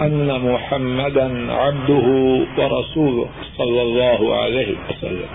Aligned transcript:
أن 0.00 0.52
محمدا 0.52 1.52
عبده 1.52 2.06
ورسوله 2.58 3.28
صلى 3.58 3.82
الله 3.82 4.36
عليه 4.36 4.74
وسلم. 4.90 5.28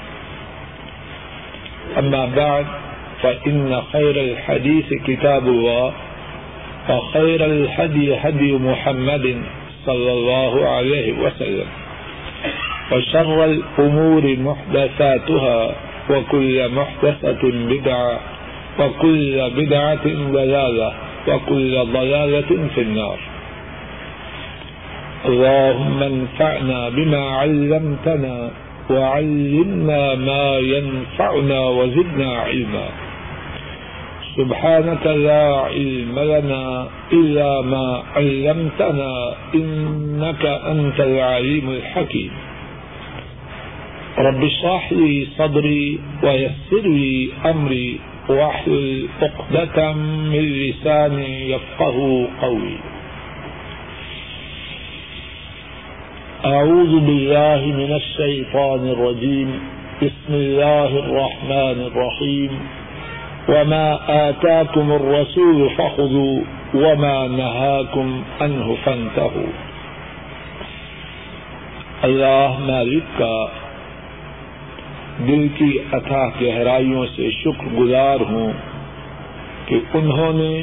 أما 1.97 2.25
بعد، 2.35 2.65
فإن 3.21 3.81
خير 3.93 4.15
الحديث 4.21 4.93
كتاب 5.07 5.47
الله، 5.47 5.93
وخير 6.89 7.45
الهدي 7.45 8.15
هدي 8.15 8.51
محمد 8.53 9.41
صلى 9.85 10.11
الله 10.11 10.69
عليه 10.69 11.13
وسلم. 11.13 11.67
وشر 12.91 13.45
الأمور 13.45 14.37
محدثاتها، 14.37 15.75
وكل 16.09 16.69
محدثة 16.69 17.41
بدعة، 17.43 18.19
وكل 18.79 19.49
بدعة 19.49 20.05
ضلالة، 20.05 20.93
وكل 21.27 21.85
ضلالة 21.85 22.67
في 22.75 22.81
النار. 22.81 23.30
اللهم 25.25 26.03
انفعنا 26.03 26.89
بما 26.89 27.23
علمتنا 27.29 28.51
وعلمنا 28.89 30.15
ما 30.15 30.57
ينفعنا 30.57 31.59
وزدنا 31.67 32.29
علما. 32.37 32.87
سبحانك 34.37 35.05
لا 35.07 35.45
علم 35.69 36.19
لنا 36.19 36.87
إلا 37.13 37.61
ما 37.61 38.03
علمتنا 38.15 39.11
إنك 39.55 40.43
أنت 40.45 40.99
العليم 40.99 41.69
الحكيم. 41.69 42.31
رب 44.17 44.43
اشرح 44.43 44.93
لي 44.93 45.27
صدري 45.37 45.99
ويسر 46.23 46.83
لي 46.85 47.29
أمري 47.45 47.99
واحلل 48.29 49.07
عقدة 49.21 49.93
من 50.33 50.45
لساني 50.61 51.51
يفقه 51.51 52.27
قولي. 52.41 52.90
أعوذ 56.45 56.99
بالله 56.99 57.65
من 57.65 57.93
الشيطان 57.93 58.87
الرجيم. 58.87 59.59
بسم 60.01 60.33
الله 60.33 60.85
الرحمن 60.85 61.89
الرحيم. 61.91 62.57
وما 63.47 63.97
آتاكم 64.07 64.91
الرسول 64.91 65.69
فخذوا 65.69 66.39
وما 66.73 67.27
نهاكم 67.27 68.21
عنه 68.39 68.73
فانتهوا. 68.83 69.51
اللہ 72.01 72.47
مالک 72.59 73.03
کا 73.17 73.45
دل 75.27 75.47
کی 75.57 75.77
اتھا 75.91 76.29
گہرائیوں 76.41 77.05
سے 77.15 77.29
شکر 77.31 77.75
گزار 77.77 78.19
ہوں 78.29 78.53
کہ 79.65 79.75
انہوں 79.93 80.33
نے 80.33 80.61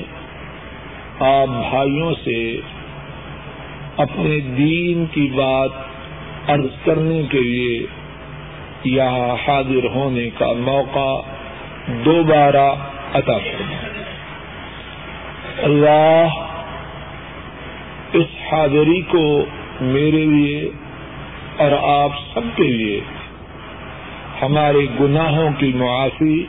آپ 1.21 1.49
بھائیوں 1.71 2.15
سے 2.25 2.61
اپنے 3.99 4.41
دین 4.41 5.07
کی 5.07 5.29
بات 5.35 5.71
عرض 6.49 6.85
کرنے 6.85 7.23
کے 7.31 7.41
لیے 7.41 7.87
یہاں 8.85 9.49
حاضر 9.49 9.85
ہونے 9.85 10.31
کا 10.39 10.53
موقع 10.53 11.21
دوبارہ 12.05 12.75
عطا 13.15 13.39
کرنا 13.39 13.77
اللہ 15.63 16.27
اس 18.13 18.53
حاضری 18.53 19.01
کو 19.01 19.45
میرے 19.81 20.25
لیے 20.25 20.71
اور 21.57 21.71
آپ 21.83 22.11
سب 22.35 22.57
کے 22.57 22.63
لیے 22.63 23.01
ہمارے 24.43 24.87
گناہوں 25.01 25.51
کی 25.59 25.73
معافی، 25.77 26.45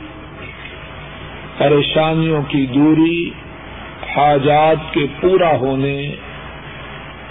پریشانیوں 1.58 2.42
کی 2.42 2.66
دوری، 2.66 3.30
حاجات 4.16 4.94
کے 4.94 5.06
پورا 5.20 5.56
ہونے 5.56 6.14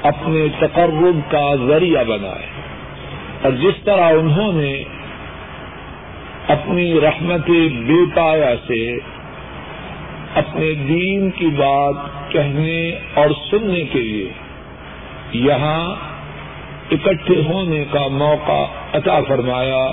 اپنے 0.03 0.47
تقرب 0.59 1.31
کا 1.31 1.55
ذریعہ 1.67 2.03
بنائے 2.03 2.45
اور 3.43 3.51
جس 3.51 3.83
طرح 3.83 4.11
انہوں 4.11 4.53
نے 4.53 4.83
اپنی 6.47 7.01
رحمت 7.01 7.49
بے 7.87 8.05
پایا 8.15 8.55
سے 8.67 8.97
اپنے 10.35 10.73
دین 10.73 11.29
کی 11.29 11.47
بات 11.47 11.95
کہنے 12.31 12.91
اور 13.13 13.29
سننے 13.49 13.81
کے 13.81 13.99
لیے 13.99 14.31
یہاں 15.31 15.95
اکٹھے 16.91 17.41
ہونے 17.49 17.85
کا 17.91 18.07
موقع 18.07 18.65
عطا 18.93 19.19
فرمایا، 19.27 19.87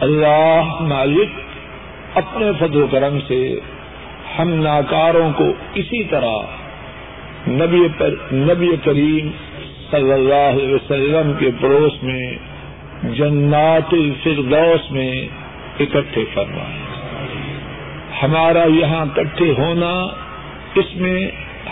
اللہ 0.00 0.76
مالک 0.80 1.40
اپنے 2.14 2.46
فضل 2.58 2.82
و 2.82 2.86
کرم 2.90 3.18
سے 3.28 3.60
ہم 4.38 4.48
ناکاروں 4.48 5.30
کو 5.36 5.44
اسی 5.74 6.04
طرح 6.04 6.36
نبی 7.48 7.86
پر 7.98 8.14
نبی 8.32 8.70
کریم 8.84 9.30
صلی 9.90 10.12
اللہ 10.12 10.46
علیہ 10.48 10.74
وسلم 10.74 11.32
کے 11.38 11.50
پڑوس 11.60 12.02
میں 12.02 12.24
جنات 13.18 13.94
الفردوس 13.94 14.90
میں 14.92 15.12
اکٹھے 15.80 16.24
فرمائے۔ 16.34 16.78
ہمارا 18.22 18.64
یہاں 18.70 19.00
اکٹھے 19.02 19.52
ہونا 19.58 19.92
اس 20.74 20.96
میں 20.96 21.20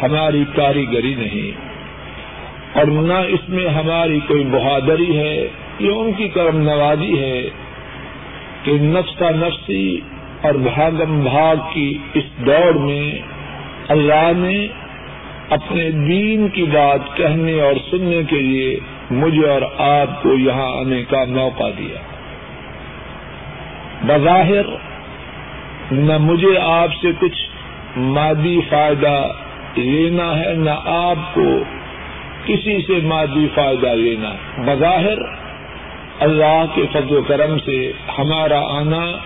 ہماری 0.02 0.44
کاریگری 0.54 1.14
نہیں، 1.14 1.50
اور 2.74 2.86
نہ 3.02 3.18
اس 3.28 3.48
میں 3.48 3.68
ہماری 3.68 4.18
کوئی 4.26 4.44
بہادری 4.50 5.16
ہے، 5.18 5.36
یہ 5.78 5.90
ان 5.90 6.12
کی 6.12 6.28
کرم 6.28 6.60
نوازی 6.62 7.18
ہے 7.18 7.40
کہ 8.62 8.72
نفسا 8.82 9.30
نفسی 9.36 10.00
اور 10.42 10.54
بھاگم 10.64 11.20
بھاگ 11.20 11.56
کی 11.72 11.88
اس 12.14 12.24
دوڑ 12.46 12.72
میں 12.76 13.10
اللہ 13.88 14.30
نے 14.36 14.58
اپنے 15.50 15.90
دین 15.90 16.48
کی 16.48 16.62
بات 16.62 17.16
کہنے 17.16 17.60
اور 17.60 17.72
سننے 17.90 18.22
کے 18.30 18.36
لیے 18.36 18.80
مجھے 19.10 19.48
اور 19.48 19.62
آپ 19.78 20.22
کو 20.22 20.34
یہاں 20.34 20.80
آنے 20.80 21.04
کا 21.04 21.24
موقع 21.28 21.70
دیا۔ 21.78 21.98
بظاہر 24.02 24.66
نہ 25.92 26.18
مجھے 26.18 26.58
آپ 26.58 26.88
سے 27.02 27.08
کچھ 27.18 27.46
مادی 27.96 28.60
فائدہ 28.68 29.28
لینا 29.76 30.40
ہے، 30.40 30.54
نہ 30.54 30.70
آپ 30.84 31.34
کو 31.34 31.62
کسی 32.46 32.82
سے 32.86 33.06
مادی 33.06 33.46
فائدہ 33.54 33.88
لینا 33.88 34.30
ہے۔ 34.30 34.62
بظاہر 34.64 35.18
اللہ 36.20 36.64
کے 36.74 36.82
فضل 36.92 37.16
و 37.16 37.22
کرم 37.22 37.58
سے 37.58 37.92
ہمارا 38.18 38.60
آنا 38.60 39.18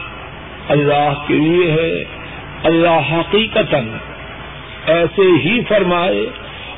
اللہ 0.68 1.14
کے 1.26 1.34
لیے 1.34 1.70
ہے۔ 1.70 2.04
اللہ 2.62 3.12
حقیقتاً 3.12 3.88
ایسے 4.86 5.22
ہی 5.22 5.60
فرمائے 5.68 6.26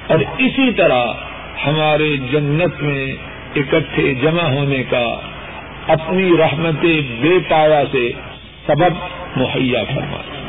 اور 0.07 0.19
اسی 0.39 0.73
طرح 0.73 1.07
ہمارے 1.67 2.17
جنت 2.17 2.83
میں 2.83 3.13
اکٹھے 3.57 4.15
جمع 4.15 4.43
ہونے 4.43 4.83
کا 4.91 5.21
اپنی 5.89 6.31
رحمت 6.39 6.85
بے 7.21 7.39
پایا 7.49 7.83
سے 7.93 8.13
سبب 8.67 8.93
مہیا 9.37 9.85
فرمائے۔ 9.85 10.45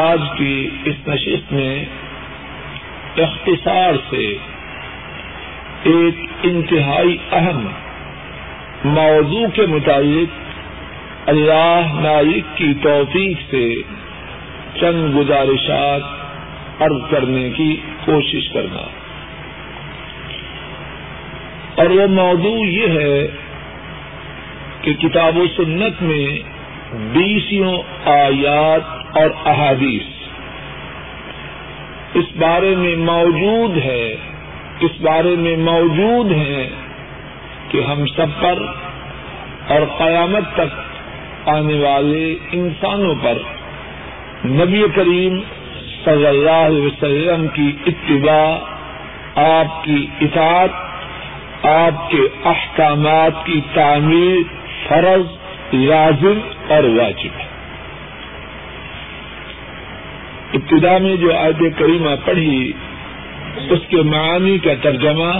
آج 0.00 0.20
کی 0.36 0.68
اس 0.84 1.08
نشست 1.08 1.52
میں 1.52 1.84
اختصار 3.16 3.92
سے 4.10 4.38
ایک 5.82 6.14
انتہائی 6.42 7.16
اہم 7.32 7.68
موضوع 8.84 9.46
کے 9.54 9.62
مطابق 9.66 10.40
اللہ 11.28 11.80
مالک 11.92 12.56
کی 12.56 12.74
توفیق 12.82 13.36
سے 13.50 13.82
چند 14.74 15.16
گزارشات 15.16 16.02
عرض 16.82 17.10
کرنے 17.10 17.50
کی 17.50 17.76
کوشش 18.04 18.48
کرنا۔ 18.48 18.82
اور 21.74 21.90
وہ 21.90 22.06
موضوع 22.06 22.66
یہ 22.66 22.86
ہے 22.86 23.26
کہ 24.80 24.92
کتاب 24.94 25.36
و 25.36 25.44
سنت 25.56 26.02
میں 26.02 26.38
بیسوں 26.92 27.82
آیات 28.08 29.16
اور 29.16 29.30
احادیث 29.46 30.02
اس 32.14 32.24
بارے 32.36 32.74
میں 32.76 32.96
موجود 32.96 33.78
ہے، 33.78 34.16
اس 34.80 34.90
بارے 35.00 35.36
میں 35.38 35.56
موجود 35.56 36.32
ہیں 36.32 36.68
کہ 37.68 37.80
ہم 37.80 38.06
سب 38.06 38.26
پر 38.40 38.62
اور 39.68 39.80
قیامت 39.98 40.54
تک 40.54 40.80
آنے 41.48 41.74
والے 41.74 42.36
انسانوں 42.52 43.14
پر 43.22 43.38
نبی 44.44 44.82
کریم 44.94 45.40
صلی 46.04 46.26
اللہ 46.26 46.50
علیہ 46.50 46.82
وسلم 46.82 47.48
کی 47.48 47.72
اتباع، 47.86 48.58
آپ 49.42 49.84
کی 49.84 50.06
اطاعت، 50.20 50.70
آپ 51.66 52.10
کے 52.10 52.18
احکامات 52.44 53.46
کی 53.46 53.60
تعمیر 53.74 54.36
فرض، 54.88 55.26
لازم 55.74 56.38
اور 56.68 56.84
واجب 56.84 57.40
ہے۔ 57.40 57.46
ابتدا 60.54 60.98
میں 60.98 61.16
جو 61.16 61.36
آیت 61.36 61.78
کریمہ 61.78 62.10
پڑھی، 62.24 62.72
اس 63.70 63.78
کے 63.88 63.96
معنی 63.96 64.58
کا 64.58 64.72
ترجمہ، 64.82 65.32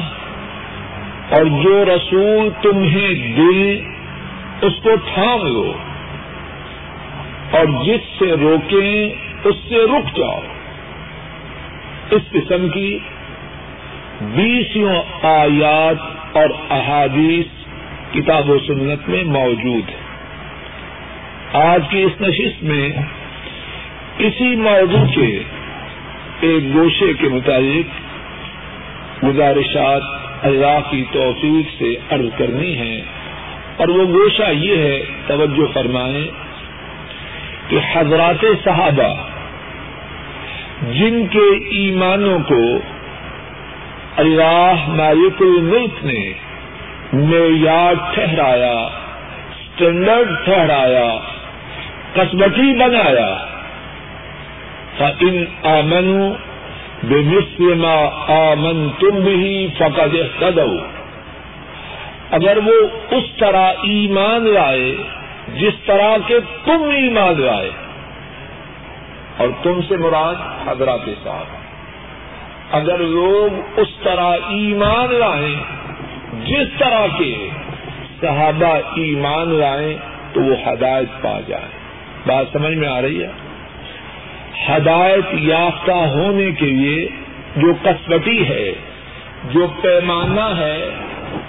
اور 1.31 1.44
جو 1.44 1.85
رسول 1.85 2.49
تمہیں 2.62 3.37
دیں 3.37 3.81
اس 4.62 4.73
کو 4.82 4.91
تھام 5.14 5.47
لو۔ 5.47 5.73
اور 7.50 7.85
جس 7.85 8.00
سے 8.19 8.32
روکیں 8.41 9.14
اس 9.44 9.55
سے 9.69 9.75
رک 9.75 10.17
جاؤ۔ 10.17 10.41
اس 12.11 12.23
قسم 12.31 12.69
کی 12.69 12.99
بیسوں 14.20 15.02
آیات 15.23 15.97
اور 16.37 16.49
احادیث 16.70 17.47
کتاب 18.12 18.50
و 18.50 18.58
سنت 18.58 19.08
میں 19.08 19.25
موجود 19.25 19.91
ہے 19.91 20.11
آج 21.52 21.82
کی 21.91 22.02
اس 22.02 22.20
نشست 22.20 22.62
میں 22.62 22.91
اسی 24.19 24.56
موضوع 24.56 25.05
کے 25.14 25.43
ایک 26.41 26.75
گوشے 26.75 27.12
کے 27.20 27.29
مطابق 27.29 28.11
گزارشات 29.25 30.02
اللہ 30.43 30.79
کی 30.91 31.05
توفیق 31.12 31.82
سے 31.82 31.94
عرض 32.11 32.26
کرنی 32.38 32.79
ہے 32.79 33.02
اور 33.76 33.88
وہ 33.88 34.05
گوشہ 34.05 34.50
یہ 34.52 34.76
ہے، 34.76 35.02
توجہ 35.26 35.73
فرمائیں۔ 35.73 36.50
کہ 37.71 37.81
حضرات 37.93 38.45
صحابہ 38.65 39.11
جن 40.93 41.27
کے 41.27 41.49
ایمانوں 41.79 42.39
کو 42.49 42.63
اللہ 44.17 44.87
مالک 44.91 45.43
الملک 45.43 46.05
نے 46.05 46.23
معیار 47.13 48.01
ٹھہرایا 48.15 48.73
اسٹینڈرڈ 48.73 50.33
ٹھہرایا 50.45 51.07
قصبتی 52.15 52.73
بنایا 52.79 53.31
ان 55.21 55.45
آمنوں 55.69 56.31
بے 57.03 57.21
مسلم 57.27 57.85
آمن 58.31 58.89
تم 58.99 59.21
بھی 59.21 59.67
فقد 59.79 60.17
قدو 60.41 60.73
اگر 62.31 62.59
وہ 62.67 62.75
اس 63.11 63.31
طرح 63.39 63.87
ایمان 63.89 64.49
لائے 64.49 64.93
جس 65.56 65.73
طرح 65.87 66.17
کے 66.26 66.41
تم 66.41 66.82
ایمان 66.82 67.41
لائے 67.41 67.70
اور 69.37 69.49
تم 69.62 69.81
سے 69.88 69.97
مراد 69.97 70.69
حضرات 70.69 71.08
صاحب۔ 71.25 71.47
اگر 72.70 72.99
لوگ 72.99 73.81
اس 73.81 73.88
طرح 74.02 74.32
ایمان 74.49 75.14
لائیں، 75.14 75.56
جس 76.47 76.79
طرح 76.79 77.06
کے 77.19 77.49
صحابہ 78.20 78.76
ایمان 78.76 79.49
لائیں، 79.49 79.97
تو 80.32 80.41
وہ 80.43 80.56
ہدایت 80.69 81.23
پا 81.23 81.41
جائیں 81.49 81.81
بات 82.26 82.47
سمجھ 82.52 82.75
میں 82.75 82.88
آ 82.88 83.02
رہی 83.02 83.25
ہے؟ 83.25 83.31
ہدایت 84.69 85.25
یافتہ 85.32 85.93
ہونے 85.93 86.50
کے 86.50 86.67
لیے 86.67 87.08
جو 87.56 87.73
کسوٹی 87.82 88.49
ہے، 88.49 88.73
جو 89.44 89.67
پیمانہ 89.82 90.58
ہے، 90.58 90.91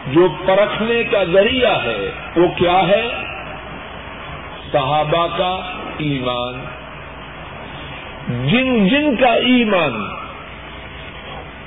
جو 0.07 0.27
پرکھنے 0.45 1.03
کا 1.03 1.23
ذریعہ 1.23 1.83
ہے، 1.83 2.11
وہ 2.35 2.47
کیا 2.55 2.87
ہے؟ 2.87 3.07
صحابہ 4.71 5.27
کا 5.37 5.59
ایمان۔ 5.97 6.65
جن 8.47 8.87
جن 8.87 9.15
کا 9.15 9.33
ایمان 9.33 10.05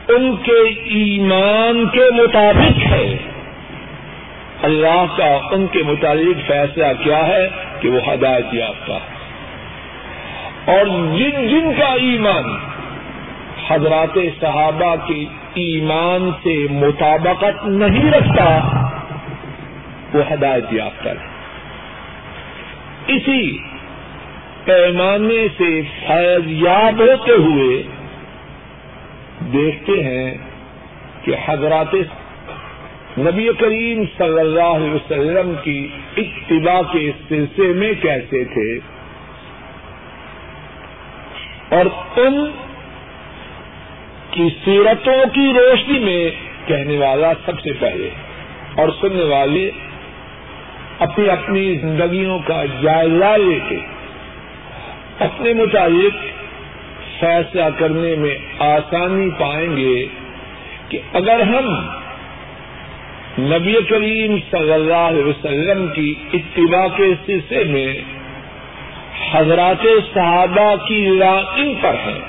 ان 0.09 0.37
کے 0.37 0.69
ایمان 0.85 1.89
کے 1.89 2.11
مطابق 2.11 2.93
ہے، 2.93 3.17
اللہ 4.62 5.05
کا 5.17 5.39
ان 5.51 5.67
کے 5.67 5.83
متعلق 5.83 6.47
فیصلہ 6.47 6.87
کیا 7.05 7.27
ہے 7.27 7.49
کہ 7.81 7.89
وہ 7.89 8.01
ہدایت 8.12 8.55
یافتہ 8.55 8.93
اور 10.71 10.87
جن 10.87 11.49
جن 11.49 11.73
کا 11.79 11.93
ایمان 11.93 12.56
حضرات 13.69 14.19
صحابہ 14.41 14.95
کے 15.06 15.25
ایمان 15.55 16.31
سے 16.43 16.67
مطابقت 16.71 17.67
نہیں 17.67 18.12
رکھتا، 18.12 18.59
وہ 20.15 20.23
ہدایت 20.33 20.73
یافتہ 20.73 21.09
ہے۔ 21.09 21.33
اسی 23.06 23.59
پیمانے 24.65 25.47
سے 25.59 25.81
فیض 26.06 26.41
یاب 26.47 27.01
ہوتے 27.01 27.33
ہوئے 27.33 27.83
دیکھتے 29.53 30.03
ہیں 30.03 30.35
کہ 31.25 31.35
حضرات 31.47 31.95
نبی 33.19 33.49
کریم 33.59 34.05
صلی 34.19 34.41
اللہ 34.41 34.62
علیہ 34.62 34.91
وسلم 34.91 35.55
کی 35.65 35.89
اتباع 36.17 36.83
کے 36.93 37.11
سلسلے 37.29 37.73
میں 37.73 37.93
کیسے 38.03 38.45
تھے؟ 38.45 38.79
اور 41.77 41.87
ان 42.17 42.51
کی 44.31 44.49
سیرتوں 44.65 45.25
کی 45.33 45.53
روشنی 45.55 45.99
میں 45.99 46.31
کہنے 46.67 46.99
والا 46.99 47.33
سب 47.47 47.61
سے 47.61 47.73
پہلے 47.79 48.11
اور 48.75 48.89
سننے 49.01 49.25
والے 49.25 49.71
اپنی 50.99 51.29
اپنی 51.29 51.79
زندگیوں 51.79 52.38
کا 52.38 52.64
جائزہ 52.82 53.37
لے 53.37 53.58
کے 53.69 53.79
اپنے 55.19 55.52
مطابق 55.52 56.23
فیصلہ 57.20 57.64
کرنے 57.79 58.14
میں 58.17 58.35
آسانی 58.58 59.31
پائیں 59.38 59.76
گے 59.76 60.06
کہ 60.88 60.99
اگر 61.12 61.41
ہم 61.41 61.87
نبی 63.38 63.75
کریم 63.88 64.37
صلی 64.50 64.73
اللہ 64.73 64.94
علیہ 64.94 65.25
وسلم 65.25 65.87
کی 65.94 66.14
اتباع 66.32 66.87
کے 66.96 67.12
سلسلے 67.26 67.64
میں 67.64 68.00
حضرات 69.32 69.87
صحابہ 70.14 70.75
کی 70.88 71.08
لاقی 71.08 71.75
پر 71.81 71.94
ہیں، 72.06 72.20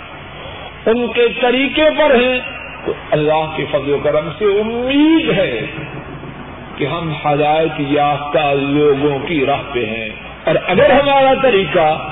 ان 0.86 1.08
کے 1.08 1.28
طریقے 1.42 1.90
پر 1.98 2.16
ہیں، 2.16 2.40
تو 2.86 2.94
اللہ 3.12 3.54
کے 3.56 3.66
فضل 3.72 3.92
و 3.92 3.98
کرم 4.04 4.30
سے 4.40 4.46
امید 4.46 5.30
ہے 5.30 5.66
کہ 6.76 6.86
ہم 6.86 7.14
ہدایت 7.26 7.72
یافتہ 7.78 8.54
لوگوں 8.60 9.20
کی 9.20 9.46
راہ 9.46 9.62
پہ 9.74 9.86
ہیں۔ 9.86 10.10
اور 10.46 10.56
اگر 10.68 10.90
ہمارا 10.90 11.34
طریقہ 11.42 12.10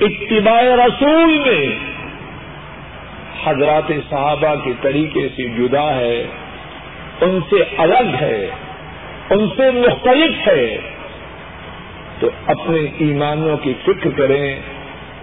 اتباع 0.00 0.62
رسول 0.62 1.38
میں 1.38 1.78
حضرات 3.44 3.92
صحابہ 4.10 4.54
کے 4.64 4.72
طریقے 4.82 5.28
سے 5.36 5.42
جدا 5.42 5.94
ہے، 5.94 6.26
ان 7.20 7.40
سے 7.50 7.64
الگ 7.78 8.16
ہے، 8.20 8.50
ان 9.30 9.48
سے 9.56 9.70
مختلف 9.70 10.48
ہے، 10.48 10.78
تو 12.20 12.30
اپنے 12.46 12.78
ایمانوں 12.98 13.56
کی 13.56 13.74
فکر 13.82 14.10
کریں 14.16 14.60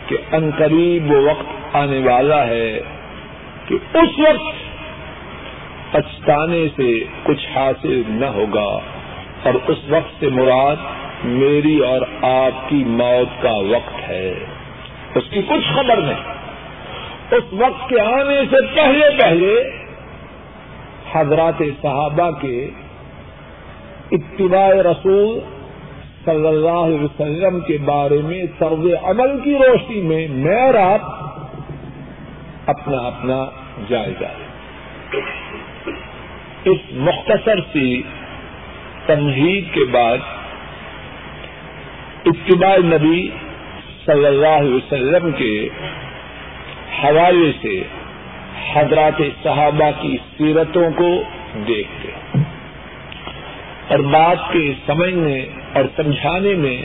کہ 0.08 0.18
ان 0.32 0.50
قریب 0.58 1.12
وہ 1.12 1.30
وقت 1.30 1.76
آنے 1.76 2.00
والا 2.12 2.48
ہے، 2.48 2.80
کہ 3.68 3.76
اس 3.94 4.20
وقت 4.20 4.67
پچھتانے 5.92 6.68
سے 6.76 7.04
کچھ 7.24 7.48
حاصل 7.56 8.04
نہ 8.08 8.26
ہوگا۔ 8.26 8.80
اور 9.44 9.54
اس 9.68 9.78
وقت 9.90 10.20
سے 10.20 10.30
مراد 10.30 10.76
میری 11.24 11.80
اور 11.80 12.02
آپ 12.22 12.70
کی 12.70 12.84
موت 12.88 13.42
کا 13.42 13.52
وقت 13.52 14.10
ہے۔ 14.10 14.34
اس 15.16 15.24
کی 15.30 15.42
کچھ 15.42 15.74
خبر 15.76 15.98
نہیں۔ 15.98 16.38
اس 17.32 17.54
وقت 17.54 17.90
کے 17.90 18.02
آنے 18.02 18.42
سے 18.50 18.56
پہلے 18.76 19.10
پہلے 19.22 19.64
حضرات 21.14 21.64
صحابہ 21.82 22.32
کے 22.32 22.70
اتباع 24.12 24.70
رسول 24.70 25.40
صلی 26.26 26.48
اللہ 26.48 26.70
علیہ 26.70 27.02
وسلم 27.02 27.60
کے 27.60 27.78
بارے 27.86 28.22
میں 28.24 28.44
طرز 28.60 28.86
عمل 29.04 29.40
کی 29.44 29.54
روشنی 29.54 30.02
میں 30.02 30.28
میں 30.30 30.62
اور 30.62 30.74
آپ 30.74 31.02
اپنا 32.66 32.98
اپنا 32.98 33.46
جائزہ۔ 33.90 34.26
اس 36.68 36.80
مختصر 37.00 37.60
سی 37.74 38.02
تمہید 39.06 39.74
کے 39.74 39.84
بعد 39.92 40.18
اتباع 42.26 42.76
نبی 42.86 43.20
صلی 44.06 44.26
اللہ 44.26 44.56
علیہ 44.58 44.74
وسلم 44.74 45.32
کے 45.32 45.54
حوالے 47.04 47.52
سے 47.62 47.82
حضرات 48.74 49.22
صحابہ 49.44 49.90
کی 50.02 50.18
سیرتوں 50.38 50.90
کو 50.92 51.10
دیکھتے 51.68 52.12
اور 53.90 54.00
بات 54.12 54.52
کے 54.54 54.72
سمجھنے 54.86 55.38
اور 55.74 55.86
سمجھانے 55.96 56.54
میں 56.56 56.78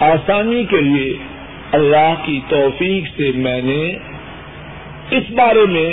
آسانی 0.00 0.64
کے 0.64 0.80
لیے 0.80 1.12
اللہ 1.72 2.14
کی 2.24 2.38
توفیق 2.48 3.08
سے 3.16 3.30
میں 3.36 3.60
نے 3.62 3.82
اس 5.10 5.30
بارے 5.30 5.66
میں 5.66 5.92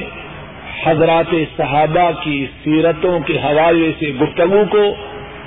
حضرات 0.84 1.36
صحابہ 1.58 2.12
کی 2.24 2.48
سیرتوں 2.64 3.20
کے 3.20 3.38
حوالے 3.38 3.92
سے 4.00 4.06
گفتگو 4.22 4.64
کو 4.72 4.96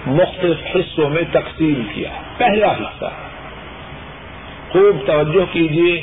مختلف 0.07 0.77
حصوں 0.77 1.11
میں 1.11 1.23
تقسیم 1.33 1.83
کیا۔ 1.95 2.09
پہلا 2.37 2.73
حصہ، 2.73 3.11
خوب 4.69 5.07
توجہ 5.07 5.53
کیجیے 5.53 6.01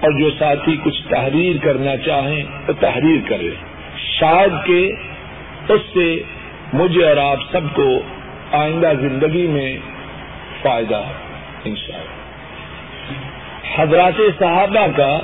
اور 0.00 0.10
جو 0.18 0.30
ساتھی 0.38 0.76
کچھ 0.84 1.02
تحریر 1.08 1.56
کرنا 1.62 1.96
چاہیں 1.96 2.42
تو 2.66 2.72
تحریر 2.72 3.20
کریں۔ 3.28 3.50
شاید 3.96 4.52
کہ 4.64 4.92
اس 5.68 5.80
سے 5.94 6.22
مجھے 6.72 7.08
اور 7.08 7.16
آپ 7.16 7.38
سب 7.52 7.60
کو 7.74 7.98
آئندہ 8.52 8.92
زندگی 9.00 9.46
میں 9.46 9.78
فائدہ 10.62 11.02
ان 11.64 11.76
شاء 11.76 11.94
اللہ 11.94 12.10
حضرات 13.76 14.20
صحابہ 14.38 14.86
کا 14.96 15.18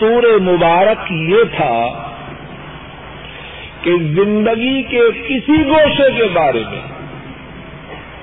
دستور 0.00 0.40
مبارک 0.40 1.12
یہ 1.12 1.42
تھا 1.56 1.88
کہ 3.82 3.90
زندگی 3.90 4.82
کے 4.82 5.00
کسی 5.28 5.64
گوشے 5.66 6.10
کے 6.16 6.24
بارے 6.32 6.62
میں 6.70 6.82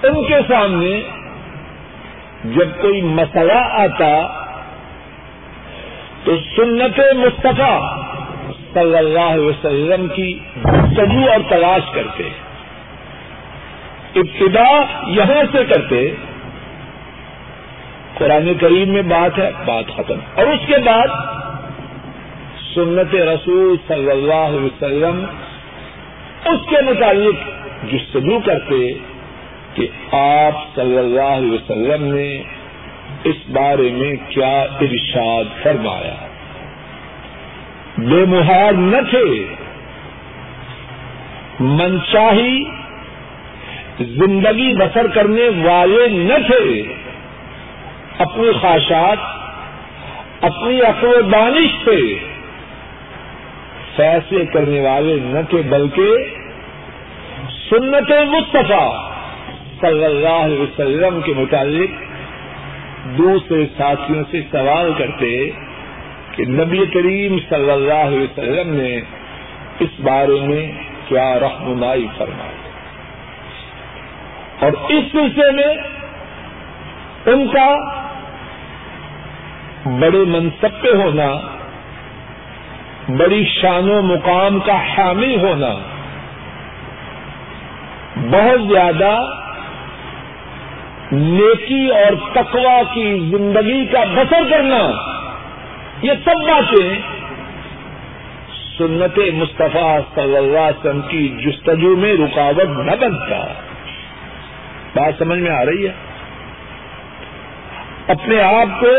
ان 0.04 0.28
کے 0.28 0.36
سامنے 0.48 1.02
جب 2.44 2.82
کوئی 2.82 3.02
مسئلہ 3.02 3.58
آتا 3.58 4.28
تو 6.24 6.36
سنت 6.56 7.00
مصطفیٰ 7.16 8.02
صلی 8.74 8.98
اللہ 8.98 9.20
علیہ 9.20 9.46
وسلم 9.46 10.08
کی 10.08 10.40
گفتگو 10.56 11.30
اور 11.32 11.40
تلاش 11.50 11.82
کرتے، 11.94 12.30
ابتدا 14.16 14.70
یہاں 15.08 15.44
سے 15.52 15.66
کرتے، 15.66 16.12
قرآن 18.18 18.54
کریم 18.62 18.90
میں 18.90 19.02
بات 19.02 19.40
ہے، 19.40 19.52
بات 19.66 19.96
ختم۔ 19.96 20.16
اور 20.36 20.46
اس 20.46 20.68
کے 20.68 20.78
بعد 20.86 21.37
سنت 22.78 23.16
رسول 23.16 23.76
صلی 23.88 24.12
اللہ 24.12 24.34
علیہ 24.34 24.60
وسلم 24.60 25.26
اس 26.46 26.70
کے 26.70 26.76
متعلق 26.82 27.50
جستجو 27.92 28.40
کرتے 28.46 28.94
کہ 29.74 29.88
آپ 30.16 30.76
صلی 30.76 30.98
اللہ 30.98 31.22
علیہ 31.22 31.52
وسلم 31.52 32.16
نے 32.16 32.44
اس 33.24 33.36
بارے 33.50 33.90
میں 33.92 34.16
کیا 34.30 34.62
ارشاد 34.62 35.44
فرمایا۔ 35.64 36.16
بے 37.98 38.26
محال 38.26 38.76
نہ 38.80 39.10
تھے۔ 39.10 39.46
منشاہی 41.60 42.64
زندگی 44.00 44.76
بسر 44.76 45.08
کرنے 45.08 45.50
والے 45.64 46.08
نہ 46.08 46.48
تھے۔ 46.48 46.84
اپنی 48.20 48.52
خواہشات، 48.62 49.18
اپنی 50.42 50.82
عقل 50.82 51.08
و 51.08 51.22
دانش 51.22 51.86
سے 51.86 52.27
فیصلے 53.98 54.46
کرنے 54.46 54.82
والے 54.82 55.20
نہ 55.22 55.40
تھے 55.50 55.62
بلکہ 55.62 56.16
سنت 57.70 58.12
مصطفیٰ 58.28 58.90
صلی 59.82 60.06
اللہ 60.06 60.44
علیہ 60.44 60.60
وسلم 60.62 61.22
کے 61.22 61.34
متعلق 61.38 62.06
دوسرے 63.18 63.66
ساتھیوں 63.78 64.24
سے 64.32 64.42
سوال 64.52 64.94
کرتے 64.98 65.50
کہ 66.32 66.46
نبی 66.46 66.86
کریم 66.86 67.38
صلی 67.50 67.72
اللہ 67.72 67.94
علیہ 67.94 68.20
وسلم 68.20 68.74
نے 68.74 69.02
اس 69.80 70.00
بارے 70.00 70.40
میں 70.42 70.72
کیا 71.08 71.40
رہنمائی 71.40 72.08
فرمائی؟ 72.18 72.56
اور 74.60 74.72
اس 74.90 75.04
سلسلے 75.12 75.52
میں 75.52 75.74
ان 77.26 77.48
کا 77.48 77.68
بڑے 79.86 80.24
منصب 80.28 80.82
پہ 80.82 80.96
ہونا 80.96 81.57
بڑی 83.08 83.44
شان 83.46 83.90
و 83.90 84.02
مقام 84.02 84.60
کا 84.60 84.76
حامل 84.76 85.36
ہونا 85.36 85.74
بہت 88.16 88.68
زیادہ 88.68 89.12
نیکی 91.12 91.88
اور 91.88 92.34
تقوا 92.34 92.82
کی 92.94 93.20
زندگی 93.32 93.86
کا 93.86 94.04
بسر 94.04 94.50
کرنا، 94.50 94.80
یہ 96.02 96.12
سب 96.26 96.42
باتیں 96.48 97.00
سنت 98.78 99.20
مصطفیٰ 99.34 100.00
صلی 100.16 100.38
اللہ 100.38 100.58
علیہ 100.58 100.80
وسلم 100.80 101.02
کی 101.02 101.28
جستجو 101.46 101.96
میں 101.96 102.14
رکاوٹ 102.14 102.70
نہ 102.70 102.96
بنتا 103.00 103.44
بات 104.94 105.14
سمجھ 105.18 105.40
میں 105.40 105.52
آ 105.52 105.66
رہی 105.66 105.88
ہے؟ 105.88 105.94
اپنے 108.08 108.42
آپ 108.42 108.80
کو 108.80 108.94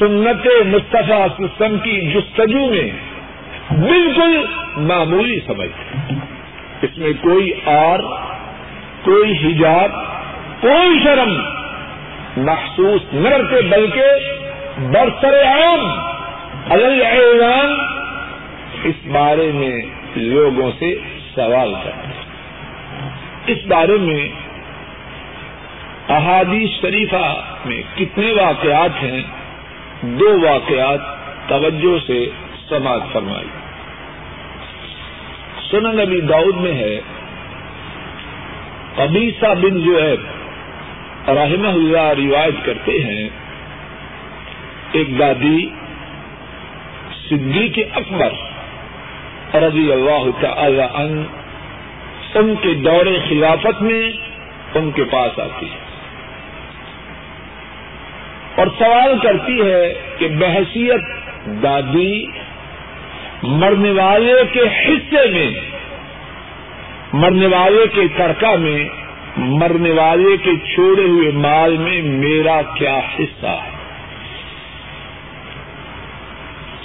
سنت 0.00 0.46
مصطفیٰ 0.66 1.26
سسٹم 1.38 1.78
کی 1.78 2.00
جستجو 2.14 2.70
میں 2.70 2.90
بالکل 3.70 4.44
معمولی 4.76 5.40
سمجھتے 5.46 6.14
اس 6.82 6.98
میں 6.98 7.12
کوئی 7.20 7.52
اور 7.64 7.98
کوئی 9.04 9.32
حجاب، 9.32 9.90
کوئی 10.60 11.04
شرم 11.04 11.32
محسوس 12.36 13.00
نہ 13.12 13.28
کرتے 13.28 13.60
بلکہ 13.60 14.02
برسر 14.76 15.42
عام 15.44 15.88
اعلان 16.70 17.78
اس 18.84 19.06
بارے 19.06 19.50
میں 19.54 19.82
لوگوں 20.16 20.70
سے 20.78 20.94
سوال 21.34 21.74
کرتے 21.84 23.52
اس 23.52 23.66
بارے 23.66 23.96
میں 23.96 24.28
احادیث 26.08 26.80
شریفہ 26.80 27.34
میں 27.64 27.82
کتنے 27.96 28.32
واقعات 28.32 29.02
ہیں؟ 29.02 29.22
دو 30.02 30.40
واقعات 30.40 31.00
توجہ 31.48 32.06
سے 32.06 32.30
سماعت 32.68 33.12
فرمائی۔ 33.12 33.48
سنن 35.70 35.96
نبی 35.96 36.20
داؤد 36.20 36.56
میں 36.56 36.72
ہے 36.72 37.00
ابیسا 38.96 39.54
بن 39.54 39.80
جو 39.80 40.02
ہے 40.02 40.14
رحمہ 41.28 41.68
اللہ 41.68 42.12
روایت 42.18 42.54
کرتے 42.64 42.92
ہیں، 42.92 43.28
ایک 44.92 45.18
دادی 45.18 45.68
صدیق 47.28 47.78
اکبر 47.94 48.32
رضی 49.54 49.92
اللہ 49.92 50.24
تعالی 50.40 50.82
ان 50.82 51.24
ان 52.34 52.54
کے 52.60 52.74
دور 52.74 53.06
خلافت 53.28 53.82
میں 53.82 54.12
ان 54.74 54.90
کے 54.90 55.04
پاس 55.04 55.38
آتی 55.38 55.66
ہے۔ 55.66 55.89
اور 58.60 58.66
سوال 58.78 59.18
کرتی 59.18 59.60
ہے 59.60 59.92
کہ 60.18 60.28
بحثیت 60.28 61.02
دادی 61.62 62.26
مرنے 63.42 63.90
والے 63.90 64.34
کے 64.52 64.60
حصے 64.60 65.26
میں، 65.30 65.50
مرنے 67.12 67.46
والے 67.46 67.86
کے 67.94 68.06
ترکہ 68.16 68.56
میں، 68.56 68.88
مرنے 69.36 69.90
والے 69.90 70.36
کے 70.36 70.50
چھوڑے 70.74 71.02
ہوئے 71.02 71.30
مال 71.34 71.76
میں 71.76 72.02
میرا 72.02 72.60
کیا 72.62 72.98
حصہ 72.98 73.54
ہے؟ 73.64 73.78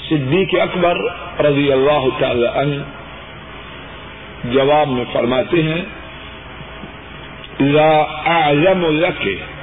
صدیق 0.09 0.55
اکبر 0.61 0.97
رضی 1.45 1.71
اللہ 1.71 2.07
تعالی 2.19 2.47
عنہ 2.55 2.81
جواب 4.53 4.87
میں 4.87 5.05
فرماتے 5.13 5.63
ہیں، 5.63 5.81
لا 7.59 7.93
اعلم 8.25 8.85
لك 8.99 9.54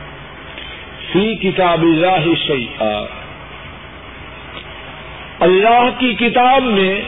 فی 1.12 1.35
کتاب 1.35 1.83
اللہ 1.83 2.35
شیئا۔ 2.47 3.04
اللہ 5.40 5.90
کی 5.99 6.14
کتاب 6.14 6.62
میں 6.62 7.00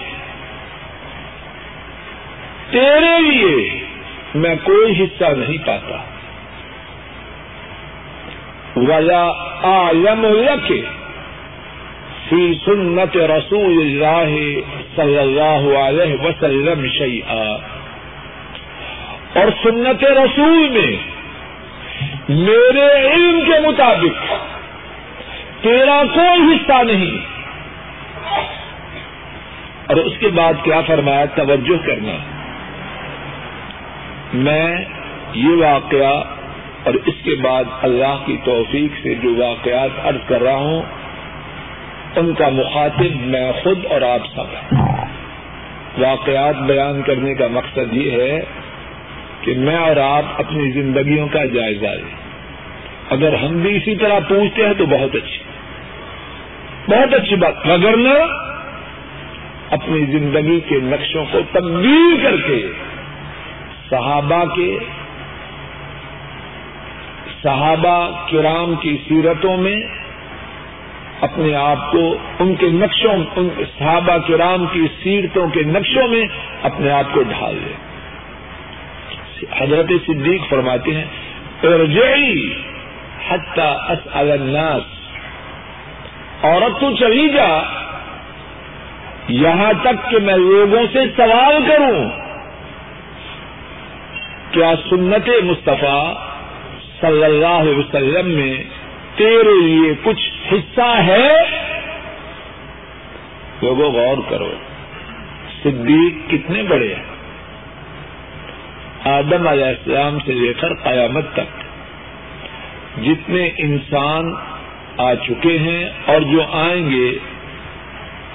تیرے 2.71 3.21
لیے 3.21 3.85
میں 4.35 4.55
کوئی 4.65 5.05
حصہ 5.05 5.25
نہیں 5.25 5.67
پاتا۔ 5.67 5.97
ولا 8.77 9.31
آلم 9.63 10.27
لکھ 10.27 10.73
فی 12.29 12.53
سنت 12.65 13.17
رسول 13.17 13.79
اللہ 13.79 14.61
صلی 14.97 15.19
اللہ 15.19 15.79
علیہ 15.79 16.15
وسلم 16.21 16.89
شیئا 16.89 17.57
اور 19.35 19.49
سنت 19.63 20.05
رسول 20.05 20.69
میں 20.69 21.14
میرے 22.35 23.09
علم 23.09 23.41
کے 23.47 23.61
مطابق 23.69 24.33
تیرا 25.63 26.03
کوئی 26.15 26.57
حصہ 26.57 26.83
نہیں۔ 26.83 27.19
اور 29.87 29.97
اس 29.97 30.13
کے 30.19 30.29
بعد 30.29 30.53
کیا 30.63 30.81
فرمایا؟ 30.81 31.25
توجہ 31.25 31.87
کرنا۔ 31.87 32.17
میں 34.35 34.77
یہ 35.35 35.49
واقعہ 35.49 36.23
اور 36.85 36.95
اس 36.95 37.15
کے 37.25 37.31
بعد 37.43 37.65
اللہ 37.83 38.23
کی 38.27 38.37
توفیق 38.45 38.93
سے 39.03 39.15
جو 39.15 39.35
واقعات 39.37 40.07
عرض 40.07 40.29
کر 40.29 40.43
رہا 40.43 40.57
ہوں، 40.57 40.83
ان 42.17 42.35
کا 42.35 42.49
مخاطب 42.49 43.17
میں 43.21 43.53
خود 43.63 43.79
اور 43.91 44.03
آپ 44.03 44.27
سب 44.35 44.75
واقعات 45.99 46.57
بیان 46.57 47.03
کرنے 47.03 47.35
کا 47.35 47.47
مقصد 47.51 47.93
یہ 47.93 48.11
ہے 48.11 48.45
کہ 49.41 49.55
میں 49.55 49.77
اور 49.77 49.97
آپ 49.97 50.23
اپنی 50.39 50.71
زندگیوں 50.71 51.29
کا 51.29 51.45
جائزہ 51.45 51.87
لیں۔ 51.87 52.24
اگر 53.15 53.35
ہم 53.35 53.61
بھی 53.61 53.77
اسی 53.77 53.95
طرح 53.95 54.19
پوچھتے 54.29 54.67
ہیں 54.67 54.75
تو 54.79 54.87
بہت 54.87 55.15
اچھی 55.15 55.43
بہت 56.89 57.15
اچھی 57.15 57.37
بات 57.37 57.67
مگر 57.67 57.97
نہ 57.97 58.19
اپنی 59.71 60.05
زندگی 60.07 60.61
کے 60.61 60.79
نقشوں 60.83 61.25
کو 61.33 61.41
تبدیل 61.53 62.17
کر 62.23 62.37
کے 62.47 62.67
صحابہ 63.91 64.45
کے 64.55 64.79
صحابہ 67.43 67.97
کرام 68.31 68.75
کی 68.75 68.97
سیرتوں 69.09 69.57
میں 69.57 69.77
اپنے 71.21 71.55
آپ 71.55 71.93
کو 71.93 72.17
ان 72.39 72.55
کے 72.55 72.69
نقشوں 72.69 73.13
ان 73.37 73.49
صحابہ 73.79 74.17
کرام 74.29 74.65
کی 74.73 74.87
سیرتوں 75.03 75.47
کے 75.49 75.63
نقشوں 75.63 76.09
میں 76.09 76.25
اپنے 76.63 76.91
آپ 76.91 77.15
کو 77.15 77.23
ڈھال 77.23 77.55
لے 77.55 77.73
حضرت 79.59 79.93
صدیق 80.07 80.49
فرماتے 80.49 80.95
ہیں، 80.95 81.05
ارجعی 81.63 82.55
حتی 83.31 83.69
اسأل 83.89 84.33
الناس. 84.33 84.83
عورت 86.45 86.81
تو 86.81 86.97
چلی 86.97 87.29
جا. 87.29 87.63
یہاں 89.29 89.73
تک 89.83 90.11
کہ 90.11 90.19
میں 90.19 90.37
لوگوں 90.37 90.87
سے 90.93 90.99
سوال 91.17 91.63
کروں 91.69 92.09
کیا 94.51 94.75
سنت 94.91 95.29
مصطفیٰ 95.45 96.15
صلی 97.01 97.25
اللہ 97.25 97.47
علیہ 97.47 97.77
وسلم 97.77 98.31
میں 98.31 98.65
تیرے 99.17 99.67
لیے 99.67 99.95
کچھ 100.03 100.53
حصہ 100.53 101.03
ہے؟ 101.07 101.37
لوگوں 103.63 103.93
غور 103.93 104.19
کرو. 104.29 104.51
صدیق 105.63 106.31
کتنے 106.31 106.63
بڑے 106.63 106.95
ہیں؟ 106.95 107.15
آدم 109.05 109.49
علیہ 109.49 109.65
السلام 109.65 110.19
سے 110.27 110.33
لے 110.33 110.53
کر 110.53 110.75
قیامت 110.75 111.25
تک. 111.33 111.64
جتنے 113.03 113.51
انسان 113.59 114.35
آ 114.97 115.15
چکے 115.15 115.59
ہیں 115.59 115.91
اور 116.07 116.21
جو 116.21 116.43
آئیں 116.53 116.91
گے 116.91 117.19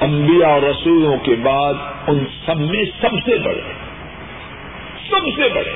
انبیاء 0.01 0.49
اور 0.49 0.61
رسولوں 0.61 1.17
کے 1.17 1.35
بعد 1.43 1.73
ان 2.07 2.19
سب 2.45 2.59
میں 2.59 2.83
سب 3.01 3.09
سے 3.25 3.37
بڑے، 3.37 3.61
سب 5.09 5.25
سے 5.35 5.49
بڑے 5.49 5.75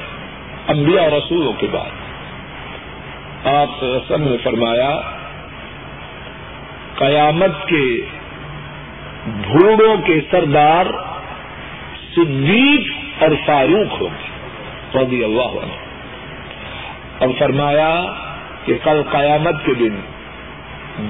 انبیاء 0.67 1.03
اور 1.03 1.11
رسولوں 1.11 1.53
کے 1.53 1.67
بعد۔ 1.71 1.89
آپ 3.47 3.83
رسم 3.83 4.23
نے 4.23 4.37
فرمایا، 4.43 5.01
قیامت 6.95 7.67
کے 7.67 8.01
بھوڑوں 9.25 9.97
کے 9.97 10.19
سردار 10.31 10.85
صدیق 12.15 12.87
اور 13.23 13.31
فاروق 13.45 14.01
ہوں 14.01 14.09
گے، 14.09 14.33
رضی 14.99 15.23
اللہ 15.23 15.41
عنہ۔ 15.41 15.73
اور 17.19 17.29
فرمایا 17.39 18.03
کہ 18.65 18.77
کل 18.83 19.01
قیامت 19.11 19.65
کے 19.65 19.73
دن 19.73 19.95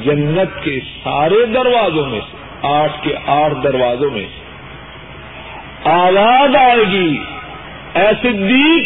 جنت 0.01 0.63
کے 0.63 0.79
سارے 1.03 1.45
دروازوں 1.45 2.05
میں 2.05 2.19
سے، 2.31 2.37
آٹھ 2.61 3.03
کے 3.03 3.15
آٹھ 3.25 3.53
دروازوں 3.63 4.11
میں 4.11 4.21
سے 4.21 4.43
آواز 5.89 6.55
آئے 6.55 6.83
گی، 6.91 7.17
اے 7.93 8.11
صدیق، 8.21 8.85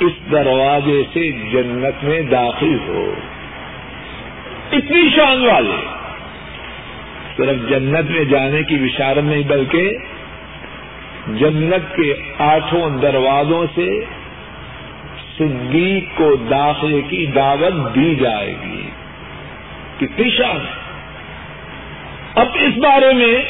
اس 0.00 0.32
دروازے 0.32 1.02
سے 1.12 1.32
جنت 1.52 2.04
میں 2.04 2.22
داخل 2.22 2.76
ہو۔ 2.88 3.14
اتنی 4.72 5.10
شان 5.16 5.46
والے۔ 5.46 5.84
صرف 7.36 7.68
جنت 7.68 8.10
میں 8.10 8.24
جانے 8.24 8.62
کی 8.62 8.76
بشارت 8.76 9.24
نہیں، 9.24 9.42
بلکہ 9.42 9.98
جنت 11.26 11.96
کے 11.96 12.14
آٹھوں 12.38 12.90
دروازوں 12.90 13.66
سے 13.74 14.04
صدیق 15.38 16.04
کو 16.18 16.36
داخلے 16.36 17.02
کی 17.02 17.26
دعوت 17.26 17.94
دی 17.94 18.14
جائے 18.14 18.54
گی۔ 18.62 18.90
کتنی 20.00 20.30
شان 20.30 20.58
اب 22.34 22.46
اس 22.54 22.78
بارے 22.78 23.12
میں 23.12 23.44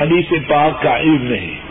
حدیث 0.00 0.48
پاک 0.48 0.82
کا 0.82 0.98
علم 0.98 1.22
نہیں۔ 1.22 1.64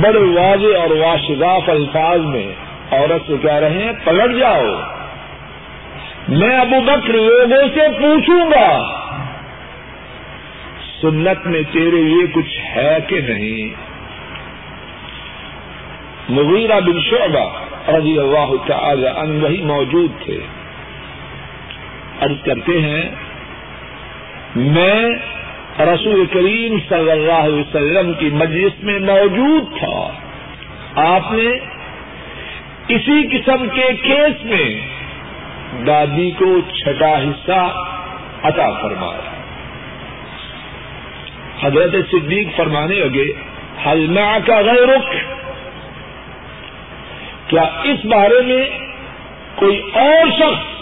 بڑے 0.00 0.18
واضح 0.18 0.78
اور 0.80 0.90
واشگاف 0.90 1.70
الفاظ 1.70 2.20
میں 2.20 2.46
عورت 2.90 3.26
سے 3.26 3.36
کہہ 3.42 3.54
رہے 3.54 3.84
ہیں، 3.84 3.92
پلٹ 4.04 4.38
جاؤ۔ 4.38 4.80
میں 6.28 6.58
ابو 6.58 6.80
بکر 6.80 7.12
لوگوں 7.12 7.68
سے 7.74 7.88
پوچھوں 8.00 8.50
گا، 8.50 9.00
سنت 11.02 11.46
میں 11.46 11.62
تیرے 11.72 11.96
لیے 11.96 12.26
کچھ 12.32 12.60
ہے 12.76 12.98
کہ 13.08 13.20
نہیں؟ 13.20 13.95
مغیرہ 16.28 16.80
بن 16.80 17.00
شعبہ 17.00 17.52
رضی 17.90 18.18
اللہ 18.18 18.66
تعالی 18.66 19.08
ان 19.08 19.40
وہی 19.42 19.62
موجود 19.62 20.10
تھے۔ 20.24 20.38
عرض 22.20 22.44
کرتے 22.44 22.80
ہیں، 22.80 23.02
میں 24.56 25.08
رسول 25.80 26.26
کریم 26.26 26.78
صلی 26.88 27.10
اللہ 27.10 27.32
علیہ 27.32 27.60
وسلم 27.60 28.12
کی 28.12 28.30
مجلس 28.32 28.84
میں 28.84 28.98
موجود 28.98 29.78
تھا۔ 29.78 30.12
آپ 30.96 31.32
نے 31.32 31.46
اسی 32.88 33.38
قسم 33.38 33.68
کے 33.68 33.92
کیس 34.02 34.44
میں 34.44 34.80
دادی 35.86 36.30
کو 36.30 36.60
چھٹا 36.60 37.18
حصہ 37.18 37.84
عطا 38.42 38.70
فرمایا۔ 38.82 39.42
حضرت 41.62 41.92
صدیق 42.10 42.56
فرمانے 42.56 42.94
لگے 42.94 43.32
حلما 43.86 44.38
کا 44.46 44.60
غیر 44.60 44.88
رخ 44.88 45.14
کیا 47.48 47.62
اس 47.62 48.04
بارے 48.04 48.42
میں 48.42 48.68
کوئی 49.54 49.80
اور 49.94 50.30
شخص 50.38 50.76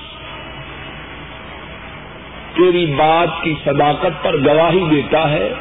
تیری 2.57 2.87
بات 2.87 3.43
کی 3.43 3.55
صداقت 3.65 4.25
پر 4.25 4.37
گواہی 4.37 4.85
دیتا 4.91 5.31
ہے؟ 5.31 5.53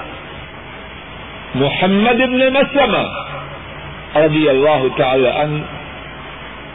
محمد 1.55 2.21
ابن 2.21 2.39
مسلمہ 2.53 3.23
رضی 4.15 4.49
اللہ 4.49 4.83
تعالی 4.97 5.29
عنہ 5.35 5.61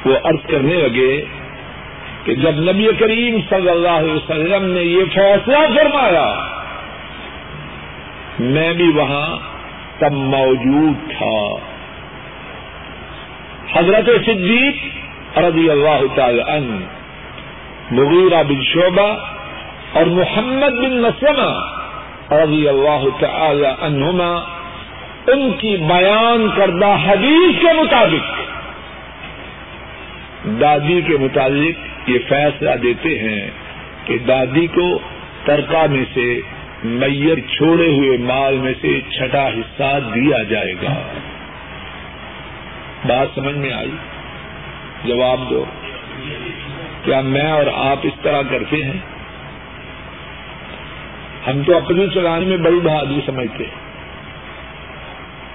وہ 0.08 0.16
عرض 0.24 0.46
کرنے 0.46 0.74
لگے 0.74 1.24
کہ 2.24 2.34
جب 2.34 2.54
نبی 2.54 2.86
کریم 2.98 3.40
صلی 3.48 3.70
اللہ 3.70 3.88
علیہ 3.88 4.12
وسلم 4.12 4.64
نے 4.64 4.80
یہ 4.80 5.04
فیصلہ 5.14 5.56
فرمایا، 5.76 6.34
میں 8.38 8.72
بھی 8.72 8.88
وہاں 8.88 9.36
تب 9.98 10.12
موجود 10.12 11.10
تھا۔ 11.18 11.77
حضرت 13.72 14.07
صدیق 14.26 14.74
رضی 15.38 15.70
اللہ 15.70 16.00
تعالی 16.14 16.40
عنہ، 16.40 16.76
مغیرہ 17.90 18.42
بن 18.42 18.62
شعبہ 18.62 19.16
اور 19.92 20.07
محمد 20.07 20.78
بن 20.78 21.02
مسلمہ 21.02 21.76
رضی 22.35 22.68
اللہ 22.68 23.04
تعالی 23.20 23.66
عنہما، 23.81 24.35
ان 25.26 25.52
کی 25.59 25.76
بیان 25.76 26.48
کردہ 26.57 26.96
حدیث 27.07 27.61
کے 27.61 27.72
مطابق۔ 27.72 28.48
دادی 30.61 31.00
کے 31.00 31.16
متعلق 31.20 32.09
یہ 32.09 32.18
فیصلہ 32.28 32.70
دیتے 32.83 33.18
ہیں 33.18 33.50
کہ 34.04 34.18
دادی 34.18 34.66
کو 34.66 34.98
ترکا 35.44 35.87
میں 35.90 36.04
سے 36.14 36.40
میت 36.85 37.38
چھوڑے 37.50 37.87
ہوئے 37.87 38.18
مال 38.18 38.57
میں 38.57 38.74
سے 38.81 39.00
چھٹا 39.11 39.48
حصہ 39.48 39.98
دیا 40.14 40.42
جائے 40.42 40.72
گا۔ 40.72 40.94
بات 43.06 43.28
سمجھ 43.34 43.56
میں 43.56 43.72
آئی؟ 43.72 43.90
جواب 45.04 45.50
دو۔ 45.50 45.64
کیا 47.04 47.20
میں 47.20 47.52
اور 47.52 47.66
آپ 47.74 47.98
اس 48.02 48.12
طرح 48.22 48.42
کرتے 48.50 48.84
ہیں؟ 48.84 48.98
ہم 51.46 51.62
تو 51.66 51.76
اپنے 51.76 52.06
چلانے 52.14 52.46
میں 52.46 52.56
بڑی 52.56 52.80
بہادری 52.80 53.20
سمجھتے 53.26 53.64
ہیں۔ 53.64 53.88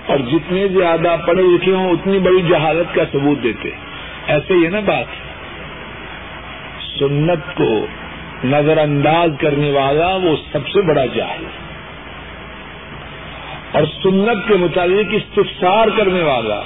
اور 0.06 0.18
جتنے 0.18 0.68
زیادہ 0.68 1.16
پڑھے 1.28 1.44
لکھے 1.44 1.72
ہوں، 1.72 1.92
اتنی 1.92 2.20
بڑی 2.20 2.42
جہالت 2.42 2.96
کا 2.96 3.04
ثبوت 3.12 3.44
دیتے 3.44 3.70
ایسے 4.28 4.54
ہی 4.54 4.66
ہے 4.66 4.70
نا 4.70 4.80
بات؟ 4.80 5.06
سنت 7.00 7.58
کو 7.58 7.86
نظر 8.44 8.78
انداز 8.78 9.30
کرنے 9.40 9.72
والا 9.72 10.08
وہ 10.08 10.36
سب 10.52 10.68
سے 10.68 10.82
بڑا 10.82 11.06
جاہل 11.06 11.46
اور 13.72 13.84
سنت 14.04 14.48
کے 14.48 14.54
متعلق 14.54 15.14
استفسار 15.14 15.88
کرنے 15.98 16.24
والا 16.24 16.62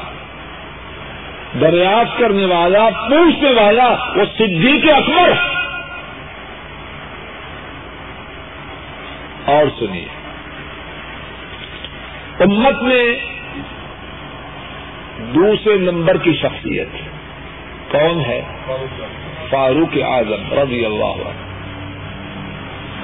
دریافت 1.61 2.19
کرنے 2.19 2.45
والا، 2.45 2.89
پوچھنے 2.89 3.51
والا، 3.51 3.95
وہ 4.15 4.25
صدیق 4.37 4.85
اکبر۔ 4.95 5.31
اور 9.45 9.65
سنیے۔ 9.79 10.05
امت 12.39 12.81
میں 12.81 13.15
دوسرے 15.33 15.77
نمبر 15.77 16.17
کی 16.17 16.33
شخصیت 16.33 16.87
کون 17.91 18.21
ہے؟ 18.21 18.41
فاروق 19.49 19.97
اعظم 20.03 20.59
رضی 20.59 20.85
اللہ 20.85 21.05
عنہ۔ 21.05 21.47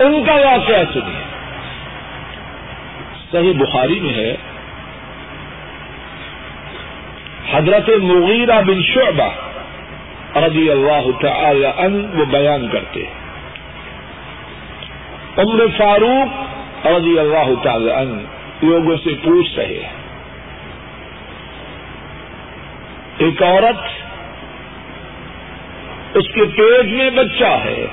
ان 0.03 0.23
کا 0.25 0.33
واقعہ 0.33 0.93
سنیے۔ 0.93 1.23
صحیح 3.31 3.53
بخاری 3.57 3.99
میں 3.99 4.13
ہے۔ 4.13 4.52
حضرت 7.51 7.89
مغیرہ 7.89 8.61
بن 8.61 8.81
شعبہ 8.81 9.29
رضی 10.37 10.71
اللہ 10.71 11.11
تعالی 11.21 11.65
عنہ 11.65 12.19
وہ 12.19 12.25
بیان 12.25 12.67
کرتے 12.67 13.03
عمر 15.37 15.63
فاروق 15.77 16.43
رضی 16.87 17.19
اللہ 17.19 17.63
تعالی 17.63 17.91
عنہ 17.91 18.21
لوگوں 18.65 18.97
سے 19.03 19.09
پوچھ 19.23 19.55
رہے 19.55 19.65
ہیں۔ 19.65 20.03
ایک 23.17 23.43
عورت 23.43 23.79
اس 26.17 26.27
کے 26.33 26.45
پیٹ 26.45 26.85
میں 26.85 27.09
بچہ 27.09 27.57
ہے۔ 27.65 27.85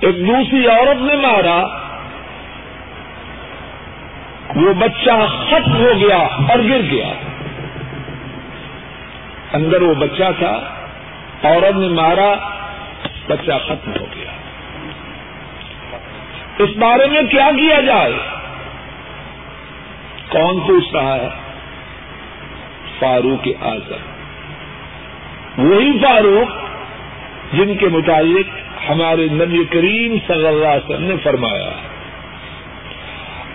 ایک 0.00 0.26
دوسری 0.26 0.66
عورت 0.66 1.02
نے 1.02 1.16
مارا۔ 1.16 1.62
وہ 4.56 4.74
بچہ 4.74 5.26
ختم 5.50 5.76
ہو 5.76 5.92
گیا 6.00 6.18
اور 6.18 6.58
گر 6.58 6.80
گیا۔ 6.90 7.23
اندر 9.54 9.82
وہ 9.82 9.94
بچہ 9.94 10.30
تھا، 10.38 10.60
عورت 11.42 11.76
نے 11.76 11.88
مارا، 11.88 12.34
بچہ 13.26 13.52
ختم 13.66 13.90
ہو 14.00 14.06
گیا۔ 14.16 14.30
اس 16.58 16.70
بارے 16.76 17.06
میں 17.06 17.22
کیا 17.22 17.50
کیا 17.56 17.80
جائے؟ 17.80 18.12
کون 20.28 20.60
پوچھ 20.60 20.94
رہا 20.94 21.14
ہے؟ 21.14 21.28
فاروق 22.98 23.48
اعظم۔ 23.62 24.14
وہی 25.58 25.98
فاروق 26.02 26.48
جن 27.54 27.76
کے 27.76 27.86
مطابق 27.88 28.50
ہمارے 28.90 29.26
نبی 29.26 29.64
کریم 29.64 30.16
صلی 30.26 30.46
اللہ 30.46 30.66
علیہ 30.66 30.94
وسلم 30.94 31.04
نے 31.04 31.14
فرمایا 31.22 31.70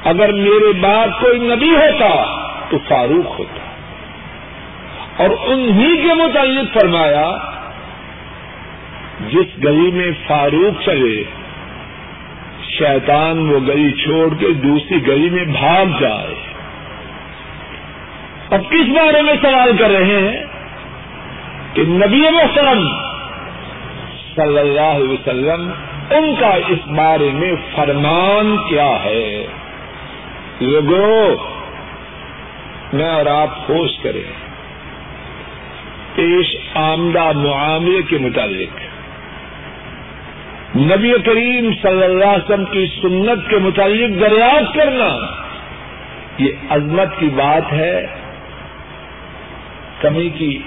اگر 0.03 0.31
میرے 0.31 0.73
بعد 0.73 1.07
کوئی 1.21 1.39
نبی 1.39 1.69
ہوتا 1.69 2.25
تو 2.69 2.77
فاروق 2.89 3.39
ہوتا۔ 3.39 3.58
اور 5.19 5.29
انہی 5.45 5.97
کے 5.97 6.13
متعلق 6.13 6.79
فرمایا، 6.79 7.37
جس 9.27 9.63
گلی 9.63 9.91
میں 9.91 10.11
فاروق 10.27 10.85
چلے، 10.85 11.23
شیطان 12.77 13.49
وہ 13.49 13.59
گلی 13.59 13.91
چھوڑ 13.91 14.33
کے 14.39 14.47
دوسری 14.49 15.07
گلی 15.07 15.29
میں 15.29 15.45
بھاگ 15.45 15.85
جائے۔ 15.99 16.35
اب 18.49 18.61
کس 18.69 18.87
بارے 18.87 19.21
میں 19.21 19.33
سوال 19.41 19.77
کر 19.77 19.89
رہے 19.89 20.05
ہیں؟ 20.05 20.45
کہ 21.73 21.81
نبی 21.81 22.21
محترم 22.21 22.87
صلی 24.35 24.59
اللہ 24.59 24.81
علیہ 24.81 25.09
وسلم 25.09 25.71
ان 26.09 26.35
کا 26.39 26.57
اس 26.67 26.87
بارے 26.87 27.29
میں 27.33 27.53
فرمان 27.75 28.57
کیا 28.69 29.03
ہے؟ 29.03 29.47
لوگوں، 30.61 31.35
میں 32.93 33.09
اور 33.09 33.25
آپ 33.25 33.49
ہوش 33.69 33.91
کریں۔ 34.03 34.38
پیش 36.19 36.55
آمدہ 36.73 37.31
معاملے 37.31 38.01
کے 38.09 38.17
مطابق 38.17 38.79
نبی 40.77 41.13
کریم 41.25 41.69
صلی 41.81 42.03
اللہ 42.03 42.25
علیہ 42.25 42.43
وسلم 42.43 42.65
کی 42.65 42.85
سنت 43.01 43.49
کے 43.49 43.57
متعلق 43.57 44.21
دریافت 44.21 44.75
کرنا 44.75 45.17
یہ 46.37 46.51
عظمت 46.69 47.19
کی 47.19 47.29
بات 47.35 47.73
ہے۔ 47.73 48.07
کمی 50.01 50.29
کی 50.29 50.57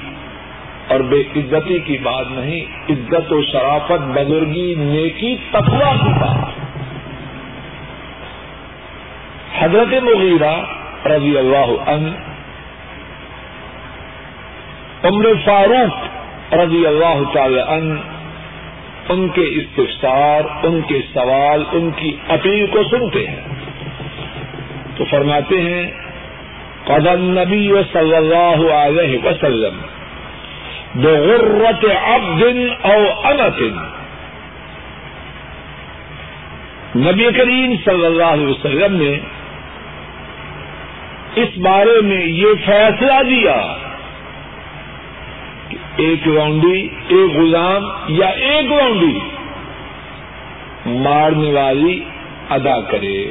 اور 0.88 1.00
بے 1.00 1.20
عزتی 1.36 1.78
کی 1.78 1.98
بات 2.02 2.26
نہیں، 2.30 2.60
عزت 2.90 3.32
و 3.32 3.42
شرافت، 3.42 4.02
بزرگی، 4.08 4.74
نیکی 4.78 5.36
تقوا 5.50 5.96
کی 5.96 6.12
بات۔ 6.20 6.50
حضرت 9.62 10.02
مغیرہ 10.02 10.54
رضی 11.08 11.38
اللہ 11.38 11.70
عنہ 11.86 12.31
عمر 15.04 15.24
فاروق 15.44 16.54
رضی 16.54 16.86
اللہ 16.86 17.32
تعالی 17.32 17.60
عنہ، 17.60 17.94
ان 19.08 19.28
کے 19.28 19.40
استفسار، 19.40 20.66
ان 20.66 20.80
کے 20.80 21.00
سوال، 21.14 21.64
ان 21.72 21.90
کی 21.96 22.16
اپیل 22.28 22.66
کو 22.66 22.82
سنتے 22.90 23.26
ہیں۔ 23.26 23.40
تو 24.96 25.04
فرماتے 25.04 25.60
ہیں 25.60 25.90
قدم 26.84 27.38
نبی 27.38 27.72
صلی 27.92 28.16
اللہ 28.16 28.72
علیہ 28.72 29.18
وسلم 29.24 29.80
بغرت 30.94 31.84
عبد 32.04 32.42
او 32.82 33.04
امت 33.24 33.62
نبی 36.96 37.32
کریم 37.38 37.74
صلی 37.84 38.06
اللہ 38.06 38.24
علیہ 38.24 38.46
وسلم 38.46 39.02
نے 39.02 39.18
اس 41.34 41.58
بارے 41.58 42.00
میں 42.00 42.26
یہ 42.26 42.46
فیصلہ 42.66 43.22
دیا۔ 43.28 43.76
ایک 45.96 46.28
راؤنڈی 46.28 46.88
ایک 47.08 47.36
غلام 47.36 47.84
یا 48.08 48.26
ایک 48.26 48.72
راؤنڈی 48.72 49.18
مارنے 50.86 51.52
والی 51.52 52.04
ادا 52.50 52.80
کرے۔ 52.80 53.30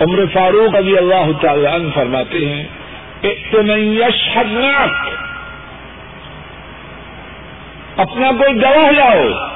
عمر 0.00 0.24
فاروق 0.32 0.76
ابھی 0.76 0.98
اللہ 0.98 1.30
تعالی 1.40 1.66
عنہ 1.66 1.88
فرماتے 1.94 2.46
ہیں 2.46 2.64
یشناک 3.78 5.08
اپنا 7.96 8.30
کوئی 8.38 8.62
گواہ 8.62 8.90
لاؤ۔ 8.90 9.48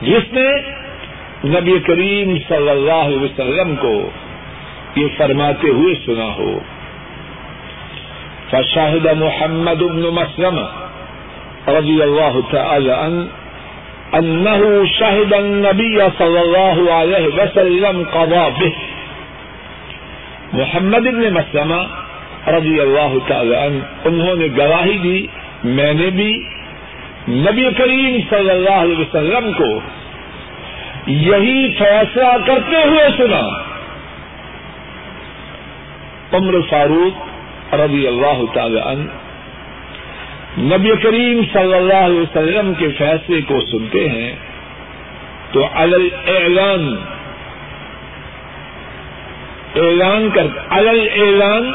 جس 0.00 0.32
نے 0.32 0.48
نبی 1.44 1.78
کریم 1.86 2.36
صلی 2.48 2.70
اللہ 2.70 2.92
علیہ 2.92 3.18
وسلم 3.18 3.74
کو 3.76 4.10
یہ 4.96 5.06
فرماتے 5.16 5.68
ہوئے 5.68 5.94
سنا 6.06 6.34
ہو۔ 6.34 6.58
فشاہد 8.50 9.06
محمد 9.18 9.82
بن 9.82 10.00
مسلم 10.00 10.58
رضی 11.68 12.02
اللہ 12.02 12.38
تعالی 12.50 12.90
عنہ 12.90 13.24
انه 14.12 14.84
شهد 14.98 15.32
النبي 15.32 15.96
صلى 16.18 16.40
الله 16.40 16.92
عليه 16.92 17.26
وسلم 17.38 18.02
قضى 18.12 18.44
به. 18.58 18.70
محمد 20.52 21.08
بن 21.08 21.34
مسلمہ 21.34 21.80
رضی 22.50 22.80
اللہ 22.80 23.16
تعالی 23.26 23.54
عنہ 23.54 23.82
انہوں 24.04 24.34
نے 24.34 24.46
گواہی 24.56 24.98
دی، 24.98 25.26
میں 25.64 25.92
نے 25.94 26.10
بھی 26.10 26.30
نبی 27.28 27.70
کریم 27.76 28.18
صلی 28.30 28.50
اللہ 28.50 28.78
علیہ 28.80 28.98
وسلم 28.98 29.52
کو 29.52 29.80
یہی 31.06 31.74
فیصلہ 31.78 32.32
کرتے 32.46 32.88
ہوئے 32.88 33.08
سنا۔ 33.16 33.42
عمر 36.32 36.60
فاروق 36.70 37.25
رضی 37.72 38.06
اللہ 38.06 38.42
تعالی 38.54 38.80
عنہ، 38.80 39.04
نبی 40.74 40.90
کریم 41.02 41.40
صلی 41.52 41.74
اللہ 41.74 42.04
علیہ 42.04 42.20
وسلم 42.20 42.72
کے 42.78 42.88
فیصلے 42.88 43.40
کو 43.40 43.60
سنتے 43.60 44.08
ہیں، 44.08 44.34
تو 45.52 45.66
الل 45.74 46.08
اعلان 46.26 46.96
اعلان 49.76 50.28
کر 50.34 50.46
الل 50.70 51.08
اعلان 51.16 51.72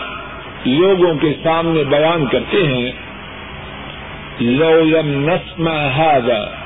لوگوں 0.65 1.15
کے 1.15 1.35
سامنے 1.43 1.83
بیان 1.83 2.25
کرتے 2.25 2.63
ہیں، 2.63 2.91
لو 4.39 4.83
لم 4.83 5.29
نسمع 5.29 5.77
هذا 5.97 6.57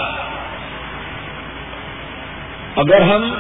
اگر 2.77 3.01
ہم 3.01 3.35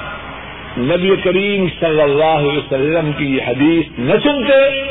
نبی 0.79 1.17
کریم 1.25 1.67
صلی 1.81 2.01
اللہ 2.01 2.25
علیہ 2.25 2.59
وسلم 2.59 3.13
کی 3.13 3.37
یہ 3.37 3.43
حدیث 3.43 3.99
نہ 3.99 4.13
سنتے، 4.23 4.83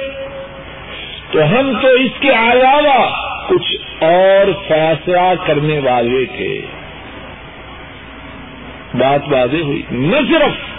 تو 1.32 1.44
ہم 1.44 1.74
تو 1.82 1.88
اس 1.88 2.12
کے 2.20 2.30
علاوہ 2.30 3.10
کچھ 3.48 4.04
اور 4.04 4.52
فیصلہ 4.68 5.34
کرنے 5.46 5.80
والے 5.80 6.26
تھے۔ 6.26 6.62
بات 8.94 9.22
واضح 9.28 9.58
ہوئی۔ 9.58 9.82
نہ 9.92 10.16
صرف 10.16 10.72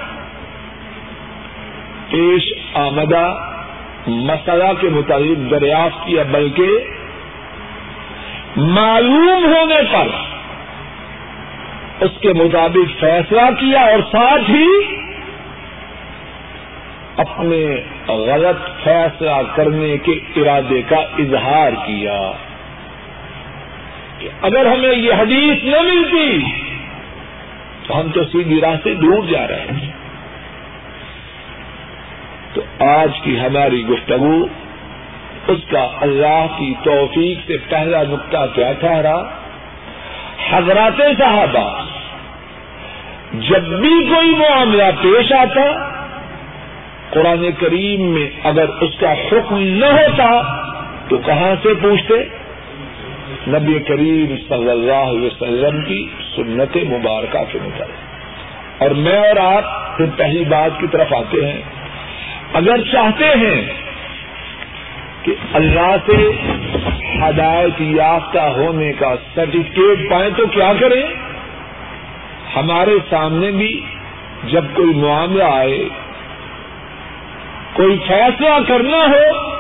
پیش 2.11 2.53
آمدہ 2.75 3.55
مسئلہ 4.07 4.73
کے 4.81 4.89
مطابق 4.89 5.51
دریافت 5.51 6.07
کیا، 6.07 6.23
بلکہ 6.31 6.69
معلوم 8.57 9.45
ہونے 9.45 9.81
پر 9.93 10.32
اس 12.03 12.11
کے 12.21 12.33
مطابق 12.33 13.01
فیصلہ 13.01 13.43
کیا 13.61 13.81
اور 13.81 13.99
ساتھ 14.13 14.51
ہی 14.51 14.67
اپنے 17.17 17.77
غلط 18.09 18.85
فیصلہ 18.85 19.31
کرنے 19.55 19.97
کے 19.99 20.13
ارادے 20.37 20.83
کا 20.83 20.97
اظہار 20.97 21.73
کیا 21.87 22.33
کہ 24.19 24.29
اگر 24.43 24.67
ہمیں 24.67 24.97
یہ 24.97 25.13
حدیث 25.13 25.65
نہ 25.65 25.81
ملتی 25.81 26.45
تو 27.87 28.01
ہم 28.01 28.11
تو 28.15 28.25
سیدھی 28.25 28.61
راہ 28.61 28.75
سے 28.83 28.95
دور 28.95 29.23
جا 29.31 29.49
رہے 29.49 29.67
ہیں۔ 29.73 29.91
تو 32.55 32.61
آج 32.79 33.11
کی 33.23 33.41
ہماری 33.41 33.87
گفتگو 33.87 34.47
اس 35.49 35.59
کا 35.71 35.89
اللہ 36.01 36.47
کی 36.59 36.75
توفیق 36.83 37.39
سے 37.47 37.57
پہلا 37.69 38.03
نقطہ 38.03 38.47
کیا 38.55 38.73
ٹھہرا، 38.73 39.23
حضرات 40.51 41.01
صحابہ۔ 41.19 41.82
جب 43.35 43.63
بھی 43.63 44.15
کوئی 44.15 44.31
معاملہ 44.31 44.83
پیش 45.03 45.33
آتا، 45.33 45.89
قرآن 47.11 47.49
کریم 47.61 48.03
میں 48.03 48.31
اگر 48.45 48.65
اس 48.81 48.99
کا 49.01 49.13
حکم 49.13 49.59
نہ 49.59 49.87
ہوتا، 49.87 50.43
تو 51.09 51.19
کہاں 51.19 51.55
سے 51.63 51.69
پوچھتے؟ 51.83 52.15
نبی 53.49 53.79
کریم 53.79 54.37
صلی 54.49 54.71
اللہ 54.71 54.93
علیہ 54.93 55.27
وسلم 55.27 55.85
کی 55.85 56.07
سنت 56.37 56.77
مبارکہ 56.77 57.53
کے 57.53 57.59
مطابق 57.63 58.83
اور 58.83 58.91
میں 58.91 59.19
اور 59.19 59.57
آپ 59.57 59.97
پھر 59.97 60.07
پہلی 60.17 60.45
بات 60.45 60.81
کی 60.81 60.87
طرف 60.93 61.13
آتے 61.13 61.47
ہیں۔ 61.47 61.63
اگر 62.53 62.81
چاہتے 62.93 63.25
ہیں 63.25 63.73
کہ 65.23 65.35
اللہ 65.53 65.97
سے 66.07 66.33
ہدایت 67.23 67.81
یافتہ 67.81 68.39
ہونے 68.39 68.93
کا 68.93 69.15
سرٹیفکیٹ 69.35 70.11
پائیں 70.11 70.31
تو 70.37 70.47
کیا 70.47 70.73
کریں؟ 70.81 71.32
ہمارے 72.57 72.99
سامنے 73.11 73.51
بھی 73.51 73.81
جب 74.45 74.65
کوئی 74.75 74.95
معاملہ 74.95 75.45
آئے، 75.45 75.89
کوئی 77.73 77.99
فیصلہ 78.09 78.49
کرنا 78.69 78.97
ہو 78.97 79.53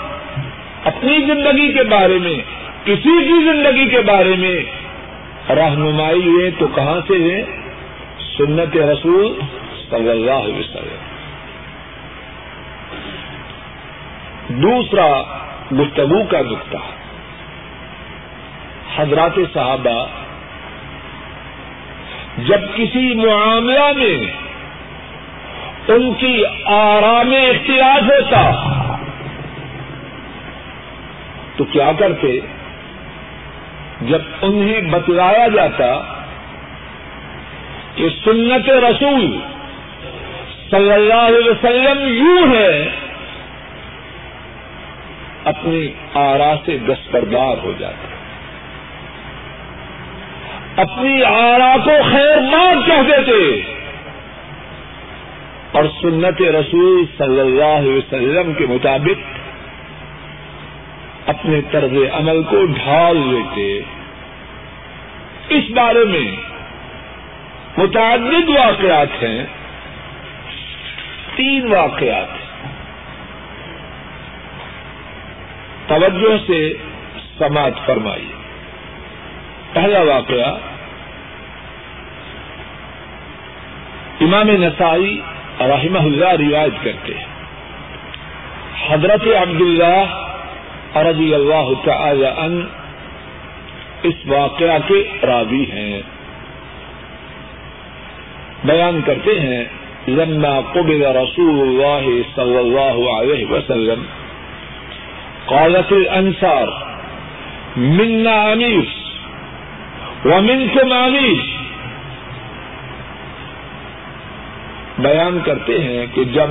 اپنی 0.85 1.19
زندگی 1.19 1.73
کے 1.73 1.83
بارے 1.83 2.19
میں، 2.19 2.39
کسی 2.85 3.25
کی 3.25 3.53
زندگی 3.53 3.87
کے 3.89 4.01
بارے 4.01 4.37
میں، 4.39 4.63
رہنمائی 5.53 6.27
ہوئے 6.27 6.51
تو 6.59 6.67
کہاں 6.67 7.01
سے 7.09 7.15
ہے؟ 7.15 7.45
سنت 8.39 8.77
رسول 8.77 9.41
صلی 9.91 10.11
اللہ 10.11 10.31
علیہ 10.31 10.59
وسلم۔ 10.59 11.01
دوسرا 14.49 15.23
گفتگو 15.73 16.23
کا 16.31 16.41
نقطہ، 16.41 16.79
حضرات 18.97 19.39
صحابہ 19.55 20.22
جب 22.39 22.61
کسی 22.75 23.15
معاملہ 23.15 23.93
میں 23.97 24.33
ان 25.89 26.15
کی 26.15 26.45
آرام 26.65 27.31
اختلاف 27.31 28.03
ہوتا 28.03 28.51
تو 31.57 31.65
کیا 31.65 31.93
کرتے؟ 31.99 32.39
جب 34.01 34.21
انہیں 34.43 34.81
بتلایا 34.81 35.49
جاتا 35.49 35.87
کہ 37.95 38.09
سنت 38.25 38.71
رسول 38.71 39.39
صلی 40.71 40.93
اللہ 40.93 41.15
علیہ 41.15 41.51
وسلم 41.51 41.99
یوں 42.05 42.55
ہے، 42.55 42.89
اپنی 45.45 45.89
آرا 46.15 46.55
سے 46.67 46.79
دستبردار 46.79 47.65
ہو 47.65 47.73
جاتا۔ 47.79 48.12
اپنی 50.77 51.23
آرا 51.25 51.77
کو 51.85 51.91
خیر 52.11 52.41
مار 52.41 52.89
کہہ 52.89 53.03
دیتے۔ 53.03 53.73
اور 55.73 55.85
سنت 56.01 56.43
رسول 56.43 57.05
صلی 57.19 57.41
اللہ 57.41 57.65
علیہ 57.65 57.93
وسلم 57.93 58.53
کے 58.53 58.67
مطابق 58.67 59.39
اپنے 61.29 61.61
طرز 61.71 61.93
عمل 62.13 62.43
کو 62.43 62.65
ڈھال 62.65 63.17
لیتے۔ 63.17 63.81
اس 65.49 65.71
بارے 65.71 66.05
میں 66.05 66.37
متعدد 67.77 68.49
واقعات 68.49 69.23
ہیں۔ 69.23 69.47
تین 71.37 71.73
واقعات۔ 71.73 72.29
توجہ 75.89 76.37
سے 76.47 76.75
سماعت 77.39 77.87
فرمائیے۔ 77.87 78.42
پہلا 79.73 80.01
واقعہ 80.03 80.59
امام 84.21 84.47
نسائی 84.47 85.21
رحمہ 85.61 85.99
اللہ 85.99 86.29
روایت 86.29 86.85
کرتے 86.85 87.15
ہیں۔ 87.15 87.27
حضرت 88.89 89.23
عبداللہ 89.41 90.29
رضی 90.97 91.35
اللہ 91.35 91.85
تعالی 91.85 92.27
ان 92.27 92.67
اس 94.03 94.15
واقعہ 94.27 94.79
کے 94.89 95.27
راوی 95.27 95.65
ہیں۔ 95.73 96.03
بیان 98.65 99.01
کرتے 99.07 99.41
ہیں، 99.41 99.65
لما 100.09 100.61
قبل 100.73 101.03
رسول 101.03 101.69
اللہ 101.69 102.23
صلی 102.37 102.57
اللہ 102.57 103.11
علیہ 103.11 103.47
وسلم، 103.47 104.03
قالت 105.47 105.93
الانصار، 105.93 106.67
منا 107.77 108.43
امیر۔ 108.43 109.02
ومنكم 110.25 110.93
امیر 110.93 111.39
بیان 114.99 115.39
کرتے 115.45 115.79
ہیں 115.83 116.07
کہ 116.15 116.25
جب 116.25 116.51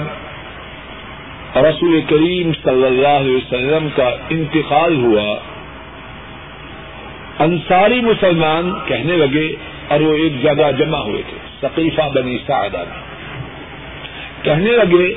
رسول 1.57 2.01
کریم 2.09 2.51
صلی 2.63 2.85
اللہ 2.85 3.15
علیہ 3.19 3.35
وسلم 3.35 3.87
کا 3.95 4.09
انتقال 4.29 4.95
ہوا، 4.95 5.35
انصاری 7.39 8.01
مسلمان 8.01 8.71
کہنے 8.85 9.15
لگے، 9.17 9.47
اور 9.87 9.99
وہ 9.99 10.13
ایک 10.13 10.41
جگہ 10.43 10.71
جمع 10.71 10.99
ہوئے 10.99 11.21
تھے، 11.29 11.37
ثقیفہ 11.61 12.09
بنی 12.15 12.37
سعدہ 12.47 12.83
میں 12.89 13.01
کہنے 14.43 14.71
لگے، 14.71 15.07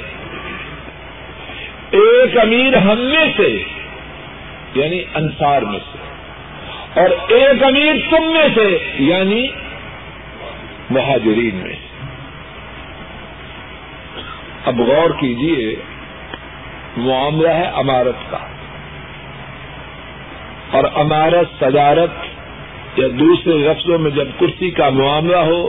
ایک 2.03 2.39
امیر 2.39 2.77
ہم 2.77 3.01
میں 3.01 3.27
سے 3.37 3.51
یعنی 4.75 5.03
انصار 5.15 5.63
میں 5.63 5.79
سے 5.79 5.94
اور 6.95 7.11
ایک 7.29 7.65
امیر 7.65 7.95
تم 8.11 8.23
میں 8.23 8.49
سے 8.55 8.95
یعنی 8.99 9.49
مہاجرین 10.91 11.55
میں۔ 11.55 11.77
سے 14.65 14.67
اب 14.67 14.81
غور 14.81 15.11
کیجیے 15.11 15.77
معاملہ 16.97 17.49
ہے 17.49 17.65
امارت 17.65 18.31
کا۔ 18.31 18.39
اور 20.71 20.85
امارت، 20.95 21.61
صدارت 21.61 22.11
یا 22.99 23.09
دوسرے 23.19 23.53
لفظوں 23.53 23.99
میں 23.99 24.11
جب 24.11 24.29
کرسی 24.41 24.71
کا 24.71 24.91
معاملہ 24.91 25.37
ہو، 25.37 25.69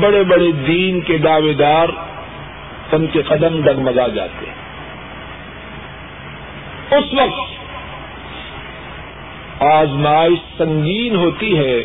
بڑے 0.00 0.24
بڑے 0.24 0.52
دین 0.52 1.00
کے 1.00 1.18
دعوے 1.18 1.52
دار 1.52 1.88
ان 2.92 3.06
کے 3.06 3.22
قدم 3.22 3.62
ڈگمگا 3.62 4.06
جاتے 4.06 4.46
ہیں۔ 4.46 4.54
اس 6.98 7.04
وقت 7.12 7.63
آزمائش 9.60 10.58
سنگین 10.58 11.16
ہوتی 11.16 11.58
ہے 11.58 11.84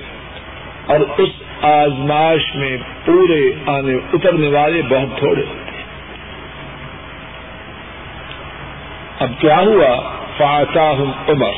اور 0.85 0.99
اس 1.17 1.29
آزمائش 1.63 2.55
میں 2.55 2.77
پورے 3.05 3.41
آنے، 3.65 3.93
اترنے 4.13 4.47
والے 4.47 4.81
بہت 4.81 5.17
تھوڑے 5.17 5.43
ہوتے 5.49 5.71
ہیں۔ 5.71 5.83
اب 9.19 9.29
کیا 9.39 9.59
ہوا؟ 9.59 10.13
فاتاہم 10.37 11.11
عمر 11.29 11.51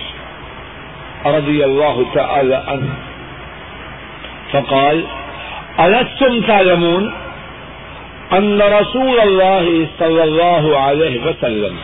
رضی 1.25 1.63
اللہ 1.63 2.13
تعالی 2.13 2.55
عنہ۔ 2.67 2.93
فقال، 4.51 5.01
ألستم 5.77 6.41
تعلمون 6.47 7.09
أن 8.37 8.61
رسول 8.61 9.19
الله 9.19 9.85
صلى 9.99 10.21
الله 10.21 10.77
عليه 10.77 11.25
وسلم 11.25 11.75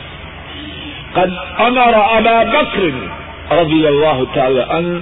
قد 1.14 1.60
أمر 1.60 1.94
أبا 1.94 2.44
بكر 2.44 3.08
رضي 3.52 3.88
الله 3.88 4.28
تعالى 4.34 4.62
عنه 4.62 5.02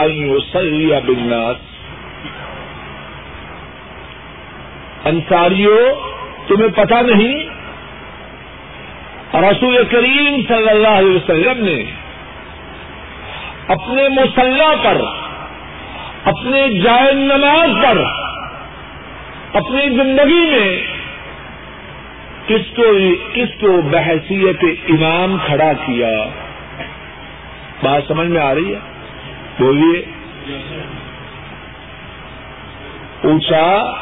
أن 0.00 0.10
يصلي 0.10 1.00
بالناس. 1.00 1.56
انصاریوں 5.04 6.06
تمہیں 6.46 6.68
پتا 6.76 7.00
نہیں، 7.02 7.42
رسول 9.34 9.84
کریم 9.90 10.40
صلی 10.48 10.68
اللہ 10.68 10.88
علیہ 10.88 11.16
وسلم 11.16 11.64
نے 11.64 11.84
اپنے 13.68 14.08
مسلح 14.08 14.74
پر، 14.82 15.00
اپنے 16.24 16.68
جائے 16.80 17.12
نماز 17.12 17.84
پر، 17.84 18.02
اپنی 19.52 19.88
زندگی 19.88 20.50
میں 20.50 20.82
کس 22.46 22.76
کو 22.76 22.82
کس 23.34 23.60
کو 23.60 23.82
بحثیت 23.82 24.64
امام 24.88 25.36
کھڑا 25.46 25.72
کیا؟ 25.86 26.10
بات 27.82 28.02
سمجھ 28.08 28.28
میں 28.28 28.40
آ 28.40 28.54
رہی 28.54 28.74
ہے؟ 28.74 28.78
بولیے۔ 29.58 30.04
پوچھا 33.22 33.92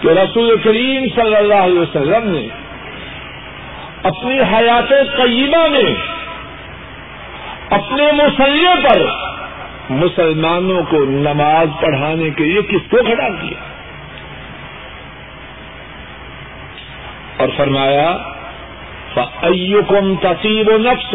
کہ 0.00 0.08
رسول 0.08 0.56
کریم 0.64 1.06
صلی 1.14 1.36
اللہ 1.36 1.54
علیہ 1.54 1.80
وسلم 1.80 2.30
نے 2.30 2.48
اپنی 4.02 4.40
حیات 4.40 4.88
طیبہ 4.88 5.68
میں 5.68 5.94
اپنے 7.70 8.12
مسلح 8.12 8.74
پر 8.88 9.02
مسلمانوں 9.90 10.82
کو 10.90 11.04
نماز 11.04 11.68
پڑھانے 11.80 12.30
کے 12.30 12.44
لیے 12.44 12.62
کس 12.62 12.90
کو 12.90 12.96
کھڑا 12.96 13.28
کیا؟ 13.28 13.58
اور 17.36 17.48
فرمایا 17.56 18.16
کم 19.88 20.14
تصیب 20.22 20.68
و 20.68 20.76
نفس 20.78 21.14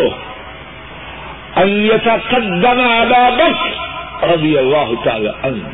قدم 1.57 3.09
بخش 3.37 3.77
رضی 4.23 4.57
اللہ 4.57 4.91
تعالی 5.03 5.29
عنہ 5.43 5.67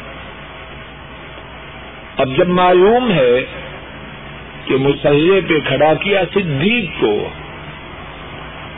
اب 2.17 2.29
جب 2.37 2.47
معلوم 2.47 3.11
ہے 3.11 3.41
کہ 4.65 4.75
مسلح 4.75 5.39
پہ 5.49 5.59
کھڑا 5.67 5.93
کیا 5.93 6.23
صدیق 6.33 7.01
کو، 7.01 7.29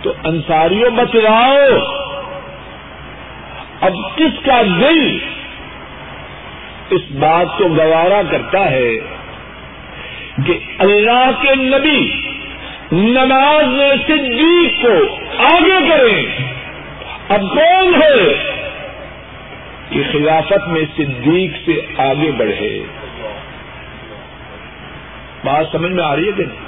تو 0.02 0.14
انصاریوں 0.24 0.90
بچلاؤ 0.90 1.78
اب 3.82 3.94
کس 4.16 4.46
کا 4.46 4.62
دل 4.62 5.18
اس 6.90 7.02
بات 7.12 7.58
کو 7.58 7.68
گوارا 7.68 8.22
کرتا 8.32 8.72
ہے 8.72 8.92
کہ 10.46 10.60
اللہ 10.80 11.30
کے 11.42 11.56
نبی 11.56 12.22
نماز 12.92 13.66
میں 13.66 13.94
صدیق 14.08 14.82
کو 14.82 15.18
آگے 15.38 15.90
کریں۔ 15.90 16.26
اب 17.30 17.42
کون 17.42 18.02
ہے 18.02 18.34
کہ 19.90 20.04
خلافت 20.12 20.68
میں 20.68 20.82
صدیق 20.98 21.52
سے 21.66 21.82
آگے 21.98 22.32
بڑھے؟ 22.32 22.84
بات 25.44 25.66
سمجھ 25.72 25.92
میں 25.92 26.04
آ 26.04 26.16
رہی 26.16 26.28
ہے 26.28 26.32
کہ 26.32 26.44
نہیں؟ 26.44 26.66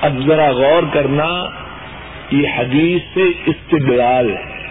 اب 0.00 0.12
ذرا 0.26 0.50
غور 0.50 0.82
کرنا، 0.92 1.44
یہ 2.30 2.48
حدیث 2.58 3.02
سے 3.14 3.22
استدلال 3.46 4.36
ہے۔ 4.36 4.68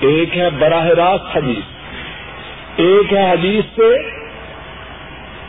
ایک 0.00 0.38
ہے 0.38 0.50
براہ 0.50 0.86
راست 0.86 1.36
حدیث، 1.36 1.64
ایک 2.76 3.12
ہے 3.12 3.30
حدیث 3.30 3.64
سے 3.76 3.96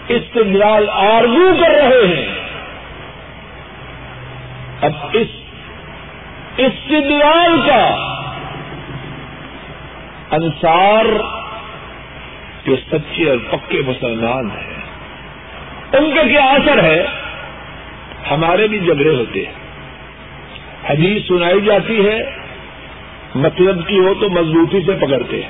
استدلال 0.07 0.89
آرگو 0.89 1.55
کر 1.59 1.69
رہے 1.69 2.07
ہیں۔ 2.07 2.38
اب 4.81 4.91
اس 5.13 5.27
استدلال 6.57 7.59
کا 7.67 7.87
انصار 10.31 11.05
جو 12.65 12.75
سچے 12.75 13.29
اور 13.29 13.37
پکے 13.51 13.81
مسلمان 13.87 14.49
ہیں، 14.51 14.79
ان 15.93 16.15
کا 16.15 16.23
کیا 16.23 16.45
اثر 16.45 16.83
ہے؟ 16.83 17.05
ہمارے 18.31 18.67
بھی 18.67 18.79
جھگڑے 18.79 19.15
ہوتے 19.15 19.45
ہیں۔ 19.45 19.53
حدیث 20.89 21.27
سنائی 21.27 21.61
جاتی 21.61 22.07
ہے 22.07 22.17
مطلب 23.35 23.87
کی 23.87 23.99
ہو 23.99 24.13
تو 24.13 24.29
مضبوطی 24.29 24.79
سے 24.85 24.91
پکڑتے 24.91 25.41
ہیں۔ 25.41 25.49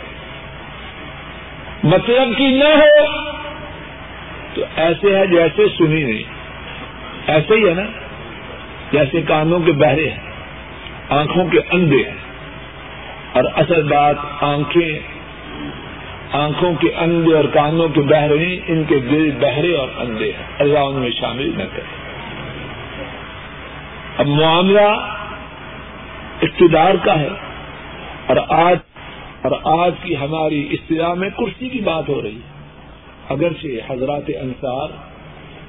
مطلب 1.84 2.38
کی 2.38 2.48
نہ 2.48 2.78
ہو 2.78 3.06
تو 4.54 4.62
ایسے 4.76 5.15
ہے 5.18 5.28
جیسے 5.28 5.65
سنی 5.78 6.04
نہیں۔ 6.04 6.24
ایسے 7.28 7.56
ہی 7.56 7.70
ہے 7.70 7.74
نا۔ 7.74 8.09
جیسے 8.91 9.21
کانوں 9.21 9.60
کے 9.60 9.71
بہرے 9.71 10.10
ہیں، 10.10 10.19
آنکھوں 11.10 11.45
کے 11.45 11.60
اندھے 11.71 11.97
ہیں۔ 11.97 12.15
اور 13.34 13.43
اصل 13.56 13.84
بات 13.84 14.15
آنکھیں، 14.41 14.99
آنکھوں 16.32 16.73
کے 16.73 16.93
اندھے 16.97 17.36
اور 17.36 17.43
کانوں 17.43 17.89
کے 17.89 18.02
بہرے 18.02 18.60
ان 18.67 18.84
کے 18.84 18.99
دل 18.99 19.32
بہرے 19.39 19.75
اور 19.75 19.88
اندھے 19.97 20.32
ہیں۔ 20.32 20.45
اللہ 20.60 20.80
ان 20.80 20.95
میں 20.95 21.10
شامل 21.10 21.52
نہ 21.58 21.63
کرے۔ 21.63 21.99
اب 24.17 24.28
معاملہ 24.28 25.15
اقتدار 26.41 26.95
کا 27.04 27.19
ہے۔ 27.19 27.28
اور 28.28 28.38
آج 28.49 28.78
اور 29.41 29.84
آج 29.84 29.91
کی 30.04 30.17
ہماری 30.17 30.67
اصطلاح 30.71 31.13
میں 31.13 31.30
کرسی 31.30 31.69
کی 31.69 31.80
بات 31.80 32.10
ہو 32.10 32.21
رہی 32.21 32.36
ہے۔ 32.36 32.60
اگرچہ 33.30 33.91
حضرات 33.91 34.32
انصار 34.41 34.88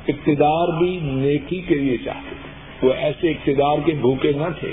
اقتدار 0.08 0.78
بھی 0.78 0.98
نیکی 1.02 1.60
کے 1.60 1.74
لیے 1.74 1.96
چاہتے 1.96 2.34
تھے۔ 2.42 2.50
وہ 2.82 2.92
ایسے 2.92 3.30
اقتدار 3.30 3.78
کے 3.86 3.92
بھوکے 3.94 4.32
نہ 4.32 4.48
تھے 4.60 4.72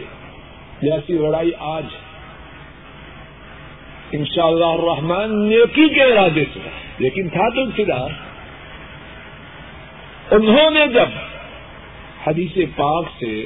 جیسی 0.82 1.14
لڑائی 1.14 1.52
آج 1.60 1.86
ان 4.12 4.26
شاء 4.26 4.44
اللہ 4.44 4.66
الرحمان 4.66 5.50
نیکی 5.50 5.90
کے 5.90 6.04
ارادے 6.04 6.44
سے 6.54 6.60
لیکن 6.98 7.30
تھا 7.30 7.50
تو 7.50 7.62
اقتدار۔ 7.62 8.10
انہوں 10.32 10.70
نے 10.72 10.88
جب 10.88 11.10
حدیث 12.28 12.58
پاک 12.76 13.06
سے 13.20 13.44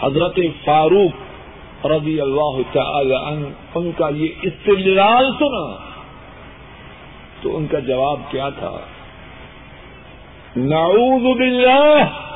حضرت 0.00 0.38
فاروق 0.64 1.86
رضی 1.86 2.20
اللہ 2.20 2.60
تعالی 2.72 3.14
عنہ، 3.14 3.46
ان 3.74 3.90
کا 3.96 4.08
یہ 4.14 4.28
استدلال 4.42 5.30
سنا، 5.38 5.66
تو 7.42 7.56
ان 7.56 7.66
کا 7.66 7.78
جواب 7.78 8.18
کیا 8.30 8.48
تھا؟ 8.48 8.76
نعوذ 10.56 11.36
باللہ 11.36 12.29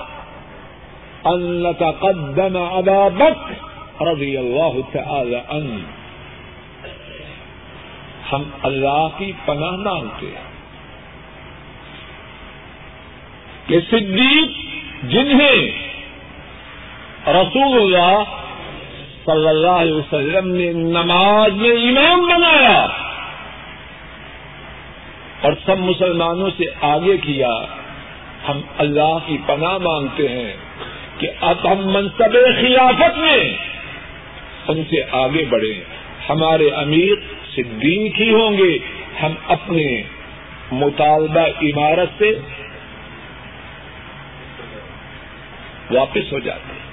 ان 1.25 1.63
نتقدم 1.63 2.57
ابا 2.57 3.09
بکر 3.09 4.03
رضی 4.03 4.37
اللہ 4.37 4.75
تعالی 4.93 5.39
عنہ 5.49 5.79
ہم 8.33 8.43
اللہ 8.63 9.07
کی 9.19 9.33
پناہ 9.45 9.71
مانگتے 9.71 10.27
ہیں 10.27 10.53
کہ 13.67 13.81
صدیق 13.91 14.51
جنہیں 15.03 15.71
رسول 17.27 17.83
اللہ 17.83 18.23
صلی 19.25 19.49
اللہ 19.49 19.81
علیہ 19.85 19.95
وسلم 19.95 20.49
نے 20.55 20.73
نماز 20.73 21.53
میں 21.53 21.71
امام 21.71 22.27
بنایا 22.27 22.87
اور 25.41 25.53
سب 25.65 25.79
مسلمانوں 25.79 26.51
سے 26.57 26.65
آگے 26.81 27.17
کیا، 27.17 27.51
ہم 28.49 28.61
اللہ 28.79 29.17
کی 29.27 29.39
پناہ 29.47 29.79
مانگتے 29.79 30.29
ہیں۔ 30.29 30.64
کہ 31.19 31.29
اب 31.41 31.73
ہم 31.73 31.93
منصب 31.93 32.33
خلافت 32.61 33.19
میں 33.19 33.57
ان 34.69 34.85
سے 34.91 35.03
آگے 35.11 35.45
بڑھیں۔ 35.45 35.81
ہمارے 36.29 36.69
امیر 36.69 37.15
صدیق 37.55 38.21
ہی 38.21 38.31
ہوں 38.31 38.59
گے۔ 38.59 38.79
ہم 39.23 39.33
اپنے 39.49 40.03
مطالبہ 40.73 41.41
عمارت 41.41 42.09
سے 42.19 42.39
واپس 45.91 46.33
ہو 46.33 46.39
جاتے 46.39 46.73
ہیں۔ 46.73 46.85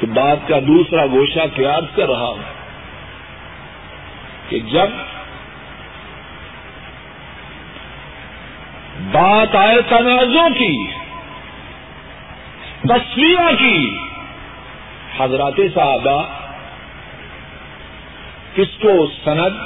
تو 0.00 0.06
بات 0.06 0.48
کا 0.48 0.58
دوسرا 0.58 1.06
گوشہ 1.06 1.38
قیاد 1.54 1.96
کر 1.96 2.08
رہا 2.08 2.28
ہوں 2.28 2.42
کہ 4.48 4.60
جب 4.60 4.86
بات 9.12 9.56
آئے 9.56 9.82
تنازع 9.88 10.48
کی 10.58 10.86
تصویر 12.82 13.54
کی۔ 13.58 13.98
حضرات 15.18 15.60
صحابہ، 15.74 16.22
کس 18.54 18.78
کو 18.80 19.06
سند، 19.24 19.56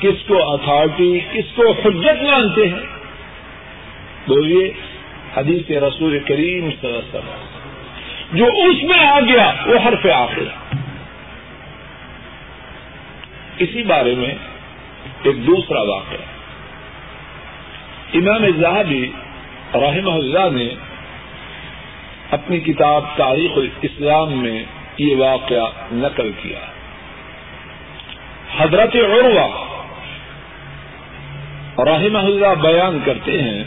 کس 0.00 0.28
کو 0.28 0.52
اتارٹی 0.52 1.20
کس 1.32 1.56
کو 1.56 1.72
حجت 1.72 2.22
مانتے 2.22 2.68
ہیں؟ 2.68 2.86
بولیے، 4.28 4.72
حدیث 5.36 5.70
رسول 5.70 6.18
کریم 6.18 6.70
صلی 6.70 6.88
اللہ 6.88 6.98
علیہ 6.98 7.18
وسلم۔ 7.18 7.46
جو 8.32 8.44
اس 8.44 8.82
میں 8.82 9.06
آ 9.06 9.20
گیا، 9.20 9.52
وہ 9.66 9.88
حرف 9.88 10.06
آخر۔ 10.06 10.76
اسی 13.58 13.82
بارے 13.82 14.14
میں 14.14 14.34
ایک 15.22 15.46
دوسرا 15.46 15.82
واقعہ۔ 15.82 16.18
امام 18.14 18.60
زاہبی 18.60 19.12
رحمہ 19.74 20.10
اللہ 20.10 20.58
نے 20.58 20.68
اپنی 22.30 22.60
کتاب 22.60 23.04
تاریخ 23.16 23.50
الاسلام 23.56 24.32
میں 24.32 24.64
یہ 24.98 25.16
واقعہ 25.16 25.66
نقل 25.92 26.30
کیا۔ 26.42 26.58
حضرت 28.58 28.96
عروہ 28.96 29.66
رحمہ 31.78 32.18
اللہ 32.18 32.54
بیان 32.60 32.98
کرتے 33.04 33.42
ہیں 33.42 33.64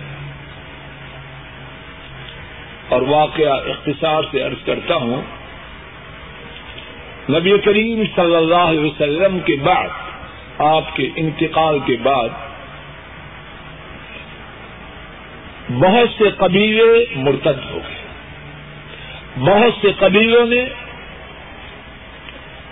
اور 2.89 3.01
واقعہ 3.01 3.51
اختصار 3.51 4.23
سے 4.31 4.41
عرض 4.41 4.65
کرتا 4.65 4.95
ہوں۔ 4.95 5.21
نبی 7.29 7.57
کریم 7.57 8.03
صلی 8.15 8.35
اللہ 8.35 8.55
علیہ 8.55 8.79
وسلم 8.79 9.39
کے 9.39 9.55
بعد، 9.63 9.87
آپ 10.57 10.95
کے 10.95 11.09
انتقال 11.15 11.79
کے 11.85 11.95
بعد 12.03 12.29
بہت 15.69 16.09
سے 16.17 16.29
قبیلے 16.37 17.05
مرتد 17.15 17.71
ہو 17.71 17.79
گئے۔ 17.89 17.98
بہت 19.37 19.81
سے 19.81 19.87
قبیلوں 19.99 20.45
نے 20.45 20.65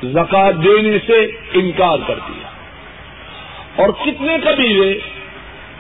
زکات 0.04 0.56
دینے 0.64 0.98
سے 1.08 1.28
انکار 1.54 1.98
کر 2.08 2.20
دیا۔ 2.28 2.48
اور 3.76 3.90
کتنے 3.90 4.38
قبیلے 4.44 5.00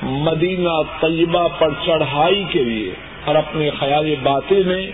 مدینہ 0.01 0.81
طیبہ 1.01 1.47
پر 1.47 1.69
چڑھائی 1.85 2.43
کے 2.49 2.63
لیے 2.63 2.93
اور 3.25 3.35
اپنے 3.35 3.69
خیال 3.69 4.15
باطل 4.23 4.63
میں 4.63 4.91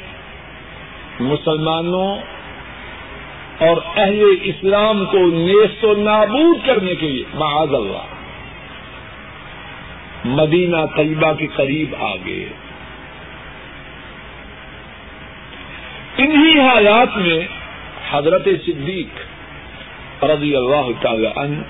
مسلمانوں 1.19 2.17
اور 3.59 3.77
اہل 3.95 4.35
اسلام 4.41 5.05
کو 5.05 5.17
نیست 5.17 5.85
و 5.85 5.93
نابود 5.97 6.57
کرنے 6.65 6.95
کے 6.95 7.07
لیے 7.07 7.23
معاذ 7.33 7.73
اللہ۔ 7.73 8.05
مدینہ 10.25 10.77
طیبہ 10.95 11.33
کے 11.33 11.47
قریب 11.47 11.95
آ 11.99 12.15
گئے 12.15 12.49
انہی 16.17 16.59
حالات 16.59 17.17
میں 17.17 17.39
حضرت 18.11 18.47
صدیق 18.65 20.23
رضی 20.23 20.55
اللہ 20.55 20.89
تعالی 21.01 21.27
عنہ 21.35 21.61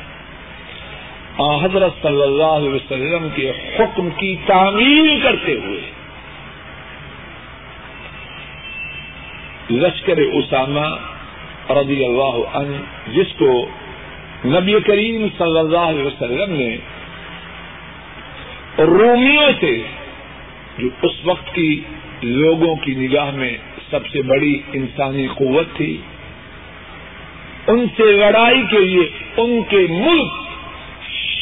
حضرت 1.61 2.01
صلی 2.01 2.21
اللہ 2.21 2.51
علیہ 2.57 2.69
وسلم 2.69 3.27
کے 3.35 3.51
حکم 3.77 4.09
کی 4.09 4.35
تعمیل 4.47 5.19
کرتے 5.23 5.53
ہوئے 5.65 5.81
لشکر 9.69 10.17
اسامہ 10.17 10.87
رضی 11.71 12.03
اللہ 12.05 12.57
عنہ، 12.57 12.77
جس 13.13 13.33
کو 13.37 13.51
نبی 14.45 14.79
کریم 14.85 15.27
صلی 15.37 15.59
اللہ 15.59 15.89
علیہ 15.89 16.03
وسلم 16.03 16.53
نے 16.53 16.75
رومیوں 18.79 19.49
سے، 19.59 19.75
جو 20.77 20.87
اس 21.01 21.25
وقت 21.25 21.53
کی 21.55 21.69
لوگوں 22.23 22.75
کی 22.75 22.93
نگاہ 22.95 23.31
میں 23.31 23.55
سب 23.93 24.07
سے 24.07 24.21
بڑی 24.21 24.61
انسانی 24.73 25.27
قوت 25.27 25.67
تھی۔ 25.75 25.97
ان 27.67 27.85
سے 27.97 28.03
لڑائی 28.03 28.61
کے 28.69 28.79
لیے 28.79 29.09
ان 29.37 29.61
کے 29.69 29.87
ملک 29.89 30.31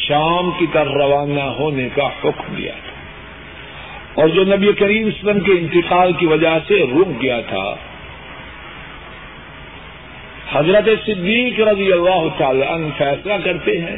شام 0.08 0.50
کی 0.58 0.66
طرف 0.72 0.90
روانہ 0.90 1.40
ہونے 1.40 1.88
کا 1.94 2.06
حکم 2.06 2.54
دیا 2.54 2.72
تھا۔ 2.72 2.92
اور 4.14 4.28
جو 4.28 4.44
نبی 4.44 4.72
کریم 4.72 5.06
اسلم 5.06 5.40
کے 5.40 5.52
انتقال 5.52 6.12
کی 6.12 6.26
وجہ 6.26 6.58
سے 6.68 6.74
رک 6.82 7.22
گیا 7.22 7.40
تھا۔ 7.40 7.76
حضرت 10.52 10.84
صدیق 10.84 11.60
رضی 11.60 11.92
اللہ 11.92 12.28
تعالی 12.38 12.62
عنہ 12.62 12.86
فیصلہ 12.98 13.34
کرتے 13.44 13.80
ہیں 13.80 13.96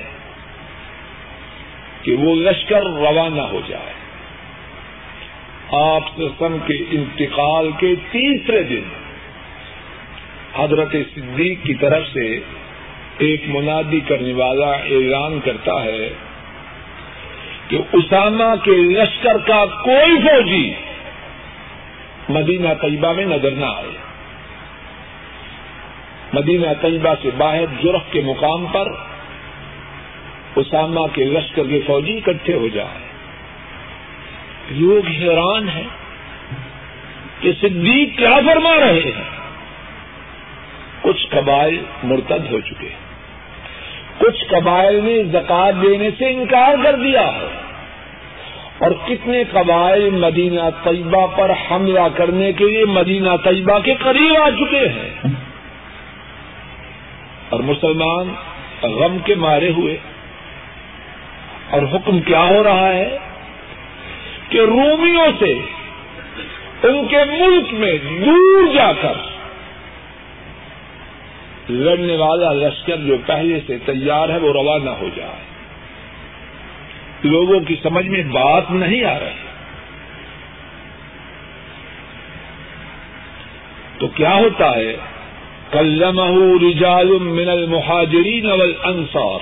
کہ 2.02 2.14
وہ 2.14 2.34
لشکر 2.34 2.82
روانہ 2.82 3.42
ہو 3.42 3.60
جائے۔ 3.68 4.03
آپ 5.78 6.02
سسم 6.16 6.56
کے 6.66 6.74
انتقال 6.90 7.70
کے 7.78 7.94
تیسرے 8.10 8.62
دن 8.62 8.82
حضرت 10.56 10.96
صدیق 11.14 11.58
کی 11.62 11.74
طرف 11.74 12.02
سے 12.12 12.40
ایک 13.18 13.42
منادی 13.48 14.00
کرنے 14.00 14.32
والا 14.32 14.70
اعلان 14.70 15.40
کرتا 15.44 15.84
ہے 15.84 16.10
کہ 17.68 17.78
اسامہ 17.92 18.54
کے 18.64 18.70
لشکر 18.70 19.38
کا 19.38 19.66
کوئی 19.66 20.16
فوجی 20.16 20.72
مدینہ 22.28 22.68
طیبہ 22.80 23.12
میں 23.12 23.26
نظر 23.26 23.50
نہ 23.50 23.64
آئے۔ 23.64 23.96
مدینہ 26.32 26.66
طیبہ 26.80 27.14
سے 27.22 27.30
باہر 27.36 27.64
جرخ 27.82 28.12
کے 28.12 28.20
مقام 28.20 28.66
پر 28.72 28.92
اسامہ 30.56 31.00
کے 31.12 31.24
لشکر 31.24 31.62
کے 31.64 31.80
فوجی 31.86 32.16
اکٹھے 32.16 32.54
ہو 32.54 32.68
جائے 32.68 33.03
لوگ 34.70 35.06
حیران 35.06 35.68
ہیں 35.68 35.84
کہ 37.40 37.52
صدیق 37.60 38.18
کیا 38.18 38.36
فرما 38.46 38.74
رہے 38.80 39.00
ہیں۔ 39.04 39.24
کچھ 41.02 41.26
قبائل 41.30 41.82
مرتد 42.02 42.52
ہو 42.52 42.60
چکے 42.60 42.88
ہیں۔ 42.88 43.04
کچھ 44.18 44.44
قبائل 44.48 45.04
نے 45.04 45.24
زکات 45.24 45.82
دینے 45.82 46.10
سے 46.18 46.32
انکار 46.32 46.74
کر 46.82 46.96
دیا 46.96 47.20
ہے۔ 47.20 47.60
اور 48.78 48.90
کتنے 49.06 49.44
قبائل 49.44 50.10
مدینہ 50.10 50.60
طیبہ 50.84 51.26
پر 51.26 51.50
حملہ 51.70 52.08
کرنے 52.14 52.52
کے 52.52 52.64
لیے 52.64 52.84
مدینہ 52.84 53.28
طیبہ 53.44 53.78
کے 53.78 53.94
قریب 53.94 54.42
آ 54.42 54.50
چکے 54.50 54.88
ہیں۔ 54.88 55.32
اور 57.48 57.60
مسلمان 57.60 58.34
غم 58.82 59.18
کے 59.24 59.34
مارے 59.34 59.70
ہوئے۔ 59.70 59.96
اور 61.70 61.82
حکم 61.82 62.20
کیا 62.20 62.42
ہو 62.42 62.62
رہا 62.64 62.88
ہے؟ 62.88 63.18
کہ 64.54 64.60
رومیوں 64.60 65.26
سے 65.38 65.52
ان 66.88 67.08
کے 67.08 67.24
ملک 67.24 67.72
میں 67.72 67.98
دور 68.26 68.74
جا 68.74 68.92
کر 68.92 69.12
لڑنے 71.70 72.16
والا 72.16 72.52
لشکر 72.52 72.96
جو 72.96 73.16
پہلے 73.26 73.60
سے 73.66 73.78
تیار 73.78 74.28
ہے 74.28 74.38
وہ 74.38 74.52
روانہ 74.52 74.90
ہو 74.90 75.08
جائے۔ 75.16 75.44
لوگوں 77.22 77.60
کی 77.60 77.76
سمجھ 77.82 78.06
میں 78.06 78.22
بات 78.22 78.70
نہیں 78.70 79.04
آ 79.04 79.18
رہی۔ 79.18 79.46
تو 83.98 84.08
کیا 84.08 84.34
ہوتا 84.34 84.76
ہے؟ 84.76 84.96
کلمہ 85.70 86.64
رجال 86.64 87.18
من 87.18 87.48
المہاجرین 87.48 88.46
والانصار۔ 88.46 89.38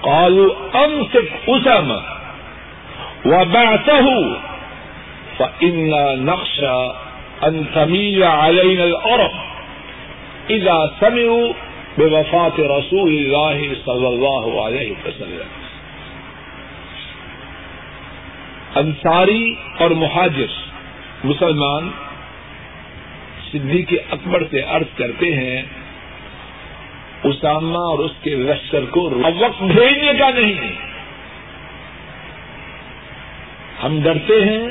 قالوا 0.00 0.78
امسك 0.82 1.36
اسامہ۔ 1.46 2.23
وبعثه. 3.24 4.20
فإنا 5.36 6.14
نخشى 6.14 7.04
أن 7.48 7.62
تميل 7.74 8.24
علينا 8.24 8.84
الأرض. 8.84 9.30
اذا 10.50 10.86
سمعوا 11.00 11.48
بوفات 11.98 12.60
رسول 12.60 13.08
الله 13.08 13.74
صلی 13.84 14.06
اللہ 14.06 14.60
علیہ 14.60 14.90
وسلم. 14.90 15.48
انصاری 18.74 19.54
اور 19.78 19.90
مہاجر 19.90 20.46
مسلمان 21.24 21.90
صدیق 23.52 23.92
اکبر 24.10 24.42
سے 24.50 24.60
عرض 24.60 24.96
کرتے 24.96 25.34
ہیں، 25.34 25.62
اسامہ 27.24 27.78
اور 27.78 27.98
اس 27.98 28.12
کے 28.22 28.30
لشکر 28.30 28.84
کو 28.90 29.10
وقت 29.38 29.62
بھیجنے 29.62 30.12
کا 30.18 30.30
نہیں 30.30 30.93
ہم 33.84 34.00
ڈرتے 34.02 34.44
ہیں 34.44 34.68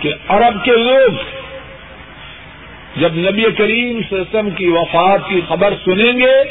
کہ 0.00 0.12
عرب 0.28 0.64
کے 0.64 0.76
لوگ 0.76 1.12
جب 2.96 3.14
نبی 3.14 3.44
کریم 3.58 4.00
سسم 4.10 4.50
کی 4.50 4.66
وفات 4.66 5.28
کی 5.28 5.40
خبر 5.48 5.74
سنیں 5.84 6.12
گے 6.12 6.44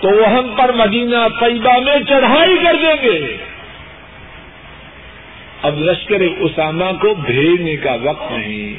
تو 0.00 0.08
وہ 0.08 0.26
ہم 0.26 0.54
پر 0.58 0.72
مدینہ 0.72 1.16
طیبہ 1.40 1.80
میں 1.80 1.96
چڑھائی 2.08 2.56
کر 2.64 2.74
دیں 2.82 3.02
گے۔ 3.02 3.36
اب 5.62 5.78
لشکر 5.78 6.20
اسامہ 6.20 6.84
کو 7.00 7.14
بھیجنے 7.14 7.76
کا 7.76 7.96
وقت 8.02 8.32
نہیں۔ 8.32 8.78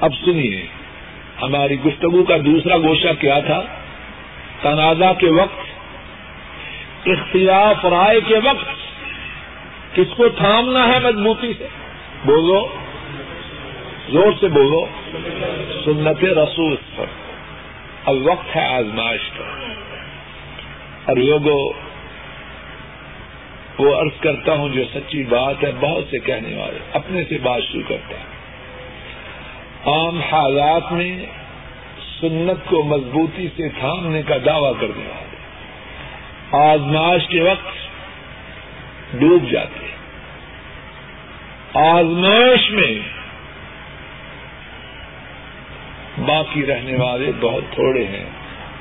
اب 0.00 0.12
سنیے، 0.24 0.66
ہماری 1.42 1.80
گفتگو 1.80 2.24
کا 2.24 2.36
دوسرا 2.46 2.76
گوشہ 2.76 3.20
کیا 3.20 3.40
تھا؟ 3.40 3.62
تنازع 4.62 5.12
کے 5.12 5.26
وقت 5.26 5.59
اختلاف 7.06 7.84
رائے 7.84 8.20
کے 8.20 8.34
وقت 8.34 8.66
کس 9.94 10.16
کو 10.16 10.28
تھامنا 10.28 10.88
ہے 10.88 10.98
مضبوطی 11.00 11.52
سے؟ 11.58 11.66
بولو۔ 12.24 12.68
زور 14.08 14.32
سے 14.40 14.48
بولو۔ 14.48 14.86
سنت 15.84 16.24
رسول 16.24 16.76
پر۔ 16.96 17.04
اب 18.04 18.14
وقت 18.24 18.56
ہے 18.56 18.66
آزمائش 18.66 19.20
کا 19.38 19.44
اور 21.04 21.16
لوگوں، 21.16 21.72
وہ 23.78 23.94
عرض 24.00 24.20
کرتا 24.20 24.54
ہوں 24.54 24.68
جو 24.68 24.84
سچی 24.94 25.24
بات 25.24 25.64
ہے، 25.64 25.72
بہت 25.80 26.04
سے 26.10 26.18
کہنے 26.18 26.56
والے 26.56 26.78
اپنے 26.92 27.24
سے 27.28 27.38
بات 27.42 27.62
شروع 27.62 27.82
کرتا 27.88 28.16
ہے 28.16 28.30
عام 29.86 30.20
حالات 30.32 30.92
میں 30.92 31.26
سنت 32.20 32.70
کو 32.70 32.82
مضبوطی 32.82 33.48
سے 33.56 33.68
تھامنے 33.68 34.22
کا 34.22 34.34
دعوی 34.46 34.72
کرنے 34.80 35.08
والے 35.08 35.39
آزمائش 36.52 37.28
کے 37.28 37.40
وقت 37.42 39.18
ڈوب 39.20 39.50
جاتے 39.50 39.86
آزمائش 41.74 42.70
میں 42.70 42.92
باقی 46.26 46.66
رہنے 46.66 46.96
والے 46.96 47.30
بہت 47.40 47.72
تھوڑے 47.74 48.04
ہیں 48.04 48.24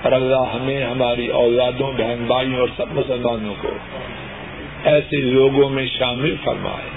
اور 0.04 0.12
اللہ 0.12 0.54
ہمیں 0.54 0.84
ہماری 0.86 1.28
اولادوں، 1.28 1.92
بہن 1.92 2.24
بھائیوں 2.28 2.60
اور 2.60 2.68
سب 2.78 2.94
مسلمانوں 2.94 3.54
کو 3.62 3.74
ایسے 4.84 5.18
لوگوں 5.18 5.70
میں 5.70 5.86
شامل 5.88 6.36
فرمائے 6.44 6.90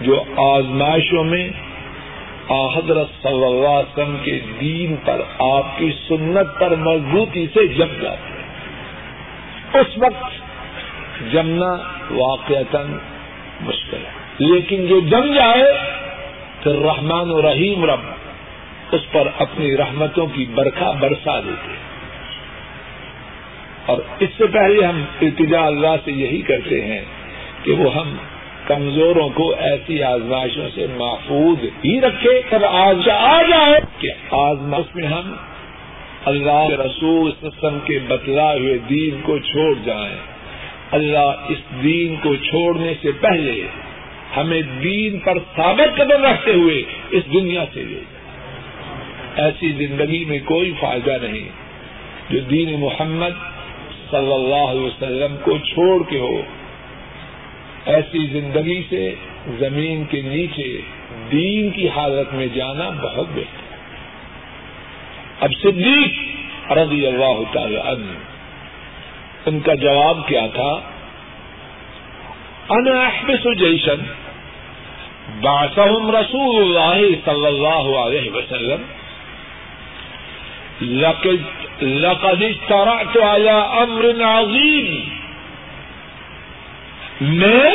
جو 0.00 0.22
آزمائشوں 0.36 1.24
میں 1.24 1.48
حضرت 2.48 3.08
صلی 3.22 3.44
اللہ 3.44 3.68
علیہ 3.68 3.92
وسلم 3.92 4.16
کے 4.24 4.38
دین 4.60 4.96
پر، 5.04 5.22
آپ 5.38 5.78
کی 5.78 5.90
سنت 6.08 6.60
پر 6.60 6.76
مضبوطی 6.76 7.46
سے 7.54 7.66
جم 7.66 7.92
جاتے 8.02 8.31
اس 9.74 9.98
وقت 9.98 10.24
جمنا 11.32 11.76
واقعتا 12.10 12.82
مشکل 13.60 13.96
ہے۔ 13.96 14.22
لیکن 14.38 14.86
جو 14.86 15.00
جم 15.00 15.34
جائے، 15.34 15.72
پھر 16.62 16.78
رحمان 16.78 17.30
و 17.30 17.42
رحیم 17.42 17.84
رب 17.84 18.00
اس 18.92 19.00
پر 19.12 19.28
اپنی 19.38 19.76
رحمتوں 19.76 20.26
کی 20.26 20.46
برکھا 20.54 20.90
برسا 20.90 21.40
دیتے 21.40 21.74
اور 23.86 23.98
اس 24.18 24.28
سے 24.38 24.46
پہلے 24.46 24.84
ہم 24.84 25.04
ارتجا 25.22 25.66
اللہ 25.66 25.96
سے 26.04 26.12
یہی 26.12 26.42
کرتے 26.42 26.84
ہیں 26.84 27.04
کہ 27.62 27.72
وہ 27.72 27.94
ہم 27.94 28.16
کمزوروں 28.66 29.28
کو 29.28 29.54
ایسی 29.58 30.02
آزمائشوں 30.02 30.68
سے 30.74 30.86
محفوظ 30.96 31.64
ہی 31.84 32.00
رکھے۔ 32.00 32.42
تب 32.50 32.64
آج 32.64 33.10
آ 33.10 33.42
جائے 33.42 33.80
کہ 33.98 34.34
آزمائش 34.34 34.96
میں 34.96 35.08
ہم 35.08 35.32
اللہ 36.24 36.68
رسول 36.68 37.32
سسم 37.42 37.78
کے 37.84 37.98
بتلا 38.08 38.54
ہوئے 38.54 38.78
دین 38.78 39.20
کو 39.22 39.38
چھوڑ 39.38 39.74
جائیں۔ 39.84 40.16
اللہ 40.90 41.46
اس 41.48 41.82
دین 41.82 42.16
کو 42.22 42.36
چھوڑنے 42.36 42.94
سے 43.02 43.08
پہلے 43.20 43.66
ہمیں 44.36 44.62
دین 44.82 45.18
پر 45.18 45.38
ثابت 45.56 45.96
قدم 45.96 46.24
رکھتے 46.24 46.52
ہوئے 46.52 46.82
اس 47.10 47.22
دنیا 47.32 47.64
سے 47.74 47.82
لے 47.82 48.00
جائے 48.00 49.48
ایسی 49.48 49.86
زندگی 49.86 50.24
میں 50.24 50.38
کوئی 50.44 50.72
فائدہ 50.80 51.16
نہیں۔ 51.22 51.48
جو 52.30 52.40
دین 52.40 52.80
محمد 52.80 53.52
صلی 54.10 54.32
اللہ 54.32 54.70
علیہ 54.70 54.80
وسلم 54.80 55.36
کو 55.42 55.58
چھوڑ 55.58 56.02
کے 56.08 56.18
ہو، 56.18 56.42
ایسی 57.86 58.26
زندگی 58.26 58.82
سے 58.88 59.14
زمین 59.58 60.04
کے 60.04 60.22
نیچے 60.22 60.80
دین 61.32 61.70
کی 61.70 61.88
حالت 61.88 62.34
میں 62.34 62.46
جانا 62.54 62.90
بہت 62.90 63.26
بہتر 63.34 63.61
اب 65.42 65.50
صدیق 65.62 66.12
رضی 66.72 67.06
اللہ 67.06 67.52
تعالی 67.52 67.76
عنہ، 67.76 68.12
ان 69.46 69.60
کا 69.60 69.74
جواب 69.74 70.28
کیا 70.28 70.46
تھا؟ 70.54 70.80
انا 72.68 73.00
احبس 73.00 73.58
جیشن 73.58 74.00
باسم 75.40 76.16
رسول 76.16 76.78
اللہ 76.78 77.14
صلی 77.24 77.46
اللہ 77.46 77.98
علیہ 77.98 78.30
وسلم، 78.30 78.82
لقد 81.80 82.42
اجترأت 82.42 83.16
على 83.16 83.82
امر 83.82 84.24
عظیم۔ 84.24 85.08
میں 87.20 87.70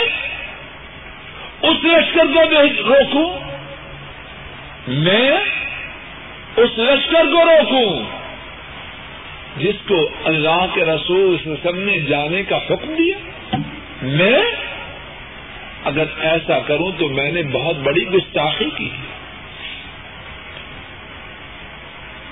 اس 1.61 1.84
لشکر 1.84 2.26
کو 2.26 2.49
روکوں۔ 2.84 3.39
میں 4.88 5.32
اس 6.58 6.70
لشکر 6.78 7.24
کو 7.24 7.45
روکوں۔ 7.45 8.03
جس 9.58 9.76
کو 9.88 10.10
اللہ 10.24 10.66
کے 10.74 10.86
رسول 10.86 11.38
وسلم 11.45 11.80
نے 11.80 11.99
جانے 11.99 12.43
کا 12.43 12.58
حکم 12.58 12.95
دیا، 12.95 13.58
میں 14.01 14.39
اگر 15.84 16.03
ایسا 16.20 16.60
کروں 16.60 16.91
تو 16.97 17.10
میں 17.10 17.32
نے 17.32 17.41
بہت 17.51 17.76
بڑی 17.76 18.08
گستاخی 18.08 18.70
کی۔ 18.78 18.89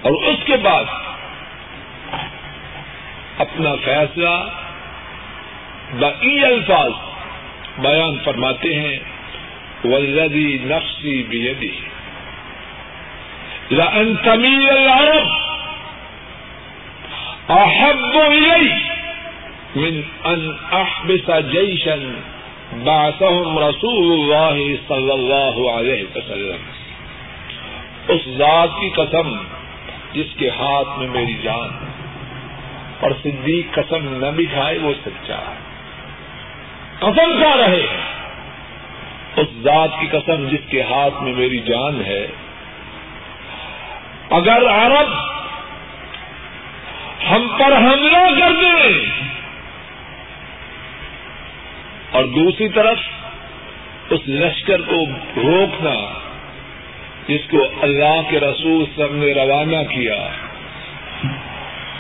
اور 0.02 0.12
اس 0.12 0.46
کے 0.46 0.58
بعد 0.58 0.84
اپنا 3.38 3.76
فیصلہ 3.76 4.50
بئی 5.94 6.44
الفاظ 6.44 6.92
بیان 7.78 8.16
فرماتے 8.24 8.80
ہیں 8.80 9.00
ولدی 9.86 10.58
نفسی 10.62 11.24
بیدی 11.24 11.72
لأن 13.72 14.14
تميل 14.24 14.70
العرب، 14.70 15.28
أحب 17.50 18.18
إلي 18.32 18.70
من 19.76 20.02
أن 20.26 20.52
أحبس 20.72 21.30
جيشا 21.52 21.98
بعثهم 22.84 23.58
رسول 23.58 24.20
الله 24.20 24.76
صلى 24.88 25.14
الله 25.14 25.78
عليه 25.78 26.04
وسلم. 26.16 26.58
اس 28.08 28.22
ذات 28.28 28.70
کی 28.80 28.90
قسم 28.90 29.38
جس 30.14 30.36
کے 30.38 30.50
ہاتھ 30.50 31.00
میں 31.00 31.08
میری 31.08 31.34
جان 31.44 31.70
اور 33.00 33.12
صدیق 33.24 33.74
قسم 33.74 34.26
نہ 34.26 34.32
بھی 34.32 34.46
کھائے 34.46 34.78
وہ 34.78 34.94
سچا 35.06 35.38
ہے۔ 35.38 35.56
قسم 37.00 37.42
کھا 37.42 37.58
رہے 37.58 37.82
ہیں؟ 37.82 38.16
اس 39.36 39.48
ذات 39.64 39.90
کی 40.00 40.08
قسم 40.08 40.48
جس 40.48 40.70
کے 40.70 40.82
ہاتھ 40.82 41.24
میں 41.24 41.34
میری 41.34 41.60
جان 41.60 42.02
ہے 42.06 42.28
اگر 44.36 44.70
عرب 44.70 45.10
ہم 47.32 47.48
پر 47.60 47.78
حملہ 47.78 48.40
کر 48.40 48.52
دیں 48.62 49.00
اور 52.12 52.24
دوسری 52.24 52.70
طرف 52.70 52.98
اس 54.10 54.20
لشکر 54.28 54.82
کو 54.82 55.06
روکنا، 55.38 56.14
جس 57.28 57.42
کو 57.50 57.58
اللہ 57.82 58.22
کے 58.30 58.40
رسول 58.40 58.86
سب 58.96 59.14
نے 59.14 59.34
روانہ 59.34 59.84
کیا 59.90 60.28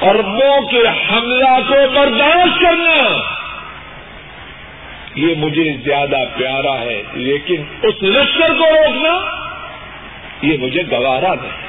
اربوں 0.01 0.67
کے 0.69 0.88
حملہ 0.88 1.59
کو 1.67 1.75
برداشت 1.93 2.61
کرنا۔ 2.61 3.21
یہ 5.15 5.36
مجھے 5.38 5.77
زیادہ 5.86 6.17
پیارا 6.38 6.79
ہے، 6.79 7.03
لیکن 7.13 7.63
اس 7.83 8.03
لشکر 8.03 8.53
کو 8.53 8.65
روکنا، 8.65 9.13
یہ 10.41 10.57
مجھے 10.57 10.83
گوارا 10.91 11.33
نہیں۔ 11.33 11.64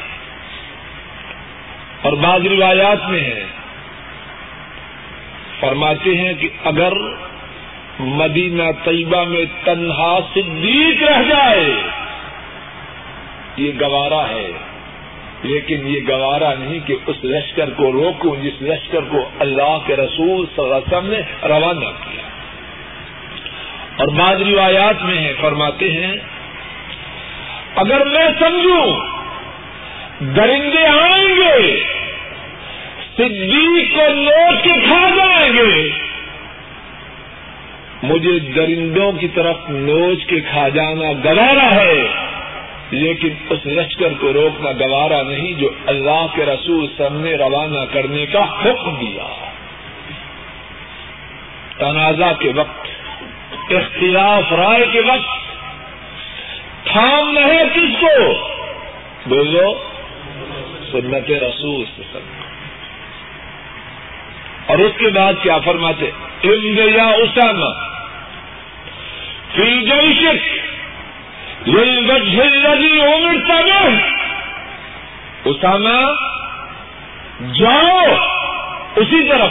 اور 2.03 2.13
بعض 2.13 2.47
روایات 2.47 3.11
میں 3.11 3.21
ہے۔ 3.21 3.45
فرماتے 5.61 6.17
ہیں 6.17 6.33
کہ 6.35 6.49
اگر 6.65 6.93
مدینہ 8.01 8.63
طیبہ 8.85 9.25
میں 9.25 9.45
تنہا 9.65 10.19
صدیق 10.35 11.03
رہ 11.03 11.23
جائے، 11.23 11.71
یہ 13.57 13.73
گوارا 13.81 14.29
ہے۔ 14.29 14.51
لیکن 15.43 15.87
یہ 15.87 16.01
گوارا 16.09 16.55
نہیں 16.59 16.79
کہ 16.87 16.97
اس 17.07 17.17
لشکر 17.25 17.71
کو 17.71 17.93
روکوں 17.93 18.37
جس 18.43 18.63
لشکر 18.63 19.01
کو 19.01 19.29
اللہ 19.39 19.79
کے 19.87 19.97
رسول 19.97 20.47
صلی 20.57 20.65
اللہ 20.65 20.75
علیہ 20.75 20.97
وسلم 20.97 21.11
نے 21.11 21.49
روانہ 21.49 21.85
کیا۔ 21.85 22.23
اور 23.97 24.09
بعض 24.09 24.43
روایات 24.43 25.03
میں 25.03 25.19
ہے، 25.19 25.33
فرماتے 25.41 25.91
ہیں، 25.91 26.17
اگر 27.77 28.05
میں 28.05 28.29
سمجھوں 28.39 29.16
درندے 30.21 30.87
آئیں 30.87 31.29
گے۔ 31.29 31.83
صدیق 33.17 33.97
کو 33.97 34.13
لوٹ 34.13 34.65
کے 34.65 34.73
کھا 34.85 35.11
جائیں 35.17 35.53
گے۔ 35.53 35.91
مجھے 38.03 38.39
درندوں 38.39 39.13
کی 39.13 39.29
طرف 39.29 39.57
نوچ 39.69 40.27
کے 40.27 40.41
کھا 40.41 40.69
جانا 40.69 41.13
گوارا 41.13 41.75
ہے، 41.75 42.09
لیکن 42.91 43.29
اس 43.51 43.67
لشکر 43.67 44.09
کو 44.21 44.33
روکنا 44.33 44.73
گوارا 44.73 45.23
نہیں 45.23 45.53
جو 45.53 45.69
اللہ 45.87 46.27
کے 46.35 46.45
رسول 46.45 46.87
سب 46.97 47.09
نے 47.13 47.35
روانہ 47.35 47.79
کرنے 47.93 48.27
کا 48.27 48.43
حکم 48.43 48.97
دیا۔ 49.01 49.51
تنازع 51.79 52.33
کے 52.33 52.53
وقت، 52.55 52.87
اختلاف 53.73 54.53
رائے 54.53 54.87
کے 54.93 55.01
وقت، 55.01 55.65
تھام 56.87 57.39
ہے 57.39 57.63
کس 57.75 58.01
کو۔ 58.01 58.33
بولو 59.27 59.96
سنت 60.93 61.31
رسول 61.31 61.85
سب 62.13 62.19
اور 64.67 64.79
اس 64.79 64.93
کے 64.99 65.09
بعد 65.09 65.33
کیا 65.43 65.59
فرماتے؟ 65.59 66.11
یا 66.43 67.05
اسامہ 67.05 67.87
فی 69.55 69.83
جیشک۔ 69.83 70.67
للوجه 71.69 72.47
امرت 73.01 73.51
به 73.51 73.97
اسامہ، 75.45 76.13
جاؤ 77.53 78.15
اسی 78.97 79.29
طرف۔ 79.29 79.51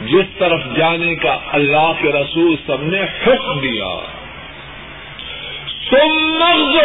جس 0.00 0.38
طرف 0.38 0.60
جانے 0.76 1.14
کا 1.14 1.38
اللہ 1.52 1.92
کے 2.02 2.12
رسول 2.12 2.56
سب 2.66 2.82
نے 2.82 3.02
حکم 3.02 3.60
دیا۔ 3.60 3.98
سم 5.90 6.38
مغز 6.38 6.76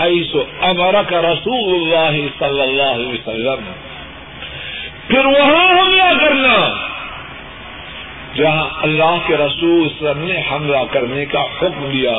ہے 0.00 0.24
سو 0.32 0.44
امر 0.60 0.94
کا 1.08 1.22
رسول 1.22 1.74
اللہ 1.74 2.28
صلی 2.38 2.60
اللہ 2.60 2.94
علیہ 2.94 3.08
وسلم. 3.08 3.72
پھر 5.08 5.24
وہاں 5.24 5.66
حملہ 5.78 6.12
کرنا؟ 6.20 6.74
جہاں 8.34 8.68
اللہ 8.82 9.16
کے 9.26 9.36
رسول 9.36 9.88
سب 10.00 10.18
نے 10.18 10.42
حملہ 10.52 10.84
کرنے 10.90 11.24
کا 11.24 11.42
حکم 11.42 11.90
دیا، 11.92 12.16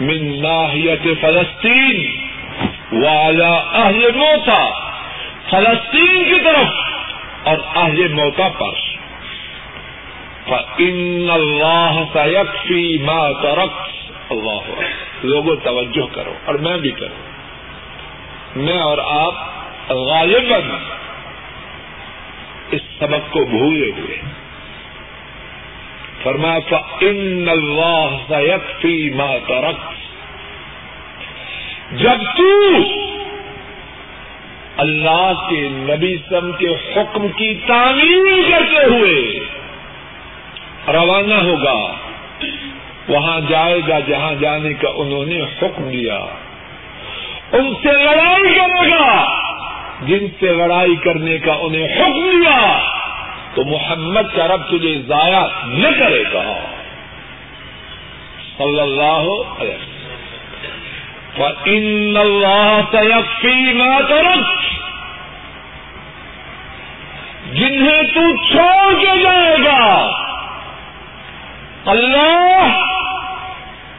من 0.00 0.42
ناحیت 0.42 1.02
فلسطین 1.20 2.10
والا 2.92 3.54
اہل 3.54 4.10
موتا 4.16 4.70
فلسطین 5.50 6.24
کی 6.24 6.40
طرف 6.44 6.74
اور 7.44 7.56
اہل 7.74 8.08
موتا 8.08 8.48
پر۔ 8.48 8.86
ان 10.78 11.28
اللہ 11.32 12.02
سیکفی 12.12 12.98
ما 12.98 13.32
ترک 13.32 13.88
اللہ 14.30 14.70
لوگوں 15.22 15.56
توجہ 15.56 16.14
کرو 16.14 16.32
اور 16.44 16.54
میں 16.54 16.76
بھی 16.76 16.90
کروں۔ 16.90 17.28
میں 18.56 18.78
اور 18.78 18.98
آپ 18.98 19.34
غالباً 19.92 20.60
اس 22.70 22.80
سبق 22.98 23.32
کو 23.32 23.44
بھولے 23.44 23.90
ہوئے۔ 23.90 24.18
فرمایا 26.22 26.76
ان 27.00 27.48
اللہ 27.50 28.16
سیکفی 28.28 29.10
ما 29.10 29.36
ترک 29.46 29.92
جب 31.92 32.18
تو 32.36 32.76
اللہ 34.76 35.32
کے 35.50 35.68
نبی 35.72 36.16
سم 36.28 36.52
کے 36.52 36.68
حکم 36.68 37.28
کی 37.28 37.54
تعمیر 37.66 38.50
کرتے 38.50 38.84
ہوئے 38.84 39.40
روانہ 40.92 41.34
ہوگا۔ 41.34 41.94
وہاں 43.08 43.40
جائے 43.48 43.80
گا 43.88 43.98
جہاں 44.00 44.32
جانے 44.40 44.74
کا 44.74 44.88
انہوں 44.94 45.24
نے 45.26 45.40
حکم 45.40 45.90
دیا۔ 45.90 46.18
ان 47.52 47.74
سے 47.82 47.92
لڑائی 47.92 48.54
کرے 48.54 48.90
گا۔ 48.90 49.24
جن 50.02 50.26
سے 50.40 50.46
لڑائی 50.46 50.96
کرنے 50.96 51.38
کا 51.38 51.52
انہیں 51.52 51.84
حکم 51.84 52.30
دیا، 52.30 52.78
تو 53.54 53.64
محمد 53.64 54.36
کا 54.36 54.48
رب 54.48 54.62
تجھے 54.68 55.02
ضائع 55.06 55.46
نہ 55.64 55.88
کرے 55.98 56.24
گا۔ 56.32 56.42
صلی 58.58 58.80
اللہ 58.80 59.24
علیہ 59.58 59.76
ان 61.64 62.14
اللہ 62.20 62.80
تیقی 62.90 63.72
نہ 63.72 64.08
ترک 64.08 64.44
جنہیں 67.54 68.02
تو 68.02 68.36
چھوڑ 68.36 69.00
کے 69.00 69.22
جائے 69.22 69.56
گا، 69.64 70.10
اللہ 71.86 72.82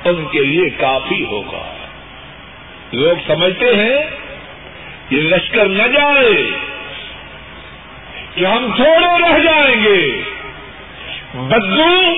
ان 0.06 0.26
کے 0.32 0.40
لیے 0.40 0.70
کافی 0.70 1.26
ہوگا۔ 1.26 1.76
لوگ 2.94 3.16
سمجھتے 3.28 3.76
ہیں، 3.76 3.98
یہ 5.10 5.22
لشکر 5.22 5.66
نہ 5.66 5.84
جائے 5.84 6.52
کہ 8.36 8.46
ہم 8.46 8.72
تھوڑے 8.76 9.22
رہ 9.22 9.40
جائیں 9.40 9.84
گے۔ 9.84 10.22
بدو 11.34 12.14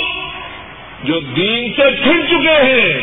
جو 1.04 1.20
دین 1.20 1.74
سے 1.76 2.04
پھر 2.04 2.26
چکے 2.30 2.64
ہیں، 2.64 3.00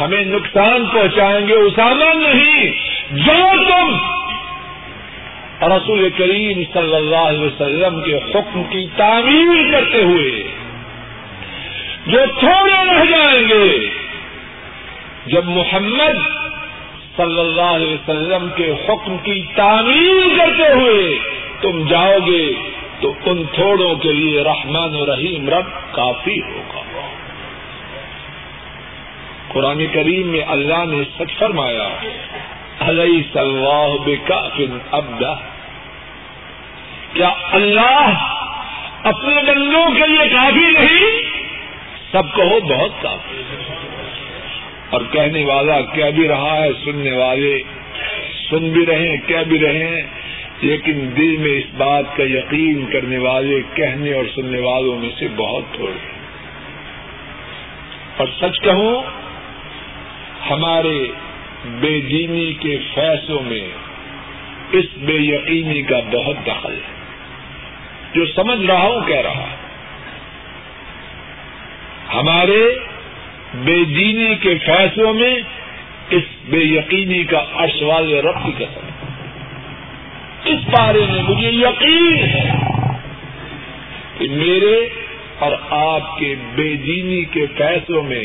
ہمیں 0.00 0.24
نقصان 0.24 0.86
پہنچائیں 0.86 1.48
گے، 1.48 1.54
اسامہ 1.54 2.14
نہیں، 2.14 2.72
جو 3.10 3.64
تم۔ 3.68 3.96
رسول 5.62 6.10
کریم 6.16 6.62
صلی 6.72 6.94
اللہ 6.94 7.16
علیہ 7.16 7.40
وسلم 7.40 8.00
کے 8.02 8.16
حکم 8.16 8.62
کی 8.64 8.86
تعمیر 8.96 9.72
کرتے 9.72 10.02
ہوئے 10.02 10.47
جو 12.08 12.18
تھوڑے 12.40 12.84
رہ 12.86 13.04
جائیں 13.04 13.48
گے۔ 13.48 13.90
جب 15.26 15.44
محمد 15.44 16.16
صلی 17.16 17.40
اللہ 17.40 17.62
علیہ 17.62 17.94
وسلم 17.94 18.48
کے 18.56 18.72
حکم 18.72 19.16
کی 19.16 19.42
تعمیر 19.56 20.38
کرتے 20.38 20.72
ہوئے 20.72 21.18
تم 21.60 21.86
جاؤ 21.86 22.18
گے، 22.26 22.52
تو 23.00 23.12
ان 23.26 23.42
تھوڑوں 23.54 23.94
کے 23.96 24.12
لیے 24.12 24.42
رحمان 24.42 24.96
و 24.96 25.06
رحیم 25.06 25.48
رب 25.48 25.94
کافی 25.94 26.42
ہوگا۔ 26.42 26.78
قرآن 29.48 29.86
کریم 29.92 30.28
میں 30.28 30.42
اللہ 30.48 30.84
نے 30.84 31.02
سچ 31.18 31.38
فرمایا 31.38 31.88
علیہ 32.80 33.22
صلاح 33.32 34.04
بے 34.04 34.16
کافن 34.16 34.78
ابدا 34.92 35.34
کیا 37.12 37.30
اللہ 37.52 38.10
اپنے 39.02 39.34
بندوں 39.34 39.90
کے 39.90 40.06
لیے 40.06 40.28
کافی 40.28 40.70
نہیں؟ 40.72 41.37
سب 42.12 42.22
کہو 42.36 42.60
بہت 42.60 42.90
کافی 43.02 43.42
اور 44.90 45.00
کہنے 45.12 45.44
والا 45.44 45.80
کیا 45.80 46.10
بھی 46.10 46.28
رہا 46.28 46.56
ہے، 46.56 46.68
سننے 46.84 47.12
والے 47.12 47.62
سن 48.50 48.70
بھی 48.70 48.86
رہے 48.86 49.16
کیا 49.26 49.42
بھی 49.42 49.58
رہے 49.58 50.02
لیکن 50.60 51.10
دل 51.16 51.36
میں 51.36 51.58
اس 51.58 51.64
بات 51.76 52.16
کا 52.16 52.22
یقین 52.22 52.86
کرنے 52.92 53.18
والے، 53.18 53.60
کہنے 53.74 54.12
اور 54.12 54.24
سننے 54.34 54.60
والوں 54.60 54.98
میں 54.98 55.08
سے 55.18 55.28
بہت 55.36 55.74
تھوڑے 55.74 55.98
اور 58.16 58.26
سچ 58.40 58.60
کہوں، 58.60 59.02
ہمارے 60.50 61.06
بے 61.64 62.00
دینی 62.00 62.52
کے 62.52 62.78
فیصلوں 62.94 63.42
میں 63.42 63.68
اس 64.72 64.84
بے 64.96 65.14
یقینی 65.14 65.82
کا 65.82 66.00
بہت 66.12 66.46
دخل 66.46 66.72
ہے۔ 66.72 66.98
جو 68.14 68.26
سمجھ 68.26 68.66
رہا 68.66 68.82
ہوں، 68.82 69.00
کہہ 69.06 69.20
رہا 69.20 69.56
ہمارے 72.14 72.78
بے 73.54 73.84
دینی 73.84 74.34
کے 74.34 74.54
فیصلوں 74.58 75.14
میں 75.14 75.40
اس 76.10 76.22
بے 76.48 76.58
یقینی 76.58 77.24
کا 77.24 77.44
عرش 77.54 77.82
والے 77.82 78.22
رب 78.22 78.46
کی 78.46 78.52
قسم 78.58 78.86
اس 80.44 80.68
بارے 80.70 81.00
میں 81.10 81.22
مجھے 81.22 81.50
یقین 81.50 82.16
ہے 82.16 82.50
کہ 84.18 84.28
میرے 84.30 84.88
اور 85.38 85.52
آپ 85.70 86.18
کے 86.18 86.34
بے 86.54 86.74
دینی 86.74 87.24
کے 87.24 87.46
فیصلوں 87.56 88.02
میں 88.02 88.24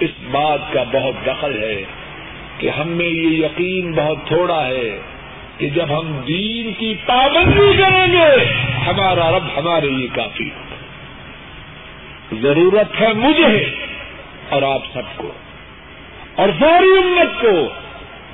اس 0.00 0.10
بات 0.30 0.72
کا 0.72 0.82
بہت 0.82 1.26
دخل 1.26 1.62
ہے 1.62 1.84
کہ 2.58 2.68
ہم 2.68 2.88
میں 2.88 3.06
یہ 3.06 3.44
یقین 3.44 3.92
بہت 3.92 4.26
تھوڑا 4.26 4.66
ہے 4.66 4.98
کہ 5.58 5.68
جب 5.68 5.98
ہم 5.98 6.20
دین 6.28 6.72
کی 6.78 6.94
پابندی 7.06 7.72
کریں 7.78 8.12
گے، 8.12 8.44
ہمارا 8.86 9.30
رب 9.30 9.58
ہمارے 9.58 9.90
لیے 9.90 10.06
کافی 10.14 10.50
ضرورت 12.32 13.00
ہے 13.00 13.12
مجھے 13.12 13.74
اور 14.48 14.62
آپ 14.62 14.82
سب 14.92 15.02
کو 15.16 15.32
اور 16.34 16.48
ساری 16.60 16.96
امت 16.96 17.40
کو 17.40 17.68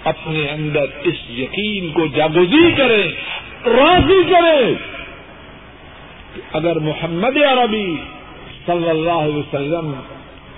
اپنے 0.05 0.49
اندر 0.49 0.85
اس 1.05 1.31
یقین 1.31 1.93
کو 1.93 2.07
جاگوزی 2.07 2.71
کریں، 2.77 3.09
راضی 3.67 4.23
کریں 4.31 4.75
اگر 6.53 6.77
محمد 6.77 7.37
عربی 7.37 7.97
صلی 8.67 8.91
اللہ 8.91 9.11
علیہ 9.11 9.35
وسلم 9.35 9.93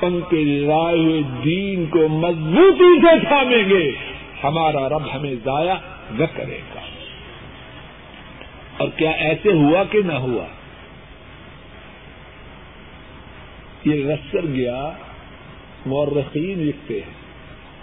ان 0.03 0.21
کے 0.31 0.45
لائے 0.45 0.99
ہوئے 0.99 1.23
دین 1.45 1.87
کو 1.87 2.09
مضبوطی 2.09 3.01
سے 3.01 3.27
تھامیں 3.29 3.69
گے، 3.69 3.93
ہمارا 4.45 4.89
رب 4.89 5.03
ہمیں 5.15 5.35
ضائع 5.45 5.75
نہ 6.11 6.25
کرے 6.37 6.59
گا۔ 6.75 6.81
اور 8.77 8.89
کیا 8.97 9.11
ایسے 9.11 9.49
ہوا 9.49 9.85
کہ 9.91 9.99
نہ 10.07 10.13
ہوا؟ 10.13 10.45
یہ 13.85 14.05
لشکر 14.05 14.47
گیا، 14.47 14.91
مورخین 15.87 16.59
لکھتے 16.59 16.95
ہیں 16.95 17.23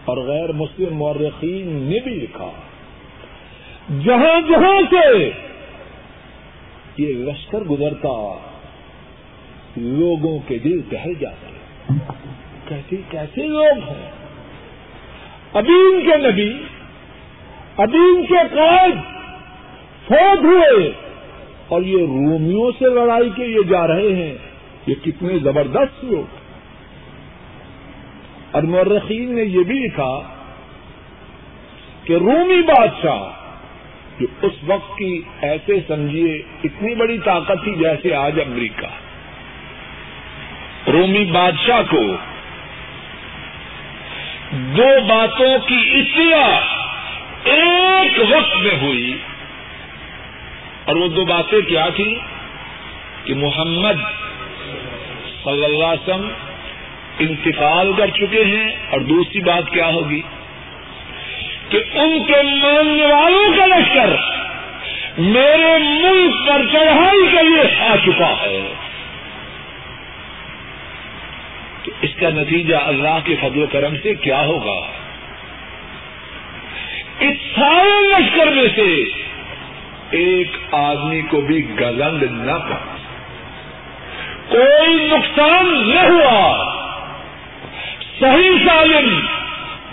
اور 0.05 0.17
غیر 0.17 0.51
مسلم 0.51 0.95
مورخین 0.95 1.67
نے 1.67 1.99
بھی 1.99 2.11
لکھا۔ 2.11 2.51
جہاں 4.05 4.41
جہاں 4.49 4.81
سے 4.89 5.31
یہ 6.97 7.13
لشکر 7.13 7.59
گزرتا، 7.59 8.37
لوگوں 9.77 10.39
کے 10.47 10.59
دل 10.59 10.81
ٹہل 10.89 11.13
جاتے 11.19 11.93
کیسے 12.67 12.95
کیسے 13.09 13.47
لوگ 13.47 13.89
ہیں؟ 13.89 14.11
ابین 15.53 16.01
کے 16.05 16.31
نبی، 16.31 16.53
ابین 17.77 18.25
کے 18.25 18.55
قائد 18.55 18.95
فوت 20.07 20.39
ہوئے 20.43 20.91
اور 21.67 21.81
یہ 21.81 21.97
رومیوں 21.97 22.71
سے 22.79 22.85
لڑائی 22.85 23.29
کے 23.35 23.47
لیے 23.47 23.63
جا 23.63 23.87
رہے 23.87 24.15
ہیں۔ 24.15 24.48
یہ 24.89 24.95
کتنے 25.03 25.39
زبردست 25.39 26.03
لوگ 26.03 26.37
اور 28.51 28.63
مورخین 28.63 29.35
نے 29.35 29.43
یہ 29.43 29.63
بھی 29.63 29.79
لکھا 29.79 30.21
کہ 32.03 32.13
رومی 32.13 32.61
بادشاہ 32.61 33.29
جو 34.19 34.27
اس 34.41 34.53
وقت 34.67 34.97
کی 34.97 35.21
ایسے 35.41 35.73
سمجھیے 35.87 36.41
اتنی 36.63 36.95
بڑی 36.95 37.17
طاقت 37.17 37.63
تھی 37.63 37.75
جیسے 37.75 38.15
آج 38.15 38.39
امریکہ۔ 38.39 38.87
رومی 40.89 41.25
بادشاہ 41.25 41.81
کو 41.89 42.03
دو 44.51 45.01
باتوں 45.07 45.57
کی 45.67 45.79
اطلاع 45.93 46.59
ایک 47.43 48.19
وقت 48.19 48.57
میں 48.57 48.79
ہوئی 48.81 49.17
اور 50.85 50.95
وہ 50.95 51.07
دو 51.07 51.25
باتیں 51.25 51.61
کیا 51.61 51.89
تھی 51.95 52.15
کہ 53.23 53.35
محمد 53.35 54.01
صلی 55.49 55.65
اللہ 55.65 55.85
علیہ 55.85 56.09
وسلم 56.09 56.29
انتقال 57.19 57.93
کر 57.97 58.07
چکے 58.07 58.43
ہیں 58.45 58.75
اور 58.89 58.99
دوسری 58.99 59.39
بات 59.39 59.71
کیا 59.71 59.87
ہوگی 59.87 60.21
کہ 61.69 61.77
ان 61.77 62.23
کے 62.27 62.41
ماننے 62.41 63.05
والوں 63.05 63.57
کا 63.57 63.65
لشکر 63.65 64.09
میرے 65.17 65.77
ملک 65.79 66.47
پر 66.47 66.61
چڑھائی 66.71 67.27
کے 67.31 67.43
لیے 67.43 67.81
آ 67.81 67.95
چکا 68.05 68.33
ہے۔ 68.41 68.73
تو 71.83 71.91
اس 72.01 72.09
کا 72.19 72.29
نتیجہ 72.29 72.75
اللہ 72.75 73.19
کے 73.23 73.35
فضل 73.41 73.63
و 73.63 73.65
کرم 73.71 73.93
سے 74.03 74.13
کیا 74.13 74.45
ہوگا؟ 74.45 74.87
اس 77.19 77.37
سارے 77.55 78.07
لشکر 78.07 78.45
میں 78.45 78.67
سے 78.75 79.03
ایک 80.09 80.57
آدمی 80.71 81.21
کو 81.21 81.41
بھی 81.41 81.69
گلند 81.79 82.23
نہ 82.23 82.51
پڑا 82.51 82.98
کوئی 84.49 84.95
نقصان 84.95 85.89
نہ 85.89 85.99
ہوا۔ 85.99 86.73
صحیح 88.19 88.67
سالم 88.67 89.19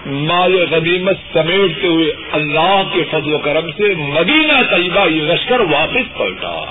مال 0.07 0.66
غنیمت 0.70 1.16
سمیٹتے 1.32 1.86
ہوئے 1.86 2.07
اللہ 2.32 2.82
کے 2.92 3.04
فضل 3.11 3.34
و 3.34 3.38
کرم 3.38 3.70
سے 3.70 3.94
مدینہ 3.98 4.62
طیبہ 4.70 5.07
یہ 5.09 5.22
لشکر 5.22 5.61
واپس 5.61 6.18
پلٹا۔ 6.18 6.64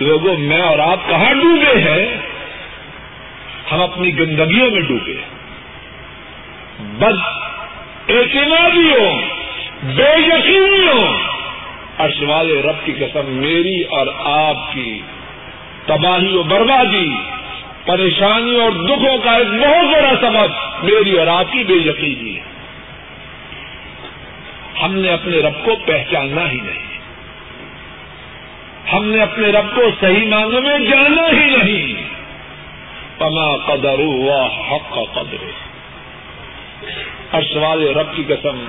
لوگوں، 0.00 0.36
میں 0.38 0.60
اور 0.60 0.78
آپ 0.78 1.08
کہاں 1.08 1.34
ڈوبے 1.34 1.80
ہیں؟ 1.80 2.16
ہم 3.72 3.82
اپنی 3.82 4.18
گندگیوں 4.18 4.70
میں 4.70 4.80
ڈوبے 4.80 5.14
بد 6.78 7.18
اعتمادیوں، 8.08 9.12
بے 9.82 10.20
یقینیوں 10.20 11.18
ارشوال 11.98 12.50
رب 12.64 12.86
کی 12.86 12.92
قسم 12.92 13.26
میری 13.26 13.82
اور 13.82 14.06
آپ 14.24 14.74
کی۔ 14.74 15.00
تباہی 15.86 16.36
و 16.36 16.42
بربادی، 16.42 17.14
پریشانی 17.84 18.60
اور 18.60 18.70
دکھوں 18.70 19.18
کا 19.24 19.30
ایک 19.30 19.48
بہت 19.48 19.92
بڑا 19.92 20.12
سبب 20.20 20.82
میری 20.84 21.18
اور 21.18 21.26
آپ 21.26 21.52
کی 21.52 21.64
بے 21.64 21.74
یقینی 21.74 22.36
ہے۔ 22.36 22.40
ہم 24.82 24.94
نے 24.94 25.08
اپنے 25.08 25.36
رب 25.36 25.64
کو 25.64 25.76
پہچاننا 25.86 26.50
ہی 26.50 26.60
نہیں۔ 26.62 26.92
ہم 28.92 29.04
نے 29.04 29.22
اپنے 29.22 29.48
رب 29.48 29.74
کو 29.74 29.82
صحیح 30.00 30.28
معنوں 30.28 30.60
میں 30.60 30.78
جانا 30.78 31.22
ہی 31.32 31.56
نہیں۔ 31.56 32.12
پما 33.18 33.56
قدر 33.56 33.98
ہوا 33.98 34.46
حق 34.46 34.94
کا 34.94 35.22
قدر 35.22 35.44
اور 37.30 37.42
سوال 37.42 37.88
رب 37.88 38.16
کی 38.16 38.24
قسم، 38.28 38.64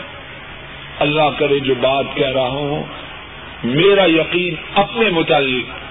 اللہ 1.00 1.30
کرے 1.38 1.60
جو 1.60 1.76
بات 1.76 2.06
کہہ 2.14 2.30
رہا 2.30 2.48
ہوں، 2.48 2.84
میرا 3.64 4.06
یقین 4.06 4.56
اپنے 4.76 5.10
متعلق 5.10 5.83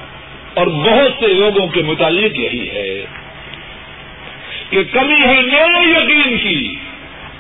اور 0.55 0.67
بہت 0.67 1.13
سے 1.21 1.27
لوگوں 1.27 1.67
کے 1.67 1.83
متعلق 1.83 2.39
یہی 2.39 2.71
ہے 2.71 3.07
کہ 4.71 4.85
کمی 4.85 5.21
ہے 5.21 5.41
میرے 5.43 5.89
یقین 5.89 6.39
کی 6.39 6.75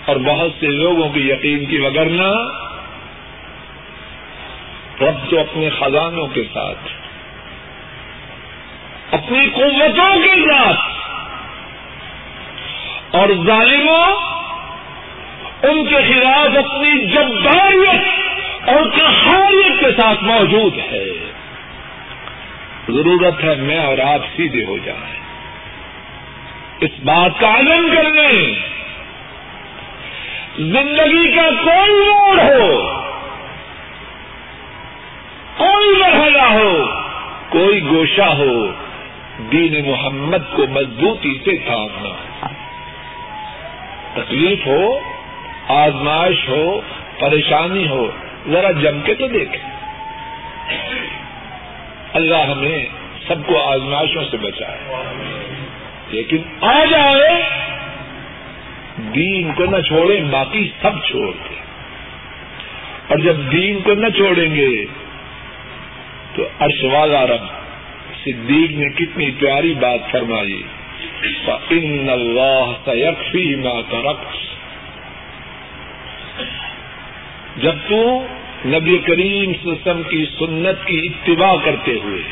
اور 0.06 0.16
بہت 0.16 0.50
سے 0.60 0.66
لوگوں 0.66 1.08
کی 1.08 1.28
یقین 1.28 1.66
کی 1.66 1.78
وگرنہ 1.78 2.32
رب 5.00 5.30
تو 5.30 5.40
اپنے 5.40 5.70
خزانوں 5.70 6.26
کے 6.26 6.42
ساتھ، 6.54 6.88
اپنی 9.14 9.46
قوتوں 9.54 10.22
کے 10.22 10.52
ساتھ 10.52 10.80
اور 13.16 13.28
ظالموں 13.28 14.06
ان 15.62 15.84
کے 15.84 15.96
خلاف 16.08 16.56
اپنی 16.56 17.06
جبداریت 17.06 18.00
اور 18.68 18.84
کہاریت 18.96 19.80
کے 19.80 20.02
ساتھ 20.02 20.24
موجود 20.24 20.78
ہے۔ 20.78 21.32
ضرورت 22.89 23.45
ہے، 23.45 23.55
میں 23.55 23.78
اور 23.78 23.99
آپ 23.99 24.20
سیدھے 24.37 24.64
ہو 24.64 24.78
جائیں۔ 24.78 25.22
اس 26.80 26.91
بات 27.05 27.41
کا 27.41 27.59
علم 27.59 27.95
کرنے 27.95 28.55
زندگی 30.59 31.37
کا 31.37 31.51
کوئی 31.64 32.09
موڑ 32.09 32.41
ہو، 32.41 33.01
کوئی 35.57 35.99
مرحلہ 35.99 36.43
ہو، 36.43 36.85
کوئی 37.49 37.83
گوشہ 37.83 38.22
ہو، 38.22 38.66
دین 39.53 39.91
محمد 39.91 40.57
کو 40.57 40.66
مضبوطی 40.66 41.39
سے 41.45 41.57
تھامنا۔ 41.57 42.47
تکلیف 44.14 44.66
ہو، 44.66 44.99
آزمائش 45.68 46.49
ہو، 46.49 46.80
پریشانی 47.18 47.89
ہو، 47.89 48.11
ذرا 48.49 48.70
جم 48.70 49.01
کے 49.01 49.14
تو 49.14 49.28
دیکھیں۔ 49.28 49.72
اللہ 52.12 52.36
ہمیں 52.36 52.84
سب 53.28 53.46
کو 53.46 53.62
آزمائشوں 53.62 54.22
سے 54.30 54.36
بچائے۔ 54.36 54.78
لیکن 56.08 56.38
آ 56.60 56.84
جائے، 56.90 57.42
دین 59.14 59.52
کو 59.54 59.64
نہ 59.64 59.80
چھوڑیں، 59.80 60.20
باقی 60.20 60.68
سب 60.82 61.04
چھوڑ 61.04 61.32
دیں۔ 61.32 61.62
اور 63.08 63.18
جب 63.18 63.36
دین 63.52 63.80
کو 63.80 63.94
نہ 63.94 64.08
چھوڑیں 64.08 64.54
گے، 64.54 64.84
تو 66.34 66.42
ارشوالا 66.60 67.26
رب 67.26 67.62
صدیق 68.24 68.70
نے 68.70 68.88
کتنی 68.88 69.30
پیاری 69.30 69.74
بات 69.74 70.10
فرمائی۔ 70.10 70.62
ان 71.70 72.08
اللہ 72.10 72.72
سیکفی 72.84 73.56
ما 73.56 73.80
ترقص 73.90 74.36
جب 77.56 77.74
تو 77.88 78.26
نبی 78.66 78.98
کریم 78.98 79.52
سسم 79.52 80.02
کی 80.02 80.24
سنت 80.38 80.86
کی 80.86 81.08
اتباع 81.08 81.54
کرتے 81.64 81.98
ہوئے، 82.04 82.22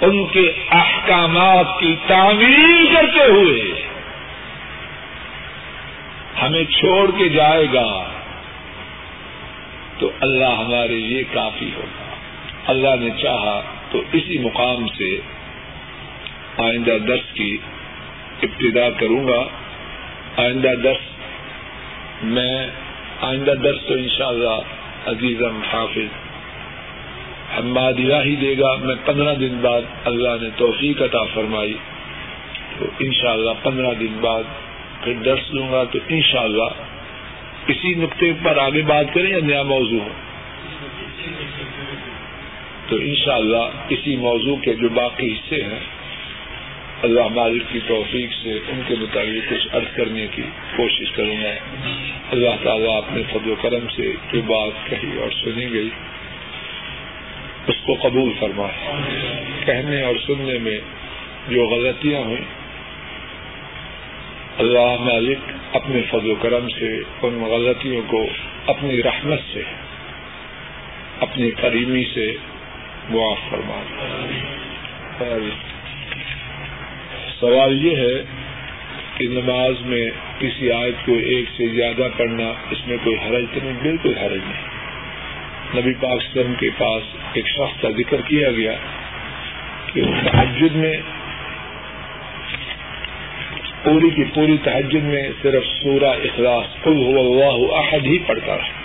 ان 0.00 0.26
کے 0.26 0.52
احکامات 0.70 1.80
کی 1.80 1.94
تعمیر 2.06 2.94
کرتے 2.94 3.32
ہوئے، 3.32 3.72
ہمیں 6.42 6.64
چھوڑ 6.64 7.10
کے 7.18 7.28
جائے 7.28 7.66
گا، 7.74 8.08
تو 9.98 10.10
اللہ 10.20 10.54
ہمارے 10.58 10.94
لیے 10.94 11.24
کافی 11.32 11.70
ہوگا۔ 11.76 12.14
اللہ 12.66 12.88
نے 13.00 13.10
چاہا 13.22 13.62
تو 13.90 14.02
اسی 14.12 14.38
مقام 14.38 14.88
سے 14.88 15.20
آئندہ 16.58 16.98
درس 17.08 17.32
کی 17.34 17.58
ابتدا 18.42 18.90
کروں 18.90 19.28
گا۔ 19.28 19.48
آئندہ 20.36 20.68
درس 20.68 21.02
میں، 22.22 22.66
آئندہ 23.20 23.50
درس 23.50 23.80
تو 23.88 23.94
انشاءاللہ 23.94 24.60
عزیزم 25.06 25.60
حافظ 25.72 26.10
حماد 27.58 27.92
ہی 28.24 28.36
دے 28.36 28.54
گا، 28.58 28.74
میں 28.74 28.94
پندرہ 29.04 29.34
دن 29.34 29.56
بعد 29.60 29.82
اللہ 30.04 30.36
نے 30.40 30.48
توفیق 30.56 31.02
عطا 31.02 31.24
فرمائی۔ 31.24 31.74
تو 32.78 32.86
انشاءاللہ 32.98 33.50
پندرہ 33.62 33.94
دن 33.94 34.16
بعد 34.20 34.42
پھر 35.04 35.14
درس 35.14 35.50
لوں 35.50 35.72
گا، 35.72 35.84
تو 35.84 35.98
انشاءاللہ 36.08 36.68
اسی 37.66 37.94
نقطے 37.94 38.32
پر 38.42 38.56
آگے 38.56 38.82
بات 38.82 39.14
کریں 39.14 39.30
یا 39.30 39.38
نیا 39.42 39.62
موضوع؟ 39.62 40.00
ہو 40.00 40.12
تو 42.88 42.96
انشاءاللہ 42.96 43.64
اسی 43.88 44.16
موضوع 44.16 44.56
کے 44.56 44.74
جو 44.74 44.88
باقی 44.88 45.32
حصے 45.32 45.62
ہیں 45.64 45.80
اللہ 47.02 47.28
مالک 47.28 47.62
کی 47.72 47.78
توفیق 47.86 48.30
سے 48.42 48.52
ان 48.68 48.80
کے 48.86 48.94
مطابق 49.00 49.50
کچھ 49.50 49.68
عرض 49.72 49.96
کرنے 49.96 50.26
کی 50.26 50.42
کوشش 50.76 51.10
کروں 51.10 51.44
گا۔ 51.44 51.50
اللہ 52.30 52.64
تعالیٰ 52.64 52.96
اپنے 52.96 53.22
فضل 53.30 53.50
و 53.50 53.54
کرم 53.54 53.88
سے 53.96 54.12
جو 54.32 54.42
بات 54.42 54.90
کہی 54.90 55.20
اور 55.20 55.30
سنی 55.30 55.72
گئی، 55.72 55.88
اس 57.66 57.74
کو 57.82 57.94
قبول 58.02 58.32
فرمائے۔ 58.40 58.92
کہنے 59.66 60.02
اور 60.02 60.14
سننے 60.26 60.58
میں 60.58 60.80
جو 61.48 61.66
غلطیاں 61.66 62.20
ہوئیں، 62.20 62.44
اللہ 64.58 64.96
مالک 65.00 65.38
اپنے 65.72 66.02
فضل 66.10 66.30
و 66.30 66.34
کرم 66.34 66.68
سے 66.68 67.00
ان 67.22 67.44
غلطیوں 67.50 68.02
کو 68.06 68.26
اپنی 68.66 69.02
رحمت 69.02 69.40
سے، 69.52 69.62
اپنی 71.20 71.50
کریمی 71.50 72.04
سے 72.14 72.32
معاف 73.10 73.50
فرما 73.50 73.82
سوال 77.40 77.86
یہ 77.86 77.96
ہے 77.96 78.24
کہ 79.14 79.28
نماز 79.28 79.74
میں 79.80 80.10
کسی 80.38 80.70
آیت 80.70 81.06
کو 81.06 81.12
ایک 81.14 81.44
سے 81.56 81.68
زیادہ 81.68 82.08
پڑھنا، 82.16 82.52
اس 82.70 82.88
میں 82.88 82.96
کوئی 83.04 83.16
حرج 83.16 83.44
تو 83.54 83.60
نہیں، 83.62 83.78
بالکل 83.82 84.18
حرج 84.18 84.40
نہیں۔ 84.46 84.70
نبی 85.80 85.94
پاک 86.00 86.12
وسلم 86.12 86.54
کے 86.54 86.70
پاس 86.78 87.02
ایک 87.32 87.46
شخص 87.46 87.80
کا 87.80 87.88
ذکر 87.90 88.20
کیا 88.20 88.50
گیا 88.50 88.72
کہ 89.94 90.02
تحجد 90.02 90.76
میں، 90.76 90.96
پوری 93.84 94.10
کی 94.10 94.24
پوری 94.34 94.56
تحجد 94.64 95.04
میں 95.04 95.28
صرف 95.42 95.64
سورہ 95.82 96.04
اخلاص 96.04 96.82
قل 96.82 96.96
هو 96.96 97.18
اللہ 97.18 97.74
احد 97.74 98.06
ہی 98.06 98.18
پڑھتا 98.18 98.56
رہا۔ 98.56 98.80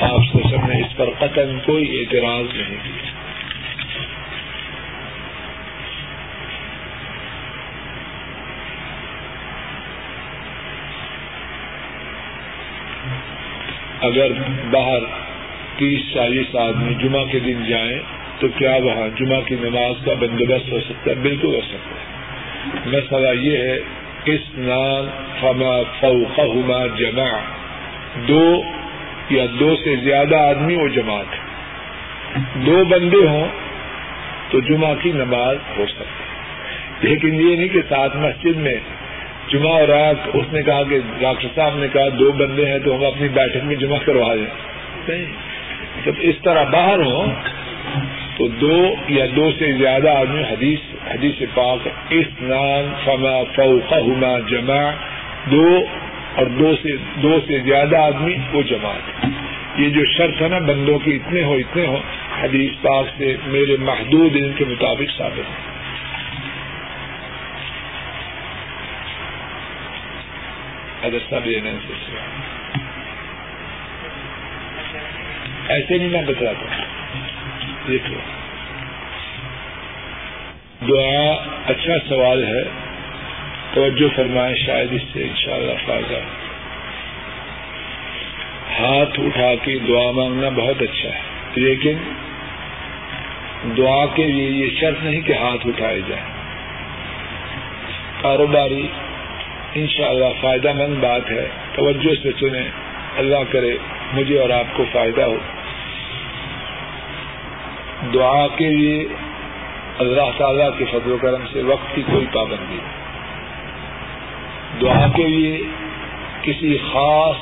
آپ 0.00 0.20
سب 0.50 0.66
نے 0.66 0.80
اس 0.80 0.96
پر 0.96 1.10
قطن 1.18 1.58
کوئی 1.66 2.00
اعتراض 2.00 2.56
نہیں 2.56 2.78
کیا۔ 2.84 3.13
اگر 14.00 14.28
باہر 14.70 14.98
تیس 15.76 16.14
چالیس 16.14 16.56
آدمی 16.56 16.94
جمعہ 16.94 17.24
کے 17.24 17.38
دن 17.38 17.64
جائیں 17.68 17.98
تو 18.38 18.46
کیا 18.48 18.76
وہاں 18.76 19.08
جمعہ 19.16 19.40
کی 19.40 19.54
نماز 19.54 20.04
کا 20.04 20.12
بندوبست 20.14 20.72
ہو 20.72 20.80
سکتا 20.80 21.10
ہے؟ 21.10 21.14
بالکل 21.14 21.54
ہو 21.54 21.60
سکتا 21.60 21.90
ہے۔ 21.90 22.14
مسئلہ 22.86 23.40
یہ 23.40 23.58
ہے 23.58 23.78
اس 24.24 24.40
نام 24.54 25.08
فما 25.40 25.82
فوقہما 26.00 26.86
جمع 26.86 27.38
دو 28.28 28.62
یا 29.30 29.44
دو 29.60 29.76
سے 29.84 29.96
زیادہ 29.96 30.36
آدمی 30.36 30.74
وہ 30.74 30.88
جماعت 30.88 31.34
ہے۔ 31.34 31.44
دو 32.54 32.84
بندے 32.84 33.26
ہوں 33.26 33.48
تو 34.50 34.60
جمعہ 34.60 34.94
کی 35.02 35.12
نماز 35.12 35.56
ہو 35.78 35.86
سکتی 35.86 36.04
ہے۔ 36.04 36.24
لیکن 37.00 37.34
یہ 37.34 37.56
نہیں 37.56 37.68
کہ 37.68 37.80
ساتھ 37.88 38.16
مسجد 38.16 38.56
میں 38.56 38.76
جمعہ 39.48 39.72
اور 39.72 39.88
رات 39.88 40.28
اس 40.34 40.52
نے 40.52 40.62
کہا 40.62 40.82
کہ 40.82 40.98
ڈاکٹر 41.18 41.48
صاحب 41.54 41.76
نے 41.76 41.88
کہا 41.92 42.08
دو 42.18 42.32
بندے 42.32 42.66
ہیں 42.66 42.78
تو 42.78 42.96
ہم 42.96 43.04
اپنی 43.04 43.28
بیٹھک 43.28 43.64
میں 43.64 43.76
جمع 43.76 43.98
کروا 44.04 44.34
دیں۔ 44.34 45.24
جب 46.04 46.12
اس 46.18 46.34
طرح 46.42 46.64
باہر 46.64 46.98
ہوں 46.98 47.34
تو 48.36 48.48
دو 48.48 48.94
یا 49.08 49.26
دو 49.36 49.50
سے 49.58 49.72
زیادہ 49.72 50.10
آدمی 50.10 50.42
حدیث 50.42 50.78
حدیث 51.14 51.42
پاک 51.54 51.88
اس 52.10 52.26
نام 52.40 52.92
فما 53.04 53.42
فوقہما 53.54 54.38
جمع۔ 54.38 54.90
دو 55.50 55.84
اور 56.34 56.46
دو 56.46 56.74
سے 56.82 56.96
دو 57.22 57.38
سے 57.46 57.58
زیادہ 57.58 57.96
آدمی 57.96 58.36
وہ 58.52 58.62
جماعت 58.62 59.26
یہ 59.80 59.88
جو 59.90 60.04
شرط 60.04 60.42
ہے 60.42 60.48
نا 60.48 60.58
بندوں 60.58 60.98
کی 60.98 61.14
اتنے 61.16 61.42
ہو 61.42 61.52
اتنے 61.52 61.86
ہو 61.86 61.98
حدیث 62.42 62.70
پاک 62.82 63.06
سے 63.18 63.36
میرے 63.46 63.76
محدود 63.80 64.36
ان 64.36 64.52
کے 64.56 64.64
مطابق 64.64 65.18
ثابت 65.18 65.38
ہے۔ 65.38 65.73
اگر 71.04 71.18
سب 71.30 71.46
لینا 71.46 71.70
ایسے 75.68 75.98
نہیں 75.98 76.08
میں 76.08 76.22
بتلاتا۔ 76.22 76.66
دیکھ 77.88 78.10
لو 78.10 78.18
دعا 80.88 81.32
اچھا 81.66 81.92
سوال 82.08 82.44
ہے۔ 82.44 82.62
توجہ 83.72 84.16
فرمائے 84.16 84.54
شاید 84.54 84.92
اس 84.92 85.02
سے 85.12 85.22
انشاءاللہ 85.22 85.72
فائدہ۔ 85.86 86.20
ہاتھ 88.80 89.20
اٹھا 89.20 89.54
کے 89.62 89.78
دعا 89.88 90.10
مانگنا 90.10 90.48
بہت 90.48 90.82
اچھا 90.82 91.08
ہے۔ 91.08 91.20
لیکن 91.54 91.96
دعا 93.76 94.06
کے 94.06 94.24
لیے 94.24 94.50
یہ 94.50 94.80
شرط 94.80 95.02
نہیں 95.02 95.20
کہ 95.20 95.32
ہاتھ 95.32 95.66
اٹھائے 95.66 96.00
جائیں۔ 96.08 96.24
کاروباری 98.22 98.88
انشاءاللہ 99.74 100.24
فائدہ 100.40 100.72
مند 100.72 100.96
بات 101.00 101.30
ہے۔ 101.30 101.48
توجہ 101.72 102.14
سے 102.22 102.30
سنیں۔ 102.40 102.68
اللہ 103.16 103.52
کرے 103.52 103.76
مجھے 104.12 104.38
اور 104.38 104.50
آپ 104.50 104.76
کو 104.76 104.84
فائدہ 104.92 105.22
ہو۔ 105.22 105.36
دعا 108.14 108.46
کے 108.56 108.68
لیے 108.68 109.06
اللہ 109.98 110.38
تعالی 110.38 110.64
کے 110.78 110.84
فضل 110.84 111.12
و 111.12 111.16
کرم 111.16 111.46
سے 111.52 111.62
وقت 111.62 111.94
کی 111.94 112.02
کوئی 112.02 112.26
پابندی 112.32 112.76
نہیں۔ 112.76 113.04
دعا 114.80 115.06
کے 115.16 115.26
لیے 115.26 115.62
کسی 116.42 116.78
خاص 116.92 117.36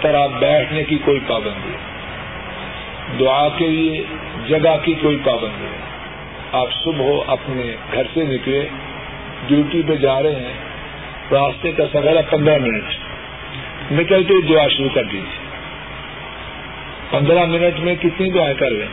طرح 0.00 0.26
بیٹھنے 0.26 0.84
کی 0.84 0.98
کوئی 0.98 1.20
پابندی 1.26 1.76
دعا 3.20 3.48
کے 3.48 3.68
لیے 3.68 4.04
جگہ 4.46 4.76
کی 4.82 4.94
کوئی 4.94 5.18
پابندی 5.24 5.64
نہیں۔ 5.64 5.78
آپ 6.52 6.68
صبح 6.84 7.06
اپنے 7.26 7.76
گھر 7.92 8.02
سے 8.14 8.24
نکلے، 8.24 8.68
ڈیوٹی 9.46 9.82
پہ 9.86 9.94
جا 9.94 10.22
رہے 10.22 10.34
ہیں 10.34 10.67
راستے 11.32 11.72
کا 11.72 11.86
سفر 11.86 12.16
ہے، 12.16 12.22
پندرہ 12.30 12.58
منٹ۔ 12.58 12.84
نکلتے 13.92 14.34
دعا 14.48 14.68
شروع 14.68 14.88
کر 14.94 15.04
دیجیے 15.04 15.48
پندرہ 17.10 17.44
منٹ 17.44 17.80
میں 17.80 17.94
کتنی 17.94 18.30
دعائیں 18.30 18.54
کر 18.54 18.70
لیں؟ 18.70 18.86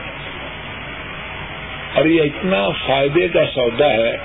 اور 1.94 2.06
یہ 2.06 2.22
اتنا 2.22 2.70
فائدے 2.88 3.28
کا 3.28 3.46
سودا 3.56 3.90
ہے، 3.90 4.18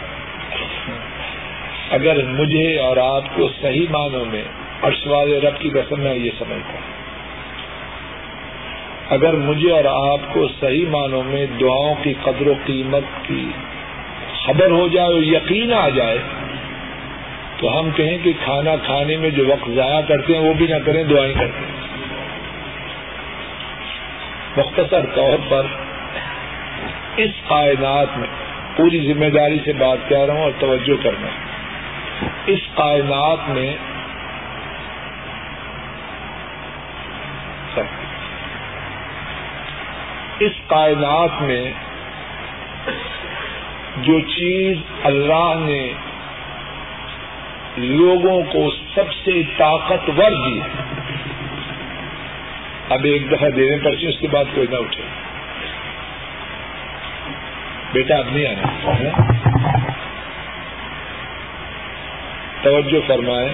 اگر 1.90 2.24
مجھے 2.24 2.78
اور 2.78 2.96
آپ 2.96 3.22
کو 3.34 3.48
صحیح 3.62 3.86
معنوں 3.90 4.24
میں 4.24 4.42
ارسواد 4.82 5.26
رب 5.26 5.61
کی 5.61 5.70
قسم 5.70 6.00
میں 6.00 6.14
یہ 6.14 6.30
سمجھتا 6.38 6.72
ہوں۔ 6.72 6.90
اگر 9.11 9.32
مجھے 9.32 9.70
اور 9.70 10.12
آپ 10.12 10.34
کو 10.34 10.48
صحیح 10.61 10.86
معنوں 10.88 11.22
میں 11.22 11.46
دعاؤں 11.61 11.94
کی 12.02 12.14
قدر 12.22 12.46
و 12.46 12.54
قیمت 12.64 13.02
کی 13.22 13.48
خبر 14.46 14.70
ہو 14.70 14.88
جائے 14.88 15.12
اور 15.12 15.22
یقین 15.22 15.72
آ 15.72 15.88
جائے 15.88 16.18
تو 17.61 17.80
ہم 17.80 17.90
کہیں 17.90 18.18
کہ 18.18 18.32
کھانا 18.44 18.76
کھانے 18.76 19.16
میں 19.16 19.30
جو 19.30 19.46
وقت 19.46 19.70
ضائع 19.70 20.00
کرتے 20.00 20.32
ہیں 20.32 20.40
وہ 20.40 20.54
بھی 20.54 20.66
نہ 20.66 20.76
کریں، 20.86 21.04
دعائیں 21.04 21.34
کرتے 21.34 21.58
ہیں۔ 21.58 21.80
مختصر 24.56 25.04
طور 25.14 25.38
پر 25.48 25.66
اس 27.16 27.30
کائنات 27.48 28.18
میں 28.18 28.26
پوری 28.76 29.12
ذمہ 29.12 29.26
داری 29.26 29.58
سے 29.64 29.72
بات 29.72 29.98
کہہ 30.08 30.18
رہا 30.18 30.34
ہوں 30.34 30.42
اور 30.42 30.50
توجہ 30.58 31.02
کرنا 31.02 31.28
اس 32.46 32.58
کائنات 32.74 33.48
میں 33.48 33.76
اس 40.38 40.52
کائنات 40.66 41.42
میں 41.42 41.72
جو 43.96 44.20
چیز 44.20 44.76
اللہ 45.02 45.54
نے 45.56 45.92
لوگوں 47.80 48.42
کو 48.42 48.70
سب 48.94 49.12
سے 49.12 49.42
طاقتور 49.56 50.30
دی 50.30 50.60
ہے۔ 50.60 50.68
اب 52.88 53.04
ایک 53.04 53.30
دفعہ 53.30 53.48
دینے 53.48 53.76
پر 53.84 53.90
اس 53.92 54.18
کے 54.18 54.28
بعد 54.28 54.44
کوئی 54.54 54.66
نہ 54.70 54.76
اٹھے۔ 54.76 55.02
بیٹا 57.92 58.16
اب 58.16 58.24
نہیں 58.32 58.46
آنا۔ 58.46 59.10
توجہ 62.62 62.98
فرمائے 63.06 63.48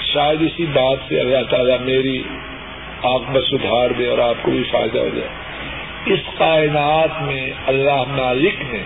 شاید 0.00 0.42
اسی 0.42 0.66
بات 0.66 0.98
سے 1.08 1.20
اللہ 1.20 1.50
تعالیٰ 1.50 1.80
میری 1.80 2.22
آپ 3.02 3.20
میں 3.28 3.40
سدھار 3.40 3.90
دے 3.90 4.08
اور 4.08 4.18
آپ 4.18 4.34
کو 4.42 4.50
بھی 4.50 4.62
فائدہ 4.72 4.98
ہو 4.98 5.08
جائے۔ 5.08 5.28
اس 6.06 6.20
کائنات 6.38 7.22
میں 7.22 7.50
اللہ 7.66 8.02
مالک 8.08 8.60
نے 8.60 8.82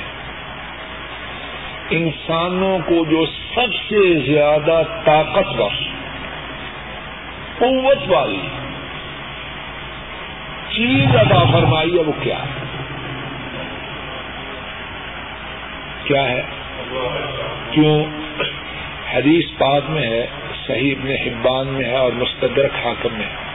انسانوں 1.93 2.78
کو 2.78 3.05
جو 3.05 3.26
سب 3.26 3.74
سے 3.74 4.32
زیادہ 4.32 4.82
طاقتور 5.05 5.70
قوت 7.59 7.99
والی 8.09 8.49
چیز 10.68 11.16
ادا 11.16 11.45
فرمائی 11.53 11.97
ہے 11.97 12.03
وہ 12.03 12.12
کیا 12.20 12.38
ہے؟ 12.38 12.49
کیا 16.05 16.28
ہے؟ 16.28 16.43
کیوں؟ 17.70 18.05
حدیث 19.14 19.45
پاک 19.59 19.82
میں 19.88 20.03
ہے، 20.03 20.26
صحیح 20.66 20.95
ابن 20.99 21.11
حبان 21.11 21.66
میں 21.66 21.84
ہے 21.84 21.97
اور 21.97 22.12
مستدرک 22.12 22.70
حاکم 22.84 23.09
میں 23.12 23.26
ہے۔ 23.26 23.53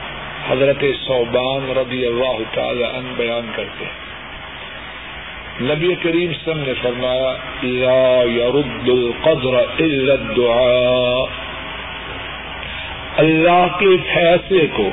حضرت 0.48 0.84
صوبان 1.06 1.78
رضی 1.78 2.06
اللہ 2.06 2.54
تعالی 2.54 2.84
ان 2.84 3.14
بیان 3.16 3.50
کرتے 3.56 3.84
ہیں۔ 3.84 4.07
نبی 5.60 5.94
کریم 6.02 6.32
سم 6.44 6.58
نے 6.58 6.72
فرمایا، 6.82 7.36
لا 7.62 8.22
يرد 8.22 8.88
القدر 8.88 9.54
الا 9.78 10.12
الدعاء. 10.12 11.24
اللہ 13.16 13.66
کے 13.78 13.96
فیصلے 14.14 14.66
کو 14.72 14.90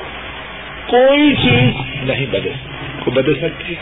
کوئی 0.88 1.36
چیز 1.36 1.74
نہیں 2.10 2.26
بدل 2.32 2.52
کو 3.04 3.12
بدل 3.12 3.36
سکتی 3.36 3.76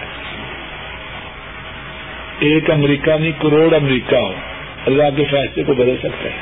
ایک 2.39 2.71
امریکہ 2.71 3.11
نہیں، 3.11 3.31
کروڑ 3.41 3.73
امریکہ 3.73 4.15
ہو، 4.15 4.34
اللہ 4.86 5.03
کے 5.17 5.23
فیصلے 5.23 5.63
کو 5.63 5.73
بدل 5.73 5.95
سکتا 5.99 6.29
ہے۔ 6.29 6.38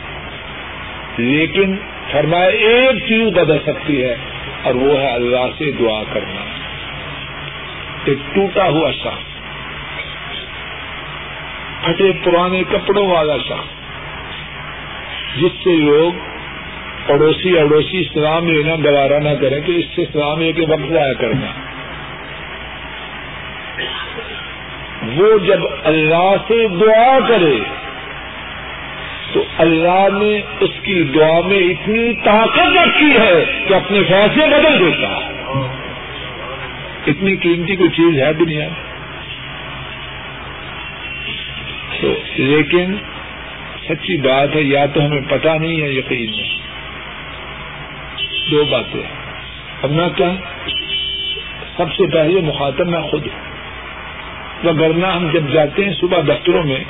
لیکن 1.17 1.75
فرمایا، 2.11 2.45
ایک 2.45 3.07
چیز 3.07 3.27
بدل 3.27 3.57
سکتی 3.65 4.03
ہے، 4.03 4.15
اور 4.63 4.73
وہ 4.73 4.99
ہے 4.99 5.13
اللہ 5.13 5.47
سے 5.57 5.71
دعا 5.79 6.03
کرنا۔ 6.13 6.45
ایک 8.05 8.35
ٹوٹا 8.35 8.69
ہوا 8.69 8.91
شخص۔ 8.91 9.30
پھٹے 11.83 12.11
پرانے 12.23 12.63
کپڑوں 12.71 13.07
والا 13.07 13.37
شخص، 13.37 13.79
جس 15.37 15.63
سے 15.63 15.75
لوگ 15.75 17.11
اڑوسی 17.11 17.57
اڑوسی 17.59 18.03
سلام 18.13 18.47
لینا 18.47 18.75
گوارا 18.83 19.19
نہ 19.19 19.33
کریں 19.41 19.61
کہ 19.61 19.71
اس 19.71 19.85
سے 19.95 20.05
سلام 20.13 20.41
لے 20.41 20.51
کے 20.51 20.65
وقت 20.69 20.91
ضائع 20.91 21.13
کرنا 21.13 21.51
وہ 25.15 25.37
جب 25.39 25.61
اللہ 25.83 26.35
سے 26.47 26.67
دعا 26.81 27.19
کرے، 27.29 27.57
تو 29.33 29.43
اللہ 29.57 30.07
نے 30.13 30.31
اس 30.59 30.77
کی 30.81 31.01
دعا 31.15 31.39
میں 31.47 31.59
اتنی 31.59 32.13
طاقت 32.23 32.77
رکھی 32.77 33.11
ہے 33.17 33.43
کہ 33.67 33.73
اپنے 33.73 34.03
فیصلے 34.07 34.45
بدل 34.47 34.79
دیتا 34.79 35.09
ہے۔ 35.15 35.29
اتنی 37.07 37.35
قیمتی 37.35 37.75
کوئی 37.75 37.89
چیز 37.89 38.21
ہے 38.21 38.31
دنیا 38.33 38.67
میں؟ 38.67 38.90
لیکن 42.41 42.95
سچی 43.87 44.17
بات 44.17 44.55
ہے، 44.55 44.61
یا 44.61 44.85
تو 44.85 45.05
ہمیں 45.05 45.21
پتا 45.29 45.57
نہیں 45.57 45.81
ہے 45.81 45.89
یقین 45.89 46.31
نہیں۔ 46.31 46.61
دو 48.51 48.65
باتیں۔ 48.65 49.01
اب 49.83 49.91
میں 49.91 50.09
کیا، 50.09 50.29
سب 51.77 51.91
سے 51.91 52.11
پہلے 52.11 52.41
مخاطب 52.41 52.87
میں 52.87 53.01
خود۔ 53.01 53.27
وغیرہ 54.63 55.05
ہم 55.05 55.29
جب 55.33 55.51
جاتے 55.51 55.85
ہیں 55.85 55.93
صبح 55.93 56.17
دفتروں 56.21 56.63
میں، 56.63 56.83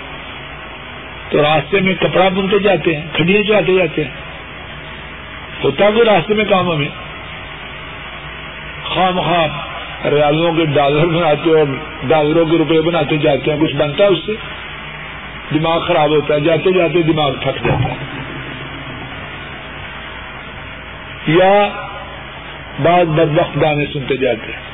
تو 1.30 1.42
راستے 1.42 1.80
میں 1.80 1.94
کپڑا 1.96 2.30
بنتے 2.30 2.60
جاتے 2.60 2.96
ہیں 2.96 3.06
کھڑیاں 3.14 3.44
چلاتے 3.44 3.78
جاتے 3.78 4.04
ہیں۔ 4.04 4.12
ہوتا 5.64 5.90
کوئی 5.90 6.06
راستے 6.06 6.34
میں 6.34 6.46
کام 6.46 6.72
ہمیں 6.72 6.88
خواہ 8.84 9.12
مخواہ 9.12 9.48
ریالوں 10.08 10.54
کے 10.54 10.66
ڈالر 10.66 11.06
بناتے 11.06 11.50
اور 11.50 11.66
ڈالروں 12.08 12.46
کے 12.46 12.58
روپے 12.58 12.82
بناتے 12.82 13.18
جاتے 13.18 13.54
ہیں، 13.54 13.60
کچھ 13.60 13.76
بنتا 13.76 14.04
ہے 14.04 14.10
اس 14.10 14.20
سے؟ 14.26 14.32
دماغ 15.54 15.80
خراب 15.80 16.10
ہوتا 16.10 16.34
ہے، 16.34 16.40
جاتے 16.40 16.78
جاتے 16.78 17.02
دماغ 17.02 17.32
تھک 17.34 17.66
جاتا 17.66 17.92
ہے۔ 17.92 17.96
یا 21.28 21.68
بعض 22.84 23.06
بد 23.06 23.38
وقت 23.40 23.62
گانے 23.62 23.86
سنتے 23.94 24.18
جاتے 24.18 24.52
ہیں۔ 24.52 24.72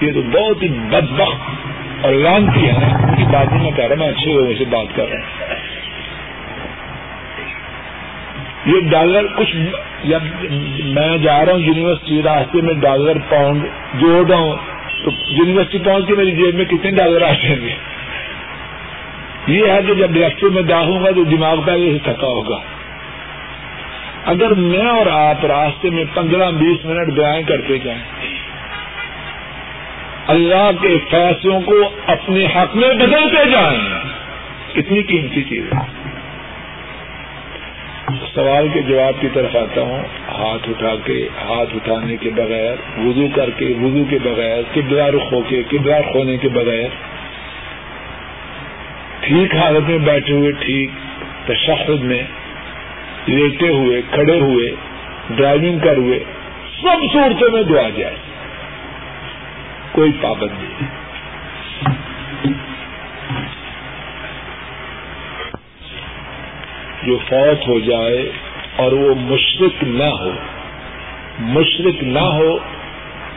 یہ 0.00 0.12
تو 0.12 0.22
بہت 0.22 0.62
ہی 0.62 0.68
بد 0.68 1.20
اور 2.02 2.12
لانتی 2.12 2.66
ہے 2.66 2.70
ان 2.70 3.16
کی 3.16 3.24
بات 3.32 3.52
میں 3.52 3.70
کہہ 3.70 3.84
رہا 3.84 3.94
میں 3.94 4.08
اچھے 4.08 4.32
لوگوں 4.32 4.52
سے 4.58 4.64
بات 4.64 4.96
کر 4.96 5.06
رہا 5.08 5.18
ہوں۔ 5.18 5.54
یہ 8.66 8.90
ڈالر 8.90 9.26
کچھ 9.36 9.56
جب 10.04 10.20
میں 10.84 11.18
جا 11.18 11.44
رہا 11.44 11.52
ہوں 11.52 11.60
یونیورسٹی، 11.60 12.22
راستے 12.22 12.60
میں 12.60 12.74
ڈالر 12.74 13.18
پاؤنڈ 13.28 13.64
جوڑ 14.00 14.28
رہا 14.28 14.38
ہوں، 14.38 14.56
تو 15.04 15.10
یونیورسٹی 15.28 15.78
پہنچ 15.78 16.06
کے 16.06 16.14
میری 16.14 16.30
جیب 16.30 16.54
میں 16.54 16.64
کتنے 16.64 16.90
ڈالر 16.90 17.22
آ 17.22 17.32
جائیں 17.32 17.60
گے؟ 17.60 17.74
یہ 19.46 19.66
ہے 19.66 19.80
کہ 19.86 19.94
جب 19.94 20.16
راستے 20.16 20.46
میں 20.48 20.62
داخوں 20.62 21.04
گا 21.04 21.10
تو 21.10 21.24
دماغ 21.24 21.60
پہلے 21.66 21.92
سے 21.92 21.98
تھکا 22.04 22.26
ہوگا؟ 22.26 22.58
اگر 24.24 24.54
میں 24.54 24.86
اور 24.86 25.06
آپ 25.06 25.44
راستے 25.44 25.90
میں 25.90 26.04
پندرہ 26.14 26.50
بیس 26.50 26.84
منٹ 26.84 27.16
دعائیں 27.16 27.42
کرتے 27.42 27.78
جائیں، 27.78 28.00
اللہ 30.26 30.70
کے 30.80 30.96
فیصلوں 31.10 31.60
کو 31.60 31.76
اپنے 32.06 32.46
حق 32.46 32.76
میں 32.76 32.88
بدلتے 32.88 33.50
جائیں 33.50 33.78
کتنی 34.72 35.02
قیمتی 35.02 35.42
چیز 35.42 35.72
ہے۔ 35.72 35.88
سوال 38.34 38.68
کے 38.72 38.82
جواب 38.82 39.14
کی 39.20 39.28
طرف 39.32 39.56
آتا 39.56 39.80
ہوں، 39.80 40.02
ہاتھ 40.28 40.68
اٹھا 40.68 40.94
کے، 41.04 41.28
ہاتھ 41.48 41.74
اٹھانے 41.74 42.16
کے 42.16 42.30
بغیر، 42.30 42.74
وضو 42.98 43.26
کر 43.34 43.50
کے، 43.50 43.74
وضو 43.80 44.04
کے 44.10 44.18
بغیر 44.22 44.62
کبلا 44.74 45.08
رخ 45.08 45.32
ہو 45.32 45.40
کے 45.48 45.62
کبلا 45.70 46.00
کھونے 46.12 46.36
کے 46.36 46.48
بغیر۔ 46.48 46.88
ٹھیک 49.20 49.54
حالت 49.54 49.88
میں 49.88 49.98
بیٹھے 49.98 50.34
ہوئے، 50.34 50.52
ٹھیک 50.52 50.90
تشخد 51.46 52.02
میں، 52.02 52.22
لیٹے 53.26 53.68
ہوئے، 53.68 54.02
کھڑے 54.10 54.40
ہوئے 54.40 54.74
ڈرائیونگ 55.30 55.78
کر 55.78 55.96
ہوئے، 55.96 56.24
سب 56.82 57.12
صورتوں 57.12 57.50
میں 57.50 57.62
دعا 57.62 57.88
جائے 57.88 58.14
کوئی 59.92 60.12
پابندی 60.20 60.66
نہیں۔ 60.66 61.00
جو 67.02 67.18
فوت 67.28 67.68
ہو 67.68 67.78
جائے 67.78 68.30
اور 68.76 68.92
وہ 68.92 69.14
مشرق 69.14 69.82
نہ 69.82 70.02
ہو 70.02 70.30
مشرق 71.38 72.02
نہ 72.02 72.18
ہو 72.18 72.58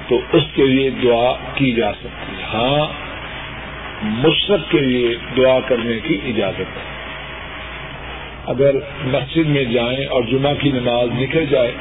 تو 0.07 0.19
تو 0.19 0.37
اس 0.37 0.43
کے 0.53 0.65
لیے 0.65 0.89
دعا 0.89 1.33
کی 1.53 1.71
جا 1.71 1.93
سکتی 1.93 2.35
ہے۔ 2.37 2.43
ہاں 2.53 3.12
مشرق 4.03 4.71
کے 4.71 4.79
لیے 4.79 5.15
دعا 5.37 5.59
کرنے 5.59 5.99
کی 5.99 6.19
اجازت 6.25 6.59
ہے۔ 6.59 6.93
اگر 8.45 8.75
مسجد 9.03 9.47
میں 9.47 9.63
جائیں 9.63 10.05
اور 10.05 10.23
جمعہ 10.23 10.53
کی 10.53 10.71
نماز 10.71 11.07
نکل 11.21 11.45
جائے، 11.45 11.71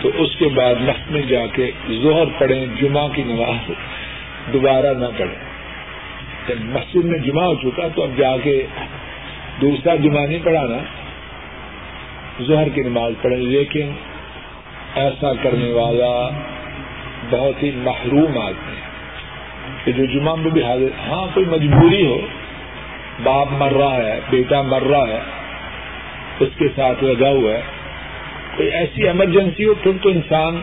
تو 0.00 0.10
اس 0.14 0.36
کے 0.36 0.48
بعد 0.48 0.74
مسجد 0.80 1.10
میں 1.10 1.22
جا 1.22 1.46
کے 1.52 1.70
زہر 1.88 2.24
پڑھیں، 2.38 2.66
جمعہ 2.80 3.08
کی 3.14 3.22
نماز 3.26 3.70
دوبارہ 4.52 4.94
نہ 4.94 5.06
پڑھیں۔ 5.18 5.44
جب 6.48 6.54
مسجد 6.60 7.04
میں 7.04 7.18
جمعہ 7.18 7.44
ہو 7.44 7.54
چکا، 7.54 7.88
تو 7.94 8.02
اب 8.02 8.10
جا 8.18 8.36
کے 8.42 8.66
دوسرا 9.60 9.94
جمعہ 9.94 10.26
نہیں 10.26 10.38
پڑھانا، 10.42 10.76
ظہر 12.42 12.68
کی 12.68 12.82
نماز 12.82 13.12
پڑھیں۔ 13.22 13.38
لیکن 13.38 13.90
ایسا 14.94 15.32
کرنے 15.42 15.72
والا 15.72 16.28
بہت 17.30 17.62
ہی 17.62 17.70
محروم 17.74 18.38
آدمی 18.38 18.76
ہے۔ 18.76 18.93
کہ 19.84 19.92
جو 19.92 20.04
جمعہ 20.04 20.34
میں 20.34 20.50
بھی 20.50 20.62
حاضر 20.62 20.88
ہاں 21.08 21.26
کوئی 21.34 21.46
مجبوری 21.46 22.06
ہو، 22.06 22.20
باپ 23.22 23.48
مر 23.50 23.72
رہا 23.72 23.96
ہے، 23.96 24.20
بیٹا 24.30 24.62
مر 24.62 24.82
رہا 24.82 25.08
ہے، 25.08 25.20
اس 26.40 26.48
کے 26.58 26.68
ساتھ 26.76 27.04
لگا 27.04 27.28
ہوا 27.28 27.50
ہے، 27.50 27.60
کوئی 28.56 28.70
ایسی 28.70 29.06
ایمرجنسی 29.06 29.64
ہو، 29.64 29.74
پھر 29.74 29.92
تو 30.02 30.08
انسان 30.08 30.60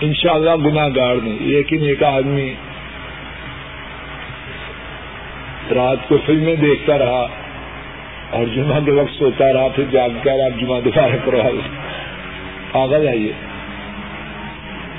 انشاءاللہ 0.00 0.50
اللہ 0.50 0.68
گناہ 0.68 0.88
گار 0.96 1.16
نہیں۔ 1.22 1.38
لیکن 1.40 1.82
ایک 1.82 2.02
آدمی 2.02 2.54
رات 5.74 6.08
کو 6.08 6.16
فلمیں 6.26 6.56
دیکھتا 6.56 6.98
رہا 6.98 7.26
اور 8.30 8.46
جمعہ 8.54 8.80
کے 8.86 8.90
وقت 8.90 9.18
سوتا 9.18 9.52
رہا، 9.52 9.68
پھر 9.68 9.84
جاگ 9.90 10.08
کر 10.22 10.30
آپ 10.30 10.60
جمعہ 10.60 10.80
دوبارہ 10.80 11.16
کروا 11.24 11.42
آگا 12.72 12.98
جائیے 12.98 13.32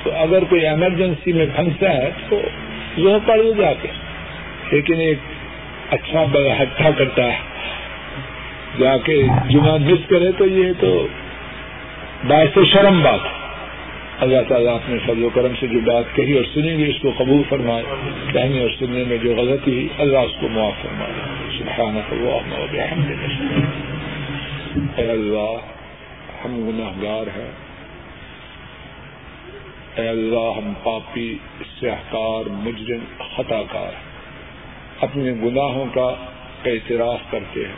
تو 0.02 0.10
اگر 0.16 0.44
کوئی 0.48 0.66
ایمرجنسی 0.66 1.32
میں 1.32 1.46
پھنسا 1.56 1.88
ہے 1.88 2.10
تو 2.28 2.40
وہ 3.00 3.18
پڑھ 3.26 3.38
لو 3.38 3.52
جا 3.52 3.72
کے 3.82 3.88
لیکن 4.70 5.00
ایک 5.00 5.18
اچھا 5.90 6.24
ہٹا 6.62 6.90
کرتا 6.90 7.24
ہے۔ 7.24 7.38
جا 8.78 8.96
کے 8.96 9.22
جمعہ 9.48 9.76
مس 9.76 10.08
کرے 10.08 10.32
تو 10.32 10.46
یہ 10.46 10.72
تو 10.80 11.06
باعث 12.26 12.58
شرم 12.72 13.02
بات 13.02 13.20
ہے۔ 13.24 13.40
اللہ 14.20 14.36
تعالیٰ 14.48 14.74
اپنے 14.74 14.98
فضل 15.06 15.24
و 15.24 15.28
کرم 15.34 15.52
سے 15.60 15.66
جو 15.66 15.78
بات 15.80 16.04
کہی 16.16 16.36
اور 16.36 16.44
سنیں 16.54 16.78
گے 16.78 16.86
اس 16.86 16.94
کو 17.02 17.12
قبول 17.18 17.42
فرمائے۔ 17.48 17.82
کہنے 18.32 18.60
اور 18.60 18.70
سننے 18.78 19.04
میں 19.08 19.18
جو 19.18 19.34
غلطی 19.34 19.72
ہوئی، 19.72 19.88
اللہ 19.98 20.18
اس 20.18 20.32
کو 20.40 20.48
معاف 20.48 20.82
فرمائے۔ 20.82 21.12
اے 24.96 25.10
اللہ، 25.10 25.56
ہم 26.44 26.68
گناہ 26.68 27.02
گار 27.02 27.38
ہیں۔ 27.38 27.69
اے 29.96 30.08
اللہ، 30.08 30.52
ہم 30.56 30.72
پاپی 30.82 31.38
سیاحکار 31.80 32.48
مجرم 32.48 33.22
خطا 33.36 33.62
کار 33.72 33.92
اپنے 35.00 35.32
گناہوں 35.32 35.84
کا 35.94 36.14
اعتراف 36.64 37.18
کرتے 37.30 37.64
ہیں۔ 37.66 37.74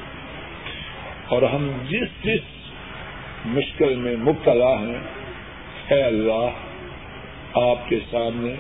اور 1.29 1.43
ہم 1.43 1.71
جس 1.89 2.25
جس 2.25 2.41
مشکل 3.45 3.97
میں 3.97 4.17
مبتلا 4.17 4.75
ہیں، 4.79 4.99
اے 5.89 6.03
اللہ، 6.03 6.51
آپ 7.55 7.89
کے 7.89 7.99
سامنے 8.11 8.55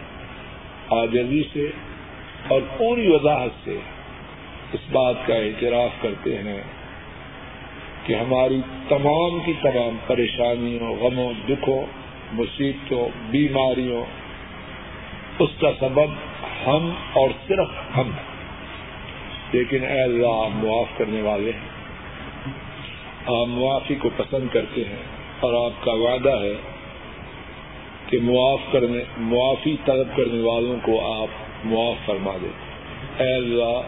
آجزی 0.90 1.42
سے 1.52 1.70
اور 2.48 2.60
پوری 2.76 3.08
وضاحت 3.08 3.64
سے 3.64 3.78
اس 4.72 4.80
بات 4.92 5.14
کا 5.26 5.34
اعتراف 5.34 6.02
کرتے 6.02 6.38
ہیں 6.38 6.62
کہ 8.06 8.12
ہماری 8.12 8.60
تمام 8.88 9.38
کی 9.46 9.52
تمام 9.62 9.96
پریشانیوں، 10.06 10.96
غموں، 10.96 11.32
دکھوں 11.48 12.01
مصیبتوں، 12.32 13.08
بیماریوں، 13.30 14.04
اس 15.38 15.50
کا 15.60 15.70
سبب 15.80 16.10
ہم 16.66 16.90
اور 17.12 17.30
صرف 17.48 17.96
ہم 17.96 18.10
لیکن 19.52 19.84
اے 19.84 20.02
اللہ، 20.02 20.26
آپ 20.26 20.64
معاف 20.64 20.98
کرنے 20.98 21.22
والے 21.22 21.50
ہیں۔ 21.50 21.72
آپ 23.26 23.46
معافی 23.48 23.94
کو 23.94 24.10
پسند 24.16 24.48
کرتے 24.52 24.80
ہیں 24.80 25.02
اور 25.40 25.66
آپ 25.66 25.84
کا 25.84 25.92
وعدہ 25.92 26.42
ہے 26.42 26.54
کہ 28.06 28.18
معاف 28.22 28.58
کرنے، 28.72 28.98
معافی 29.18 29.76
طلب 29.84 30.16
کرنے 30.16 30.42
والوں 30.42 30.76
کو 30.82 31.22
آپ 31.22 31.28
معاف 31.64 32.06
فرما 32.06 32.36
دیں۔ 32.42 32.72
اے 33.18 33.34
اللہ، 33.34 33.80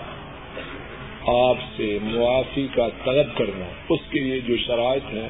آپ 1.26 1.56
سے 1.76 1.98
معافی 2.02 2.66
کا 2.74 2.88
طلب 3.04 3.36
کرنا، 3.36 3.64
اس 3.88 4.00
کے 4.10 4.20
لیے 4.20 4.40
جو 4.40 4.56
شرائط 4.56 5.14
ہیں، 5.14 5.28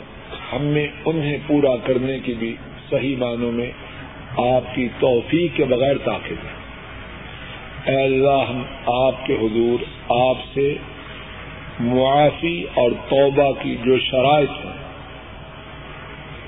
ہم 0.52 0.64
نے 0.64 0.86
انہیں 1.04 1.38
پورا 1.46 1.76
کرنے 1.76 2.18
کی 2.18 2.34
بھی 2.34 2.56
صحیح 2.94 3.16
معنوں 3.16 3.52
میں 3.52 3.70
آپ 4.36 4.74
کی 4.74 4.88
توفیق 5.00 5.56
کے 5.56 5.64
بغیر 5.64 5.96
طاقت 6.04 6.32
ہے۔ 6.32 6.64
اے 7.86 8.04
اللہ، 8.04 8.44
ہم 8.48 8.62
آپ 8.86 9.26
کے 9.26 9.34
حضور، 9.34 9.84
آپ 10.08 10.36
سے 10.54 10.74
معافی 11.80 12.64
اور 12.74 12.90
توبہ 13.08 13.52
کی 13.62 13.76
جو 13.84 13.98
شرائط 13.98 14.64
ہیں، 14.64 14.84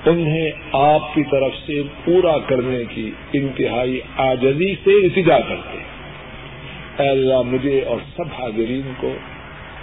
انہیں 0.05 0.51
آپ 0.71 1.13
کی 1.13 1.23
طرف 1.31 1.51
سے 1.65 1.81
پورا 2.05 2.37
کرنے 2.37 2.83
کی 2.95 3.11
انتہائی 3.33 3.99
آجزی 4.17 4.75
سے 4.83 4.91
التجا 4.91 5.39
کرتے 5.39 5.77
اے 7.03 7.09
اللہ، 7.09 7.41
مجھے 7.41 7.81
اور 7.81 7.97
سب 8.15 8.27
حاضرین 8.39 8.91
کو 8.99 9.13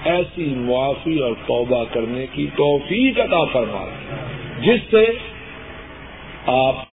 ایسی 0.04 0.44
معافی 0.44 1.18
اور 1.18 1.32
توبہ 1.46 1.84
کرنے 1.92 2.26
کی 2.32 2.46
توفیق 2.56 3.20
عطا 3.20 3.44
فرما۔ 3.44 3.84
جس 4.60 4.80
سے 4.90 5.04
آپ 6.44 6.76